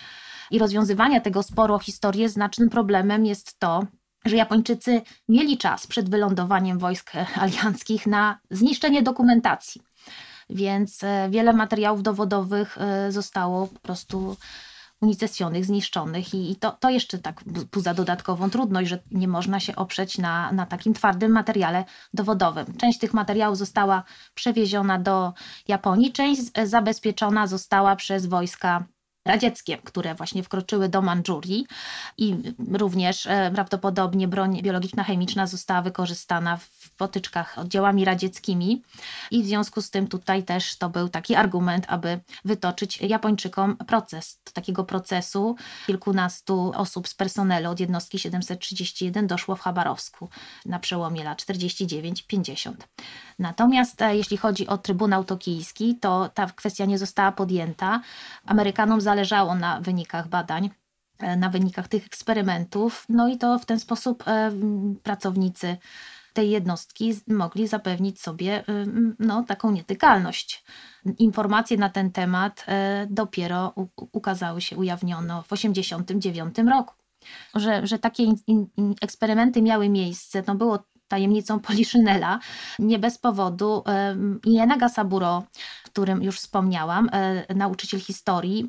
i 0.51 0.59
rozwiązywania 0.59 1.21
tego 1.21 1.43
sporu 1.43 1.75
o 1.75 1.79
historię 1.79 2.29
znacznym 2.29 2.71
problemem 2.71 3.27
jest 3.27 3.59
to, 3.59 3.83
że 4.25 4.37
Japończycy 4.37 5.03
mieli 5.29 5.59
czas 5.59 5.87
przed 5.87 6.11
wylądowaniem 6.11 6.79
wojsk 6.79 7.13
alianckich 7.41 8.07
na 8.07 8.39
zniszczenie 8.51 9.03
dokumentacji. 9.03 9.83
Więc 10.51 11.05
e, 11.05 11.29
wiele 11.31 11.53
materiałów 11.53 12.03
dowodowych 12.03 12.79
e, 12.79 13.13
zostało 13.13 13.67
po 13.67 13.81
prostu 13.81 14.37
unicestwionych, 15.05 15.65
zniszczonych 15.65 16.35
i, 16.35 16.57
to, 16.57 16.71
to 16.71 16.91
jeszcze 16.91 17.19
tak 17.19 17.43
wzbudza 17.47 17.95
dodatkową 17.95 18.51
trudność, 18.51 18.91
że 18.91 19.03
nie 19.11 19.29
można 19.29 19.61
się 19.61 19.77
oprzeć 19.77 20.19
na, 20.19 20.53
na 20.53 20.67
takim 20.67 20.95
twardym 20.95 21.33
materiale 21.33 21.85
dowodowym. 22.15 22.67
Część 22.77 22.99
tych 22.99 23.15
materiałów 23.15 23.59
została 23.59 24.03
przewieziona 24.35 24.99
do 24.99 25.33
Japonii, 25.69 26.13
część 26.13 26.43
zabezpieczona 26.65 27.47
została 27.47 27.97
przez 27.97 28.27
wojska 28.27 28.85
radzieckie, 29.27 29.79
które 29.79 30.15
właśnie 30.15 30.43
wkroczyły 30.43 30.89
do 30.89 31.03
Mandżurii 31.03 31.67
i 32.19 32.37
również 32.73 33.27
e, 33.27 33.51
prawdopodobnie 33.55 34.29
broń 34.29 34.63
biologiczna, 34.63 35.05
chemiczna 35.05 35.47
została 35.47 35.83
wykorzystana 35.83 36.57
w 36.57 36.84
potyczkach 36.95 37.59
oddziałami 37.59 38.05
radzieckimi 38.05 38.83
i 39.31 39.43
w 39.43 39.47
związku 39.47 39.83
z 39.83 39.91
tym 39.91 40.09
tutaj 40.09 40.43
też 40.43 40.77
to 40.77 40.89
był 40.89 41.09
taki 41.09 41.35
argument, 41.35 41.87
aby 41.89 42.21
wytoczyć 42.45 43.01
Japończykom 43.01 43.77
proces. 43.77 44.41
Takiego 44.53 44.85
procesu 44.85 45.57
kilkunastu 45.87 46.73
osób 46.77 47.09
z 47.09 47.15
personelu 47.15 47.71
od 47.71 47.81
jednostki 47.81 48.19
731 48.19 49.27
doszło 49.27 49.57
w 49.57 49.61
Chabarowsku 49.61 50.29
na 50.67 50.79
przełomie 50.79 51.25
lat 51.25 51.43
49-50. 51.43 52.73
Natomiast 53.39 54.03
e, 54.03 54.17
jeśli 54.17 54.37
chodzi 54.37 54.67
o 54.67 54.79
Trybunał 54.79 55.25
Tokijski, 55.25 55.99
to 56.01 56.29
ta 56.35 56.47
kwestia 56.47 56.85
nie 56.85 56.99
została 56.99 57.33
podjęta. 57.33 58.01
Amerykanom 58.47 59.01
zależało 59.01 59.55
na 59.55 59.81
wynikach 59.81 60.29
badań 60.29 60.71
e, 61.19 61.37
na 61.37 61.49
wynikach 61.49 61.89
tych 61.89 62.07
eksperymentów. 62.07 63.05
No 63.09 63.29
i 63.29 63.39
to 63.39 63.59
w 63.59 63.67
ten 63.67 63.81
sposób 63.81 64.29
e, 64.29 64.53
pracownicy 65.03 65.77
tej 66.35 66.51
jednostki 66.51 67.15
mogli 67.29 67.67
zapewnić 67.69 68.21
sobie 68.21 68.65
no, 69.19 69.45
taką 69.49 69.71
nietykalność. 69.71 70.65
Informacje 71.19 71.77
na 71.77 71.89
ten 71.89 72.11
temat 72.11 72.67
dopiero 73.11 73.75
ukazały 73.97 74.61
się, 74.61 74.77
ujawniono 74.77 75.43
w 75.43 75.49
1989 75.49 76.71
roku. 76.71 76.95
Że, 77.55 77.87
że 77.87 77.99
takie 77.99 78.23
in, 78.23 78.37
in, 78.47 78.95
eksperymenty 79.01 79.63
miały 79.63 79.89
miejsce, 79.89 80.43
no 80.47 80.55
było 80.55 80.85
tajemnicą 81.09 81.61
Poliszynela. 81.61 82.39
Nie 82.79 82.99
bez 82.99 83.19
powodu 83.19 83.85
Ienaga 84.47 84.89
Saburo, 84.89 85.43
którym 85.85 86.23
już 86.23 86.39
wspomniałam, 86.39 87.09
e, 87.13 87.55
nauczyciel 87.55 88.01
historii, 88.01 88.69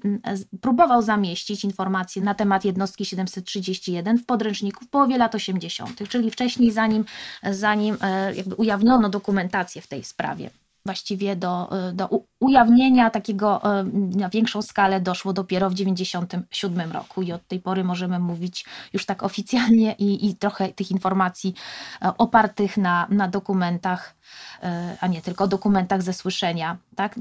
próbował 0.62 1.02
zamieścić 1.02 1.64
informacje 1.64 2.22
na 2.22 2.36
temat 2.36 2.66
jednostki 2.66 3.06
731 3.06 4.18
w 4.18 4.26
podręczniku 4.26 4.86
w 4.86 4.90
połowie 4.90 5.18
lat 5.18 5.36
80., 5.36 6.08
czyli 6.10 6.32
wcześniej, 6.32 6.72
zanim, 6.72 7.06
zanim 7.44 7.98
e, 8.02 8.36
jakby 8.36 8.56
ujawniono 8.56 9.10
dokumentację 9.10 9.82
w 9.82 9.88
tej 9.88 10.04
sprawie 10.04 10.50
właściwie 10.86 11.36
do, 11.36 11.70
do 11.94 12.10
ujawnienia 12.40 13.10
takiego 13.10 13.80
e, 13.80 13.84
na 14.18 14.30
większą 14.30 14.62
skalę 14.62 15.02
doszło 15.02 15.34
dopiero 15.34 15.70
w 15.70 15.74
1997 15.74 16.92
roku 16.92 17.22
i 17.22 17.32
od 17.32 17.48
tej 17.48 17.60
pory 17.60 17.84
możemy 17.84 18.20
mówić 18.20 18.66
już 18.94 19.06
tak 19.06 19.24
oficjalnie 19.24 19.94
i, 19.94 20.30
i 20.30 20.36
trochę 20.36 20.70
tych 20.70 20.92
informacji 20.92 21.54
e, 22.02 22.18
opartych 22.18 22.78
na, 22.78 23.08
na 23.10 23.28
dokumentach, 23.28 24.16
e, 24.64 24.98
a 25.02 25.08
nie 25.08 25.22
tylko 25.22 25.48
dokumentach 25.48 26.02
ze 26.02 26.14
słyszenia, 26.14 26.78
tak? 26.96 27.16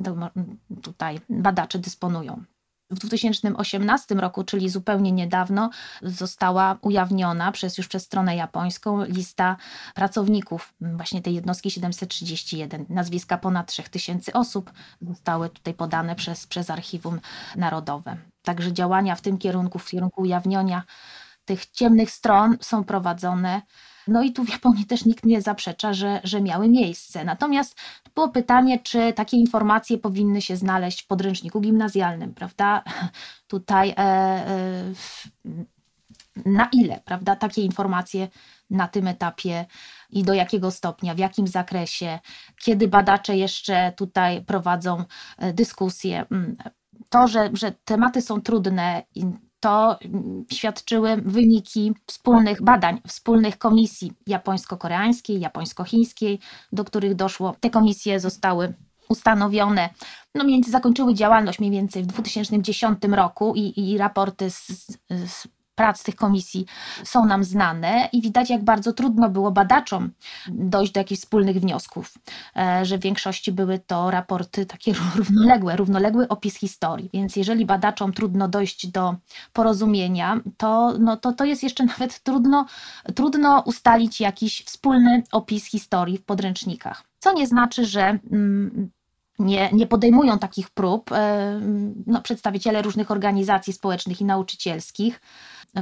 Tutaj 0.82 1.20
badacze 1.28 1.78
dysponują. 1.78 2.44
W 2.90 2.98
2018 2.98 4.14
roku, 4.14 4.44
czyli 4.44 4.68
zupełnie 4.70 5.12
niedawno, 5.12 5.70
została 6.02 6.78
ujawniona 6.80 7.52
przez, 7.52 7.78
już 7.78 7.88
przez 7.88 8.04
stronę 8.04 8.36
japońską 8.36 9.04
lista 9.04 9.56
pracowników 9.94 10.74
właśnie 10.80 11.22
tej 11.22 11.34
jednostki 11.34 11.70
731. 11.70 12.86
Nazwiska 12.88 13.38
ponad 13.38 13.66
3000 13.66 14.32
osób 14.32 14.72
zostały 15.02 15.48
tutaj 15.48 15.74
podane 15.74 16.14
przez, 16.14 16.46
przez 16.46 16.70
Archiwum 16.70 17.20
Narodowe. 17.56 18.16
Także 18.42 18.72
działania 18.72 19.14
w 19.14 19.20
tym 19.20 19.38
kierunku, 19.38 19.78
w 19.78 19.88
kierunku 19.88 20.22
ujawnienia 20.22 20.82
tych 21.44 21.66
ciemnych 21.66 22.10
stron 22.10 22.56
są 22.60 22.84
prowadzone 22.84 23.62
no 24.08 24.22
i 24.22 24.32
tu 24.32 24.44
w 24.44 24.50
Japonii 24.50 24.86
też 24.86 25.04
nikt 25.04 25.24
nie 25.24 25.42
zaprzecza, 25.42 25.92
że, 25.92 26.20
że 26.24 26.40
miały 26.40 26.68
miejsce. 26.68 27.24
Natomiast 27.24 27.76
było 28.14 28.28
pytanie, 28.28 28.78
czy 28.78 29.12
takie 29.12 29.36
informacje 29.36 29.98
powinny 29.98 30.42
się 30.42 30.56
znaleźć 30.56 31.02
w 31.02 31.06
podręczniku 31.06 31.60
gimnazjalnym, 31.60 32.34
prawda? 32.34 32.82
Tutaj 33.46 33.90
e, 33.90 33.94
e, 33.98 34.92
na 36.46 36.68
ile, 36.72 37.00
prawda, 37.04 37.36
takie 37.36 37.62
informacje 37.62 38.28
na 38.70 38.88
tym 38.88 39.08
etapie 39.08 39.66
i 40.10 40.22
do 40.22 40.34
jakiego 40.34 40.70
stopnia, 40.70 41.14
w 41.14 41.18
jakim 41.18 41.46
zakresie, 41.46 42.18
kiedy 42.64 42.88
badacze 42.88 43.36
jeszcze 43.36 43.92
tutaj 43.96 44.44
prowadzą 44.44 45.04
e, 45.38 45.52
dyskusje. 45.52 46.26
Mm, 46.30 46.56
to, 47.08 47.28
że, 47.28 47.50
że 47.52 47.72
tematy 47.84 48.22
są 48.22 48.40
trudne, 48.40 49.02
to 49.64 49.98
świadczyły 50.52 51.16
wyniki 51.16 51.92
wspólnych 52.06 52.62
badań, 52.62 53.00
wspólnych 53.06 53.58
komisji 53.58 54.12
japońsko-koreańskiej, 54.26 55.40
japońsko-chińskiej, 55.40 56.38
do 56.72 56.84
których 56.84 57.14
doszło. 57.14 57.56
Te 57.60 57.70
komisje 57.70 58.20
zostały 58.20 58.74
ustanowione, 59.08 59.88
no 60.34 60.44
więcej 60.44 60.70
zakończyły 60.70 61.14
działalność 61.14 61.58
mniej 61.58 61.70
więcej 61.70 62.02
w 62.02 62.06
2010 62.06 62.98
roku 63.12 63.52
i, 63.56 63.90
i 63.90 63.98
raporty 63.98 64.50
z, 64.50 64.66
z 65.10 65.48
prac 65.74 66.02
tych 66.02 66.16
komisji 66.16 66.66
są 67.04 67.26
nam 67.26 67.44
znane 67.44 68.08
i 68.12 68.22
widać, 68.22 68.50
jak 68.50 68.64
bardzo 68.64 68.92
trudno 68.92 69.30
było 69.30 69.50
badaczom 69.50 70.10
dojść 70.48 70.92
do 70.92 71.00
jakichś 71.00 71.20
wspólnych 71.20 71.60
wniosków, 71.60 72.14
e, 72.56 72.84
że 72.84 72.98
w 72.98 73.02
większości 73.02 73.52
były 73.52 73.78
to 73.78 74.10
raporty 74.10 74.66
takie 74.66 74.94
równoległe, 75.16 75.76
równoległy 75.76 76.28
opis 76.28 76.56
historii. 76.56 77.10
Więc 77.12 77.36
jeżeli 77.36 77.66
badaczom 77.66 78.12
trudno 78.12 78.48
dojść 78.48 78.86
do 78.86 79.14
porozumienia, 79.52 80.40
to, 80.56 80.94
no, 80.98 81.16
to, 81.16 81.32
to 81.32 81.44
jest 81.44 81.62
jeszcze 81.62 81.84
nawet 81.98 82.22
trudno, 82.22 82.66
trudno 83.14 83.62
ustalić 83.66 84.20
jakiś 84.20 84.64
wspólny 84.64 85.22
opis 85.32 85.64
historii 85.64 86.18
w 86.18 86.24
podręcznikach. 86.24 87.04
Co 87.18 87.32
nie 87.32 87.46
znaczy, 87.46 87.86
że 87.86 88.18
mm, 88.32 88.90
nie, 89.38 89.70
nie 89.72 89.86
podejmują 89.86 90.38
takich 90.38 90.70
prób 90.70 91.12
e, 91.12 91.60
no, 92.06 92.22
przedstawiciele 92.22 92.82
różnych 92.82 93.10
organizacji 93.10 93.72
społecznych 93.72 94.20
i 94.20 94.24
nauczycielskich 94.24 95.20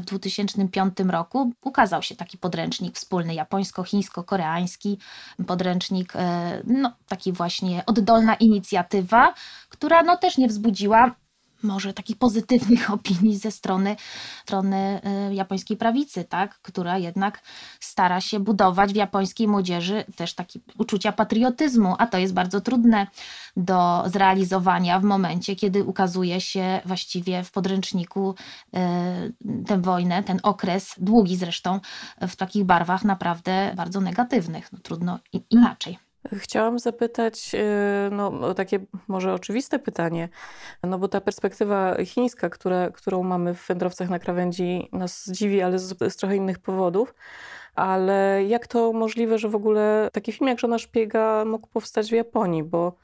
w 0.01 0.05
2005 0.05 0.95
roku 1.09 1.53
ukazał 1.63 2.03
się 2.03 2.17
taki 2.17 2.39
podręcznik 2.39 2.97
wspólny 2.97 3.35
japońsko-chińsko-koreański, 3.35 4.99
podręcznik, 5.47 6.17
e, 6.17 6.63
no 6.67 6.93
taki 7.09 7.33
właśnie 7.33 7.83
oddolna 7.87 8.35
inicjatywa, 8.35 9.35
która 9.69 10.03
no 10.03 10.17
też 10.17 10.39
nie 10.39 10.49
wzbudziła 10.49 11.15
może 11.63 11.95
takich 11.95 12.17
pozytywnych 12.17 12.91
opinii 12.95 13.37
ze 13.39 13.51
strony, 13.51 13.97
strony 14.45 15.01
y, 15.31 15.35
japońskiej 15.35 15.77
prawicy, 15.77 16.25
tak? 16.25 16.59
która 16.63 16.99
jednak 16.99 17.41
stara 17.81 18.21
się 18.21 18.41
budować 18.41 18.93
w 18.93 18.97
japońskiej 18.97 19.49
młodzieży 19.49 20.05
też 20.17 20.35
takie 20.35 20.61
uczucia 20.79 21.13
patriotyzmu, 21.13 21.95
a 21.99 22.07
to 22.07 22.19
jest 22.19 22.35
bardzo 22.35 22.61
trudne 22.61 23.07
do 23.57 24.05
zrealizowania 24.07 25.01
w 25.01 25.05
momencie, 25.05 25.57
kiedy 25.57 25.85
ukazuje 25.85 26.41
się 26.41 26.81
właściwie 26.85 27.45
w 27.45 27.51
podręczniku 27.51 28.35
y, 28.75 29.65
tę 29.67 29.81
wojnę, 29.81 30.23
ten 30.23 30.41
okres, 30.43 30.95
długi 30.99 31.37
zresztą, 31.37 31.81
w 32.21 32.37
takich 32.37 32.65
barwach 32.65 33.05
naprawdę 33.05 33.73
bardzo 33.77 34.01
negatywnych. 34.01 34.73
No, 34.73 34.79
trudno 34.83 35.19
inaczej. 35.51 36.12
Chciałam 36.39 36.79
zapytać 36.79 37.55
e, 37.55 38.11
no, 38.13 38.27
o 38.27 38.55
takie 38.55 38.79
może 39.09 39.35
oczywiste 39.35 39.79
pytanie, 39.79 40.29
no 40.83 40.99
bo 40.99 41.09
ta 41.09 41.21
perspektywa 41.21 41.97
chińska, 42.05 42.51
która, 42.51 42.91
którą 42.91 43.23
mamy 43.23 43.55
w 43.55 43.67
wędrowcach 43.67 44.11
na 44.11 44.19
krawędzi 44.19 44.89
nas 44.93 45.27
zdziwi, 45.27 45.63
ale 45.63 45.79
z, 45.79 46.13
z 46.13 46.17
trochę 46.17 46.37
innych 46.37 46.59
powodów. 46.59 47.15
ale 47.75 48.45
jak 48.49 48.67
to 48.67 48.93
możliwe, 48.93 49.39
że 49.39 49.49
w 49.49 49.55
ogóle 49.55 50.09
taki 50.13 50.33
film 50.33 50.49
jak 50.49 50.61
Żona 50.61 50.79
Szpiega 50.79 51.45
mógł 51.45 51.69
powstać 51.69 52.09
w 52.11 52.13
Japonii, 52.13 52.63
bo 52.63 52.97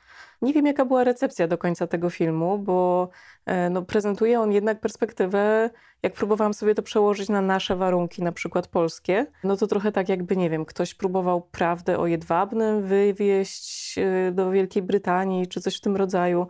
nie 0.43 0.53
wiem, 0.53 0.67
jaka 0.67 0.85
była 0.85 1.05
recepcja 1.05 1.49
do 1.49 1.59
końca 1.59 1.87
tego 1.87 2.11
filmu, 2.11 2.59
bo 2.59 3.09
e, 3.47 3.71
no, 3.71 3.83
prezentuje 3.83 4.41
on 4.41 4.53
jednak 4.53 4.81
perspektywę, 4.81 5.71
jak 6.03 6.13
próbowałam 6.13 6.55
sobie 6.55 6.75
to 6.75 6.83
przełożyć 6.83 7.29
na 7.29 7.43
nasze 7.43 7.77
warunki, 7.77 8.23
na 8.23 8.33
przykład 8.33 8.69
polskie, 8.69 9.27
no 9.45 9.57
to 9.57 9.67
trochę 9.67 9.93
tak 9.93 10.09
jakby, 10.09 10.37
nie 10.37 10.51
wiem, 10.51 10.65
ktoś 10.65 10.95
próbował 10.95 11.41
prawdę 11.41 11.99
o 11.99 12.07
Jedwabnym 12.07 12.83
wywieźć 12.83 13.99
e, 13.99 14.33
do 14.33 14.51
Wielkiej 14.51 14.83
Brytanii, 14.83 15.47
czy 15.47 15.61
coś 15.61 15.77
w 15.77 15.81
tym 15.81 15.97
rodzaju. 15.97 16.47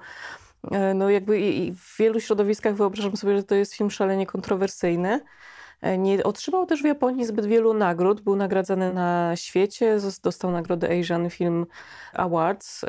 E, 0.71 0.95
no 0.95 1.11
jakby 1.11 1.41
i 1.41 1.73
w 1.73 1.97
wielu 1.99 2.21
środowiskach 2.21 2.75
wyobrażam 2.75 3.17
sobie, 3.17 3.37
że 3.37 3.43
to 3.43 3.55
jest 3.55 3.75
film 3.75 3.91
szalenie 3.91 4.27
kontrowersyjny. 4.27 5.21
Nie 5.99 6.25
otrzymał 6.25 6.67
też 6.67 6.83
w 6.83 6.85
Japonii 6.85 7.27
zbyt 7.27 7.47
wielu 7.47 7.75
nagród. 7.75 8.21
Był 8.21 8.37
nagradzany 8.37 8.93
na 8.93 9.37
świecie, 9.37 9.99
dostał 10.23 10.51
nagrodę 10.51 10.99
Asian 11.01 11.31
Film 11.31 11.67
Awards, 12.13 12.85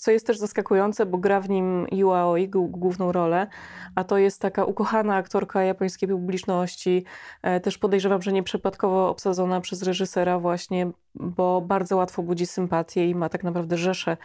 co 0.00 0.10
jest 0.10 0.26
też 0.26 0.38
zaskakujące, 0.38 1.06
bo 1.06 1.18
gra 1.18 1.40
w 1.40 1.48
nim 1.48 1.86
Yu 1.92 2.10
Aoi 2.12 2.48
główną 2.48 3.12
rolę, 3.12 3.46
a 3.94 4.04
to 4.04 4.18
jest 4.18 4.40
taka 4.40 4.64
ukochana 4.64 5.16
aktorka 5.16 5.62
japońskiej 5.62 6.08
publiczności. 6.08 7.04
E, 7.42 7.60
też 7.60 7.78
podejrzewam, 7.78 8.22
że 8.22 8.32
nieprzypadkowo 8.32 9.08
obsadzona 9.08 9.60
przez 9.60 9.82
reżysera 9.82 10.38
właśnie, 10.38 10.90
bo 11.14 11.60
bardzo 11.60 11.96
łatwo 11.96 12.22
budzi 12.22 12.46
sympatię 12.46 13.10
i 13.10 13.14
ma 13.14 13.28
tak 13.28 13.44
naprawdę 13.44 13.76
rzesze 13.76 14.16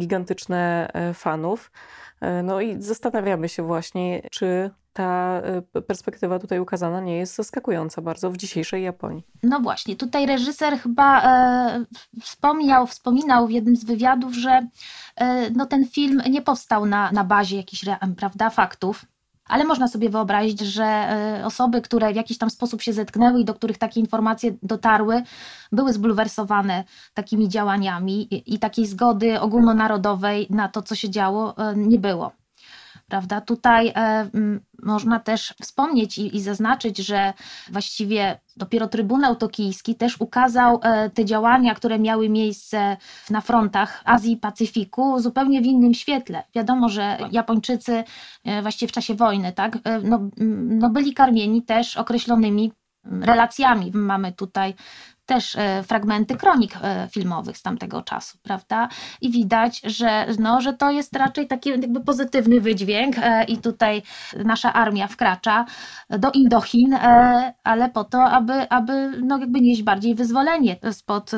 gigantyczne 0.00 0.90
e, 0.92 1.14
fanów. 1.14 1.70
E, 2.20 2.42
no 2.42 2.60
i 2.60 2.82
zastanawiamy 2.82 3.48
się 3.48 3.62
właśnie, 3.62 4.22
czy 4.30 4.70
ta 4.94 5.42
y, 5.76 5.82
perspektywa 5.82 6.38
tutaj 6.38 6.60
ukazana 6.60 7.00
nie 7.00 7.16
jest 7.16 7.34
zaskakująca 7.34 8.02
bardzo 8.02 8.30
w 8.30 8.36
dzisiejszej 8.36 8.82
Japonii. 8.82 9.26
No 9.42 9.60
właśnie, 9.60 9.96
tutaj 9.96 10.26
reżyser 10.26 10.78
chyba 10.78 11.22
e, 11.22 11.84
wspomniał, 12.22 12.86
wspominał 12.86 13.46
w 13.46 13.50
jednym 13.50 13.76
z 13.76 13.84
wywiadów, 13.84 14.34
że 14.34 14.66
e, 15.16 15.50
no 15.50 15.66
ten 15.66 15.86
film 15.86 16.22
nie 16.30 16.42
powstał 16.42 16.86
na, 16.86 17.12
na 17.12 17.24
bazie 17.24 17.56
jakichś 17.56 17.84
prawda, 18.16 18.50
faktów, 18.50 19.04
ale 19.48 19.64
można 19.64 19.88
sobie 19.88 20.10
wyobrazić, 20.10 20.60
że 20.60 20.84
e, 20.84 21.42
osoby, 21.46 21.80
które 21.80 22.12
w 22.12 22.16
jakiś 22.16 22.38
tam 22.38 22.50
sposób 22.50 22.82
się 22.82 22.92
zetknęły 22.92 23.40
i 23.40 23.44
do 23.44 23.54
których 23.54 23.78
takie 23.78 24.00
informacje 24.00 24.54
dotarły, 24.62 25.22
były 25.72 25.92
zbulwersowane 25.92 26.84
takimi 27.14 27.48
działaniami 27.48 28.34
i, 28.34 28.54
i 28.54 28.58
takiej 28.58 28.86
zgody 28.86 29.40
ogólnonarodowej 29.40 30.46
na 30.50 30.68
to, 30.68 30.82
co 30.82 30.94
się 30.94 31.10
działo, 31.10 31.56
e, 31.56 31.76
nie 31.76 31.98
było 31.98 32.43
prawda? 33.08 33.40
Tutaj 33.40 33.92
e, 33.96 34.28
można 34.82 35.20
też 35.20 35.54
wspomnieć 35.62 36.18
i, 36.18 36.36
i, 36.36 36.40
zaznaczyć, 36.40 36.98
że 36.98 37.32
właściwie 37.70 38.40
dopiero 38.56 38.88
Trybunał 38.88 39.36
Tokijski 39.36 39.94
też 39.94 40.20
ukazał 40.20 40.80
e, 40.82 41.10
te 41.10 41.24
działania, 41.24 41.74
które 41.74 41.98
miały 41.98 42.28
miejsce 42.28 42.96
na 43.30 43.40
frontach 43.40 44.02
Azji 44.04 44.32
i 44.32 44.36
Pacyfiku 44.36 45.20
zupełnie 45.20 45.62
w 45.62 45.66
innym 45.66 45.94
świetle. 45.94 46.42
Wiadomo, 46.54 46.88
że 46.88 47.18
Japończycy 47.32 48.04
e, 48.44 48.62
właściwie 48.62 48.88
w 48.88 48.92
czasie 48.92 49.14
wojny, 49.14 49.52
tak, 49.52 49.78
e, 49.84 50.00
no, 50.00 50.20
no 50.68 50.90
byli 50.90 51.14
karmieni 51.14 51.62
też 51.62 51.96
określonymi 51.96 52.72
relacjami. 53.04 53.90
Mamy 53.94 54.32
tutaj 54.32 54.74
też 55.26 55.56
e, 55.56 55.82
fragmenty 55.82 56.36
kronik 56.36 56.76
e, 56.82 57.08
filmowych 57.10 57.58
z 57.58 57.62
tamtego 57.62 58.02
czasu, 58.02 58.38
prawda? 58.42 58.88
I 59.20 59.30
widać, 59.30 59.80
że, 59.84 60.26
no, 60.38 60.60
że 60.60 60.72
to 60.72 60.90
jest 60.90 61.16
raczej 61.16 61.46
taki 61.46 61.70
jakby 61.70 62.00
pozytywny 62.00 62.60
wydźwięk 62.60 63.16
e, 63.18 63.44
i 63.44 63.58
tutaj 63.58 64.02
nasza 64.44 64.72
armia 64.72 65.06
wkracza 65.06 65.64
do 66.10 66.30
Indochin, 66.30 66.94
ale 67.64 67.90
po 67.90 68.04
to, 68.04 68.24
aby, 68.24 68.68
aby 68.70 69.22
no, 69.22 69.38
jakby 69.38 69.60
nieść 69.60 69.82
bardziej 69.82 70.14
wyzwolenie 70.14 70.76
spod 70.92 71.30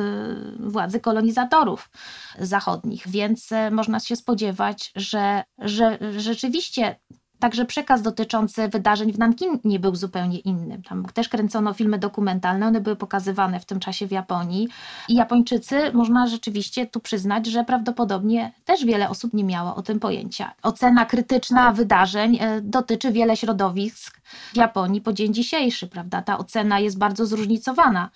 władzy 0.60 1.00
kolonizatorów 1.00 1.90
zachodnich. 2.38 3.08
Więc 3.08 3.50
można 3.70 4.00
się 4.00 4.16
spodziewać, 4.16 4.92
że, 4.96 5.44
że 5.58 5.98
rzeczywiście 6.16 6.96
Także 7.38 7.64
przekaz 7.64 8.02
dotyczący 8.02 8.68
wydarzeń 8.68 9.12
w 9.12 9.18
Nankinie 9.18 9.80
był 9.80 9.96
zupełnie 9.96 10.38
inny. 10.38 10.82
Tam 10.88 11.04
też 11.14 11.28
kręcono 11.28 11.74
filmy 11.74 11.98
dokumentalne, 11.98 12.66
one 12.66 12.80
były 12.80 12.96
pokazywane 12.96 13.60
w 13.60 13.64
tym 13.64 13.80
czasie 13.80 14.06
w 14.06 14.10
Japonii. 14.10 14.68
I 15.08 15.14
Japończycy, 15.14 15.92
można 15.92 16.26
rzeczywiście 16.26 16.86
tu 16.86 17.00
przyznać, 17.00 17.46
że 17.46 17.64
prawdopodobnie 17.64 18.52
też 18.64 18.84
wiele 18.84 19.08
osób 19.08 19.34
nie 19.34 19.44
miało 19.44 19.74
o 19.74 19.82
tym 19.82 20.00
pojęcia. 20.00 20.54
Ocena 20.62 21.06
krytyczna 21.06 21.72
wydarzeń 21.72 22.38
e, 22.40 22.60
dotyczy 22.60 23.12
wiele 23.12 23.36
środowisk 23.36 24.20
w 24.52 24.56
Japonii 24.56 25.00
po 25.00 25.12
dzień 25.12 25.34
dzisiejszy, 25.34 25.86
prawda? 25.86 26.22
Ta 26.22 26.38
ocena 26.38 26.80
jest 26.80 26.98
bardzo 26.98 27.26
zróżnicowana 27.26 28.10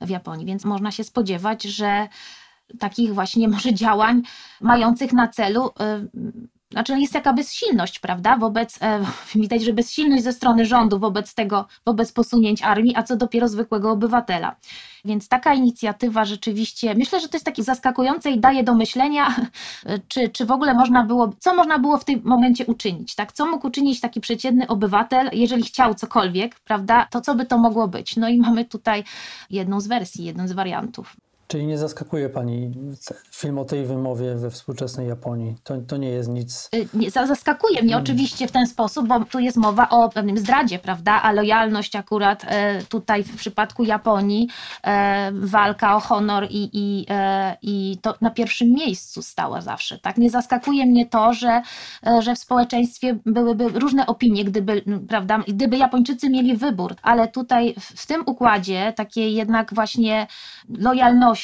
w 0.00 0.10
Japonii, 0.10 0.46
więc 0.46 0.64
można 0.64 0.90
się 0.90 1.04
spodziewać, 1.04 1.62
że 1.62 2.08
takich 2.78 3.14
właśnie 3.14 3.48
może 3.48 3.74
działań 3.84 4.22
mających 4.60 5.12
na 5.12 5.28
celu 5.28 5.70
e, 5.80 6.06
znaczy 6.72 7.00
jest 7.00 7.12
taka 7.12 7.32
bezsilność, 7.32 7.98
prawda, 7.98 8.36
wobec, 8.36 8.78
e, 8.82 9.04
widać, 9.42 9.62
że 9.62 9.72
bezsilność 9.72 10.24
ze 10.24 10.32
strony 10.32 10.66
rządu 10.66 10.98
wobec 10.98 11.34
tego, 11.34 11.66
wobec 11.86 12.12
posunięć 12.12 12.62
armii, 12.62 12.96
a 12.96 13.02
co 13.02 13.16
dopiero 13.16 13.48
zwykłego 13.48 13.90
obywatela. 13.90 14.56
Więc 15.04 15.28
taka 15.28 15.54
inicjatywa 15.54 16.24
rzeczywiście, 16.24 16.94
myślę, 16.94 17.20
że 17.20 17.28
to 17.28 17.36
jest 17.36 17.46
takie 17.46 17.62
zaskakujące 17.62 18.30
i 18.30 18.40
daje 18.40 18.64
do 18.64 18.74
myślenia, 18.74 19.34
czy, 20.08 20.28
czy 20.28 20.46
w 20.46 20.50
ogóle 20.50 20.74
można 20.74 21.04
było, 21.04 21.32
co 21.38 21.54
można 21.54 21.78
było 21.78 21.98
w 21.98 22.04
tym 22.04 22.20
momencie 22.24 22.66
uczynić, 22.66 23.14
tak? 23.14 23.32
Co 23.32 23.46
mógł 23.46 23.66
uczynić 23.66 24.00
taki 24.00 24.20
przeciętny 24.20 24.66
obywatel, 24.66 25.30
jeżeli 25.32 25.62
chciał 25.62 25.94
cokolwiek, 25.94 26.60
prawda? 26.60 27.06
To 27.10 27.20
co 27.20 27.34
by 27.34 27.46
to 27.46 27.58
mogło 27.58 27.88
być? 27.88 28.16
No 28.16 28.28
i 28.28 28.38
mamy 28.38 28.64
tutaj 28.64 29.04
jedną 29.50 29.80
z 29.80 29.86
wersji, 29.86 30.24
jedną 30.24 30.48
z 30.48 30.52
wariantów. 30.52 31.16
Czyli 31.46 31.66
nie 31.66 31.78
zaskakuje 31.78 32.28
Pani 32.28 32.72
film 33.32 33.58
o 33.58 33.64
tej 33.64 33.84
wymowie 33.86 34.34
we 34.34 34.50
współczesnej 34.50 35.08
Japonii? 35.08 35.56
To, 35.64 35.74
to 35.88 35.96
nie 35.96 36.08
jest 36.08 36.28
nic. 36.28 36.68
Y, 36.74 36.88
nie, 36.94 37.10
zaskakuje 37.10 37.82
mnie 37.82 37.92
hmm. 37.92 38.04
oczywiście 38.04 38.48
w 38.48 38.52
ten 38.52 38.66
sposób, 38.66 39.08
bo 39.08 39.24
tu 39.24 39.38
jest 39.38 39.56
mowa 39.56 39.88
o 39.88 40.08
pewnym 40.08 40.38
zdradzie, 40.38 40.78
prawda? 40.78 41.22
A 41.22 41.32
lojalność 41.32 41.96
akurat 41.96 42.44
e, 42.48 42.82
tutaj 42.82 43.24
w 43.24 43.36
przypadku 43.36 43.84
Japonii, 43.84 44.48
e, 44.84 45.32
walka 45.32 45.96
o 45.96 46.00
honor 46.00 46.46
i, 46.50 46.70
i, 46.72 47.06
e, 47.10 47.56
i 47.62 47.98
to 48.02 48.14
na 48.20 48.30
pierwszym 48.30 48.72
miejscu 48.72 49.22
stała 49.22 49.60
zawsze. 49.60 49.98
Tak? 49.98 50.18
Nie 50.18 50.30
zaskakuje 50.30 50.86
mnie 50.86 51.06
to, 51.06 51.32
że, 51.34 51.62
że 52.20 52.34
w 52.34 52.38
społeczeństwie 52.38 53.18
byłyby 53.26 53.68
różne 53.68 54.06
opinie, 54.06 54.44
gdyby, 54.44 54.84
prawda, 55.08 55.38
gdyby 55.48 55.76
Japończycy 55.76 56.30
mieli 56.30 56.56
wybór, 56.56 56.94
ale 57.02 57.28
tutaj 57.28 57.74
w, 57.80 58.02
w 58.02 58.06
tym 58.06 58.22
układzie 58.26 58.92
takiej 58.96 59.34
jednak 59.34 59.74
właśnie 59.74 60.26
lojalności, 60.68 61.41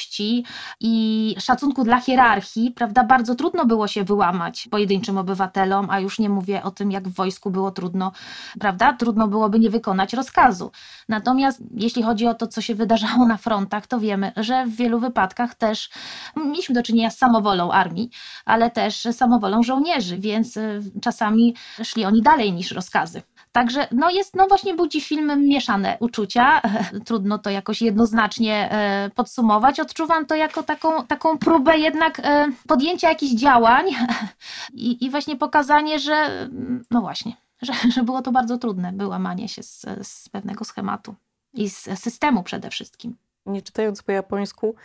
i 0.79 1.35
szacunku 1.39 1.83
dla 1.83 1.99
hierarchii, 2.01 2.71
prawda, 2.71 3.03
bardzo 3.03 3.35
trudno 3.35 3.65
było 3.65 3.87
się 3.87 4.03
wyłamać 4.03 4.67
pojedynczym 4.71 5.17
obywatelom, 5.17 5.87
a 5.89 5.99
już 5.99 6.19
nie 6.19 6.29
mówię 6.29 6.63
o 6.63 6.71
tym, 6.71 6.91
jak 6.91 7.07
w 7.07 7.13
wojsku 7.13 7.51
było 7.51 7.71
trudno, 7.71 8.11
prawda, 8.59 8.93
trudno 8.93 9.27
byłoby 9.27 9.59
nie 9.59 9.69
wykonać 9.69 10.13
rozkazu. 10.13 10.71
Natomiast 11.09 11.61
jeśli 11.75 12.03
chodzi 12.03 12.27
o 12.27 12.33
to, 12.33 12.47
co 12.47 12.61
się 12.61 12.75
wydarzało 12.75 13.25
na 13.25 13.37
frontach, 13.37 13.87
to 13.87 13.99
wiemy, 13.99 14.31
że 14.37 14.65
w 14.65 14.75
wielu 14.75 14.99
wypadkach 14.99 15.55
też 15.55 15.89
mieliśmy 16.35 16.75
do 16.75 16.83
czynienia 16.83 17.09
z 17.09 17.17
samowolą 17.17 17.71
armii, 17.71 18.09
ale 18.45 18.71
też 18.71 19.07
samowolą 19.11 19.63
żołnierzy, 19.63 20.17
więc 20.17 20.57
y, 20.57 20.81
czasami 21.01 21.55
szli 21.83 22.05
oni 22.05 22.21
dalej 22.21 22.53
niż 22.53 22.71
rozkazy. 22.71 23.21
Także 23.59 23.87
no 23.91 24.09
jest, 24.09 24.35
no 24.35 24.47
właśnie 24.47 24.73
budzi 24.73 25.01
film 25.01 25.47
mieszane 25.47 25.97
uczucia. 25.99 26.61
Trudno 27.05 27.39
to 27.39 27.49
jakoś 27.49 27.81
jednoznacznie 27.81 28.71
e, 28.71 29.09
podsumować. 29.15 29.79
Odczuwam 29.79 30.25
to 30.25 30.35
jako 30.35 30.63
taką, 30.63 31.07
taką 31.07 31.37
próbę 31.37 31.77
jednak 31.77 32.19
e, 32.19 32.47
podjęcia 32.67 33.09
jakichś 33.09 33.33
działań 33.33 33.85
i, 34.73 35.05
i 35.05 35.09
właśnie 35.09 35.35
pokazanie, 35.35 35.99
że 35.99 36.49
no 36.91 37.01
właśnie, 37.01 37.33
że, 37.61 37.73
że 37.95 38.03
było 38.03 38.21
to 38.21 38.31
bardzo 38.31 38.57
trudne, 38.57 38.93
wyłamanie 38.95 39.47
się 39.47 39.63
z, 39.63 39.85
z 40.01 40.29
pewnego 40.29 40.65
schematu 40.65 41.15
i 41.53 41.69
z 41.69 41.99
systemu 41.99 42.43
przede 42.43 42.69
wszystkim 42.69 43.15
nie 43.45 43.61
czytając 43.61 44.03
po 44.03 44.11
japońsku, 44.11 44.75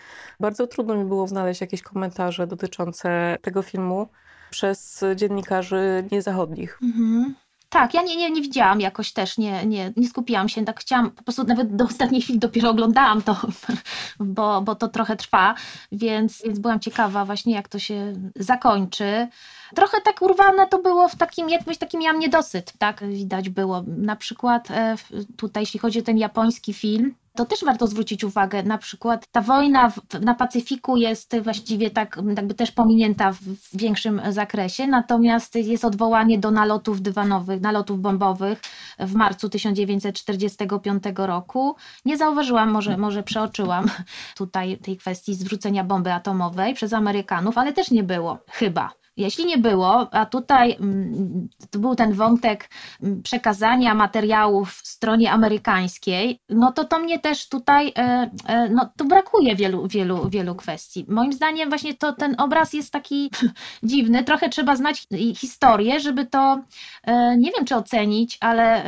bardzo 0.41 0.67
trudno 0.67 0.95
mi 0.95 1.05
było 1.05 1.27
znaleźć 1.27 1.61
jakieś 1.61 1.83
komentarze 1.83 2.47
dotyczące 2.47 3.37
tego 3.43 3.63
filmu 3.63 4.09
przez 4.51 5.05
dziennikarzy 5.17 6.09
niezachodnich. 6.13 6.79
Mhm. 6.83 7.35
Tak, 7.75 7.95
ja 7.95 8.03
nie, 8.03 8.17
nie, 8.17 8.31
nie 8.31 8.43
widziałam 8.43 8.81
jakoś 8.81 9.13
też, 9.13 9.39
nie, 9.39 9.67
nie, 9.67 9.93
nie 9.97 10.09
skupiłam 10.09 10.49
się, 10.49 10.65
tak 10.65 10.81
chciałam, 10.81 11.11
po 11.11 11.23
prostu 11.23 11.45
nawet 11.45 11.77
do 11.77 11.85
ostatniej 11.85 12.23
chwili 12.23 12.39
dopiero 12.39 12.71
oglądałam 12.71 13.23
to, 13.23 13.37
bo, 14.21 14.61
bo 14.63 14.75
to 14.75 14.89
trochę 14.89 15.17
trwa, 15.17 15.55
więc, 15.93 16.43
więc 16.45 16.59
byłam 16.59 16.81
ciekawa 16.81 17.25
właśnie 17.25 17.55
jak 17.55 17.69
to 17.69 17.79
się 17.79 18.13
zakończy. 18.37 19.29
Trochę 19.75 20.01
tak 20.01 20.23
urwane 20.23 20.67
to 20.67 20.83
było 20.83 21.09
w 21.09 21.17
takim, 21.17 21.49
jakbyś 21.49 21.79
taki 21.79 21.99
miałam 21.99 22.19
niedosyt, 22.19 22.73
tak 22.79 23.05
widać 23.09 23.49
było. 23.49 23.83
Na 23.87 24.17
przykład 24.17 24.71
e, 24.71 24.97
tutaj, 25.37 25.63
jeśli 25.63 25.81
chodzi 25.81 25.99
o 25.99 26.03
ten 26.03 26.19
japoński 26.19 26.75
film, 26.75 27.15
to 27.37 27.45
też 27.45 27.65
warto 27.65 27.87
zwrócić 27.87 28.25
uwagę, 28.25 28.63
na 28.63 28.79
przykład 28.79 29.27
ta 29.33 29.41
wojna 29.41 29.91
w, 29.91 30.21
na 30.21 30.35
Pacyfiku 30.35 30.97
jest 30.97 31.37
właściwie 31.41 31.91
tak 31.91 32.21
jakby 32.37 32.55
też 32.55 32.73
pominięta 32.73 33.33
w, 33.33 33.37
w, 33.37 33.77
większym 33.77 34.21
zakresie, 34.31 34.87
natomiast 34.87 35.55
jest 35.55 35.85
odwołanie 35.85 36.39
do 36.39 36.51
nalotów 36.51 37.03
dywanowych, 37.03 37.61
nalotów 37.61 38.01
bombowych 38.01 38.61
w 38.99 39.15
marcu 39.15 39.49
1945 39.49 41.05
roku. 41.17 41.77
Nie 42.05 42.17
zauważyłam, 42.17 42.71
może, 42.71 42.97
może 42.97 43.23
przeoczyłam 43.23 43.91
tutaj 44.37 44.79
tej 44.79 44.97
kwestii 44.97 45.35
zwrócenia 45.35 45.85
bomby 45.85 46.13
atomowej 46.13 46.75
przez 46.75 46.93
Amerykanów, 46.93 47.59
ale 47.59 47.73
też 47.73 47.91
nie 47.91 48.03
było, 48.03 48.39
chyba. 48.51 48.93
Jeśli 49.17 49.47
nie 49.47 49.59
było, 49.59 50.15
a 50.15 50.27
tutaj 50.27 50.77
mm, 50.81 51.49
to 51.71 51.79
był 51.79 51.95
ten 51.95 52.13
wątek 52.13 52.71
mm, 53.03 53.23
przekazania 53.23 53.95
materiałów 53.95 54.73
stronie 54.85 55.33
amerykańskiej, 55.33 56.41
no 56.49 56.73
to 56.73 56.85
to 56.85 56.99
mnie 56.99 57.19
też 57.19 57.49
tutaj, 57.49 57.93
e, 57.99 58.31
e, 58.47 58.69
no 58.69 58.91
tu 58.97 59.05
brakuje 59.05 59.57
wielu, 59.57 59.89
wielu, 59.89 60.29
wielu 60.29 60.55
kwestii. 60.55 61.05
Moim 61.09 61.33
zdaniem 61.33 61.69
właśnie 61.69 61.95
to 61.95 62.13
ten 62.13 62.35
obraz 62.39 62.73
jest 62.73 62.93
taki 62.93 63.31
dziwny, 63.83 64.25
trochę 64.25 64.49
trzeba 64.49 64.77
znać 64.77 65.07
historię, 65.37 66.01
żeby 66.01 66.27
to, 66.27 66.61
e, 67.05 67.37
nie 67.37 67.51
wiem 67.57 67.65
czy 67.65 67.77
ocenić, 67.77 68.39
ale 68.41 68.85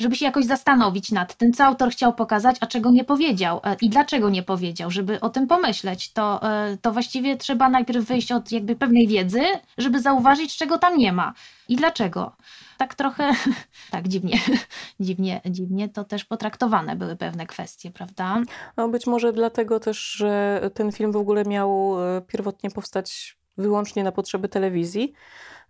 żeby 0.00 0.16
się 0.16 0.24
jakoś 0.24 0.44
zastanowić 0.44 1.12
nad 1.12 1.34
tym, 1.34 1.52
co 1.52 1.64
autor 1.64 1.90
chciał 1.90 2.14
pokazać, 2.14 2.56
a 2.60 2.66
czego 2.66 2.90
nie 2.90 3.04
powiedział 3.04 3.60
i 3.82 3.88
dlaczego 3.88 4.30
nie 4.30 4.42
powiedział, 4.42 4.90
żeby 4.90 5.20
o 5.20 5.30
tym 5.30 5.46
pomyśleć. 5.46 6.12
To, 6.12 6.40
to 6.82 6.92
właściwie 6.92 7.36
trzeba 7.36 7.68
najpierw 7.68 8.04
wyjść 8.04 8.32
od 8.32 8.52
jakby 8.52 8.76
pewnej 8.76 9.08
wiedzy, 9.08 9.40
żeby 9.78 10.00
zauważyć, 10.00 10.56
czego 10.56 10.78
tam 10.78 10.98
nie 10.98 11.12
ma 11.12 11.34
i 11.68 11.76
dlaczego. 11.76 12.36
Tak 12.78 12.94
trochę, 12.94 13.32
tak 13.90 14.08
dziwnie, 14.08 14.38
dziwnie, 15.00 15.40
dziwnie 15.46 15.88
to 15.88 16.04
też 16.04 16.24
potraktowane 16.24 16.96
były 16.96 17.16
pewne 17.16 17.46
kwestie, 17.46 17.90
prawda? 17.90 18.42
No 18.76 18.88
być 18.88 19.06
może 19.06 19.32
dlatego 19.32 19.80
też, 19.80 20.12
że 20.12 20.60
ten 20.74 20.92
film 20.92 21.12
w 21.12 21.16
ogóle 21.16 21.44
miał 21.44 21.96
e, 22.00 22.20
pierwotnie 22.20 22.70
powstać 22.70 23.38
wyłącznie 23.58 24.04
na 24.04 24.12
potrzeby 24.12 24.48
telewizji. 24.48 25.12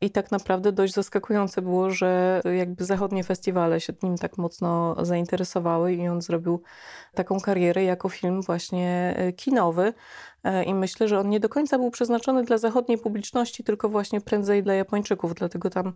I 0.00 0.10
tak 0.10 0.30
naprawdę 0.30 0.72
dość 0.72 0.94
zaskakujące 0.94 1.62
było, 1.62 1.90
że 1.90 2.42
jakby 2.56 2.84
zachodnie 2.84 3.24
festiwale 3.24 3.80
się 3.80 3.92
nim 4.02 4.18
tak 4.18 4.38
mocno 4.38 4.96
zainteresowały 5.04 5.94
i 5.94 6.08
on 6.08 6.22
zrobił 6.22 6.62
taką 7.14 7.40
karierę 7.40 7.84
jako 7.84 8.08
film 8.08 8.42
właśnie 8.42 9.14
e, 9.16 9.32
kinowy. 9.32 9.92
E, 10.44 10.64
I 10.64 10.74
myślę, 10.74 11.08
że 11.08 11.18
on 11.18 11.28
nie 11.28 11.40
do 11.40 11.48
końca 11.48 11.78
był 11.78 11.90
przeznaczony 11.90 12.44
dla 12.44 12.58
zachodniej 12.58 12.98
publiczności, 12.98 13.64
tylko 13.64 13.88
właśnie 13.88 14.20
prędzej 14.20 14.62
dla 14.62 14.74
Japończyków. 14.74 15.34
Dlatego 15.34 15.70
tam 15.70 15.92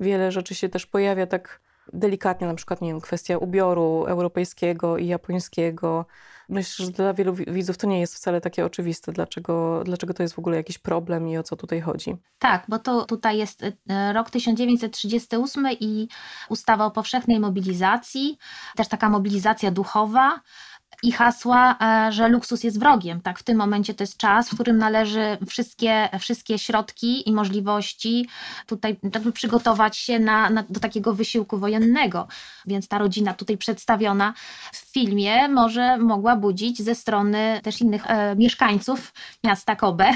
wiele 0.00 0.32
rzeczy 0.32 0.54
się 0.54 0.68
też 0.68 0.86
pojawia 0.86 1.26
tak 1.26 1.60
delikatnie, 1.92 2.46
na 2.46 2.54
przykład, 2.54 2.80
nie 2.80 2.88
wiem, 2.88 3.00
kwestia 3.00 3.38
ubioru 3.38 4.04
europejskiego 4.08 4.98
i 4.98 5.06
japońskiego. 5.06 6.06
Myślę, 6.48 6.86
że 6.86 6.92
dla 6.92 7.14
wielu 7.14 7.34
widzów 7.34 7.78
to 7.78 7.86
nie 7.86 8.00
jest 8.00 8.14
wcale 8.14 8.40
takie 8.40 8.64
oczywiste, 8.64 9.12
dlaczego, 9.12 9.82
dlaczego 9.84 10.14
to 10.14 10.22
jest 10.22 10.34
w 10.34 10.38
ogóle 10.38 10.56
jakiś 10.56 10.78
problem 10.78 11.28
i 11.28 11.38
o 11.38 11.42
co 11.42 11.56
tutaj 11.56 11.80
chodzi. 11.80 12.16
Tak, 12.38 12.64
bo 12.68 12.78
to 12.78 13.04
tutaj 13.04 13.38
jest 13.38 13.62
e, 13.62 14.12
rok 14.12 14.30
1938 14.30 15.66
i 15.80 16.08
ustawa 16.48 16.86
o 16.86 16.90
powszechnej 16.90 17.40
mobilizacji, 17.40 18.38
też 18.76 18.88
taka 18.88 19.10
mobilizacja 19.10 19.70
duchowa 19.70 20.40
i 21.02 21.12
hasła, 21.12 21.76
e, 21.80 22.12
że 22.12 22.28
luksus 22.28 22.64
jest 22.64 22.80
wrogiem. 22.80 23.20
Tak, 23.20 23.38
w 23.38 23.42
tym 23.42 23.56
momencie 23.56 23.94
to 23.94 24.02
jest 24.02 24.16
czas, 24.16 24.48
w 24.48 24.54
którym 24.54 24.78
należy 24.78 25.38
wszystkie, 25.48 26.08
wszystkie 26.20 26.58
środki 26.58 27.28
i 27.28 27.32
możliwości 27.32 28.28
tutaj 28.66 28.96
jakby 29.14 29.32
przygotować 29.32 29.96
się 29.96 30.18
na, 30.18 30.50
na, 30.50 30.64
do 30.68 30.80
takiego 30.80 31.14
wysiłku 31.14 31.58
wojennego. 31.58 32.28
Więc 32.66 32.88
ta 32.88 32.98
rodzina 32.98 33.34
tutaj 33.34 33.58
przedstawiona 33.58 34.34
w 34.72 34.76
filmie 34.76 35.48
może 35.48 35.98
mogła 35.98 36.36
budzić 36.36 36.82
ze 36.82 36.94
strony 36.94 37.60
też 37.62 37.80
innych 37.80 38.10
e, 38.10 38.36
mieszkańców 38.36 39.12
miasta 39.44 39.76
Kobe, 39.76 40.10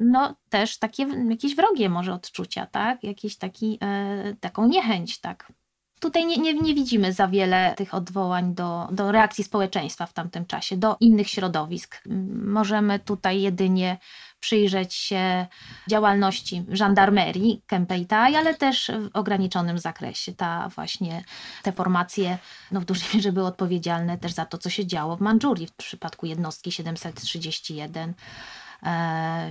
no 0.00 0.34
też 0.48 0.78
takie 0.78 1.06
jakieś 1.30 1.56
wrogie 1.56 1.88
może 1.88 2.14
odczucia, 2.14 2.66
tak? 2.66 3.04
Jakieś 3.04 3.36
taki, 3.36 3.78
e, 3.82 4.34
taką 4.40 4.68
niechęć, 4.68 5.20
tak? 5.20 5.52
Tutaj 6.00 6.26
nie, 6.26 6.36
nie, 6.36 6.54
nie, 6.54 6.74
widzimy 6.74 7.12
za 7.12 7.28
wiele 7.28 7.74
tych 7.76 7.94
odwołań 7.94 8.54
do, 8.54 8.88
do 8.90 9.12
reakcji 9.12 9.44
społeczeństwa 9.44 10.06
w 10.06 10.12
tamtym 10.12 10.46
czasie, 10.46 10.76
do 10.76 10.96
innych 11.00 11.28
środowisk. 11.28 12.02
Możemy 12.44 12.98
tutaj 12.98 13.42
jedynie 13.42 13.98
przyjrzeć 14.40 14.94
się 14.94 15.46
działalności 15.90 16.64
żandarmerii 16.68 17.62
Kempeitai, 17.66 18.36
ale 18.36 18.54
też 18.54 18.90
w 19.00 19.16
ograniczonym 19.16 19.78
zakresie. 19.78 20.32
Ta 20.32 20.68
właśnie, 20.68 21.24
te 21.62 21.72
formacje 21.72 22.38
no 22.70 22.80
w 22.80 22.84
dużej 22.84 23.08
mierze 23.14 23.32
były 23.32 23.46
odpowiedzialne 23.46 24.18
też 24.18 24.32
za 24.32 24.46
to, 24.46 24.58
co 24.58 24.70
się 24.70 24.86
działo 24.86 25.16
w 25.16 25.20
Mandżurii 25.20 25.66
w 25.66 25.72
przypadku 25.72 26.26
jednostki 26.26 26.72
731 26.72 28.10
E, 28.10 28.65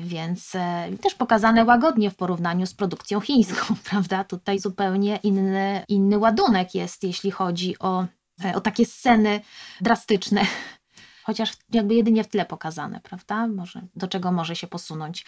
więc 0.01 0.55
e, 0.55 0.89
też 1.01 1.15
pokazane 1.15 1.65
łagodnie 1.65 2.11
w 2.11 2.15
porównaniu 2.15 2.65
z 2.65 2.73
produkcją 2.73 3.19
chińską, 3.19 3.75
prawda? 3.89 4.23
Tutaj 4.23 4.59
zupełnie 4.59 5.19
inny, 5.23 5.83
inny 5.87 6.17
ładunek 6.17 6.75
jest, 6.75 7.03
jeśli 7.03 7.31
chodzi 7.31 7.79
o, 7.79 8.05
e, 8.45 8.55
o 8.55 8.61
takie 8.61 8.85
sceny 8.85 9.41
drastyczne 9.81 10.41
chociaż 11.25 11.53
jakby 11.73 11.95
jedynie 11.95 12.23
w 12.23 12.27
tle 12.27 12.45
pokazane, 12.45 12.99
prawda? 12.99 13.47
Może, 13.47 13.81
do 13.95 14.07
czego 14.07 14.31
może 14.31 14.55
się 14.55 14.67
posunąć 14.67 15.25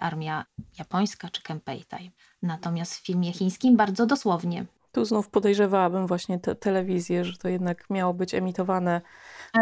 armia 0.00 0.44
japońska 0.78 1.28
czy 1.28 1.42
Kempeitai. 1.42 2.10
Natomiast 2.42 2.94
w 2.94 3.06
filmie 3.06 3.32
chińskim 3.32 3.76
bardzo 3.76 4.06
dosłownie. 4.06 4.66
Tu 4.92 5.04
znów 5.04 5.28
podejrzewałabym 5.28 6.06
właśnie 6.06 6.38
te 6.38 6.54
telewizję, 6.54 7.24
że 7.24 7.38
to 7.38 7.48
jednak 7.48 7.90
miało 7.90 8.14
być 8.14 8.34
emitowane 8.34 9.00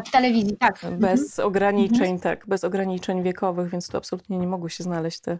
w 0.06 0.10
telewizji, 0.10 0.56
tak. 0.56 0.80
Bez 0.98 1.20
mhm. 1.20 1.48
ograniczeń, 1.48 2.10
mhm. 2.12 2.18
tak, 2.18 2.46
bez 2.46 2.64
ograniczeń 2.64 3.22
wiekowych, 3.22 3.70
więc 3.70 3.88
tu 3.88 3.96
absolutnie 3.96 4.38
nie 4.38 4.46
mogły 4.46 4.70
się 4.70 4.84
znaleźć 4.84 5.20
te, 5.20 5.38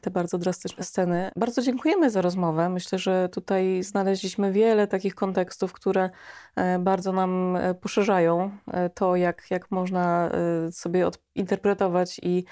te 0.00 0.10
bardzo 0.10 0.38
drastyczne 0.38 0.84
sceny. 0.84 1.30
Bardzo 1.36 1.62
dziękujemy 1.62 2.10
za 2.10 2.20
rozmowę. 2.22 2.68
Myślę, 2.68 2.98
że 2.98 3.28
tutaj 3.32 3.82
znaleźliśmy 3.82 4.52
wiele 4.52 4.86
takich 4.86 5.14
kontekstów, 5.14 5.72
które 5.72 6.10
e, 6.56 6.78
bardzo 6.78 7.12
nam 7.12 7.56
e, 7.56 7.74
poszerzają 7.74 8.50
e, 8.66 8.90
to, 8.90 9.16
jak, 9.16 9.50
jak 9.50 9.70
można 9.70 10.30
sobie 10.70 11.10
interpretować 11.34 12.20
i, 12.22 12.44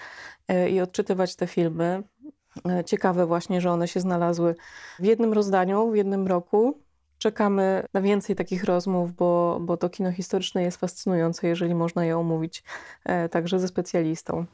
i 0.70 0.80
odczytywać 0.80 1.36
te 1.36 1.46
filmy. 1.46 2.02
Ciekawe 2.86 3.26
właśnie, 3.26 3.60
że 3.60 3.70
one 3.70 3.88
się 3.88 4.00
znalazły 4.00 4.54
w 4.98 5.04
jednym 5.04 5.32
rozdaniu, 5.32 5.90
w 5.90 5.96
jednym 5.96 6.26
roku. 6.26 6.80
Czekamy 7.18 7.84
na 7.94 8.00
więcej 8.00 8.36
takich 8.36 8.64
rozmów, 8.64 9.12
bo, 9.12 9.58
bo 9.60 9.76
to 9.76 9.88
kino 9.88 10.12
historyczne 10.12 10.62
jest 10.62 10.76
fascynujące, 10.76 11.48
jeżeli 11.48 11.74
można 11.74 12.04
je 12.04 12.18
omówić 12.18 12.64
e, 13.04 13.28
także 13.28 13.58
ze 13.58 13.68
specjalistą. 13.68 14.44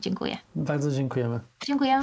Dziękuję. 0.00 0.36
Bardzo 0.54 0.90
dziękujemy. 0.90 1.40
Dziękuję. 1.66 2.00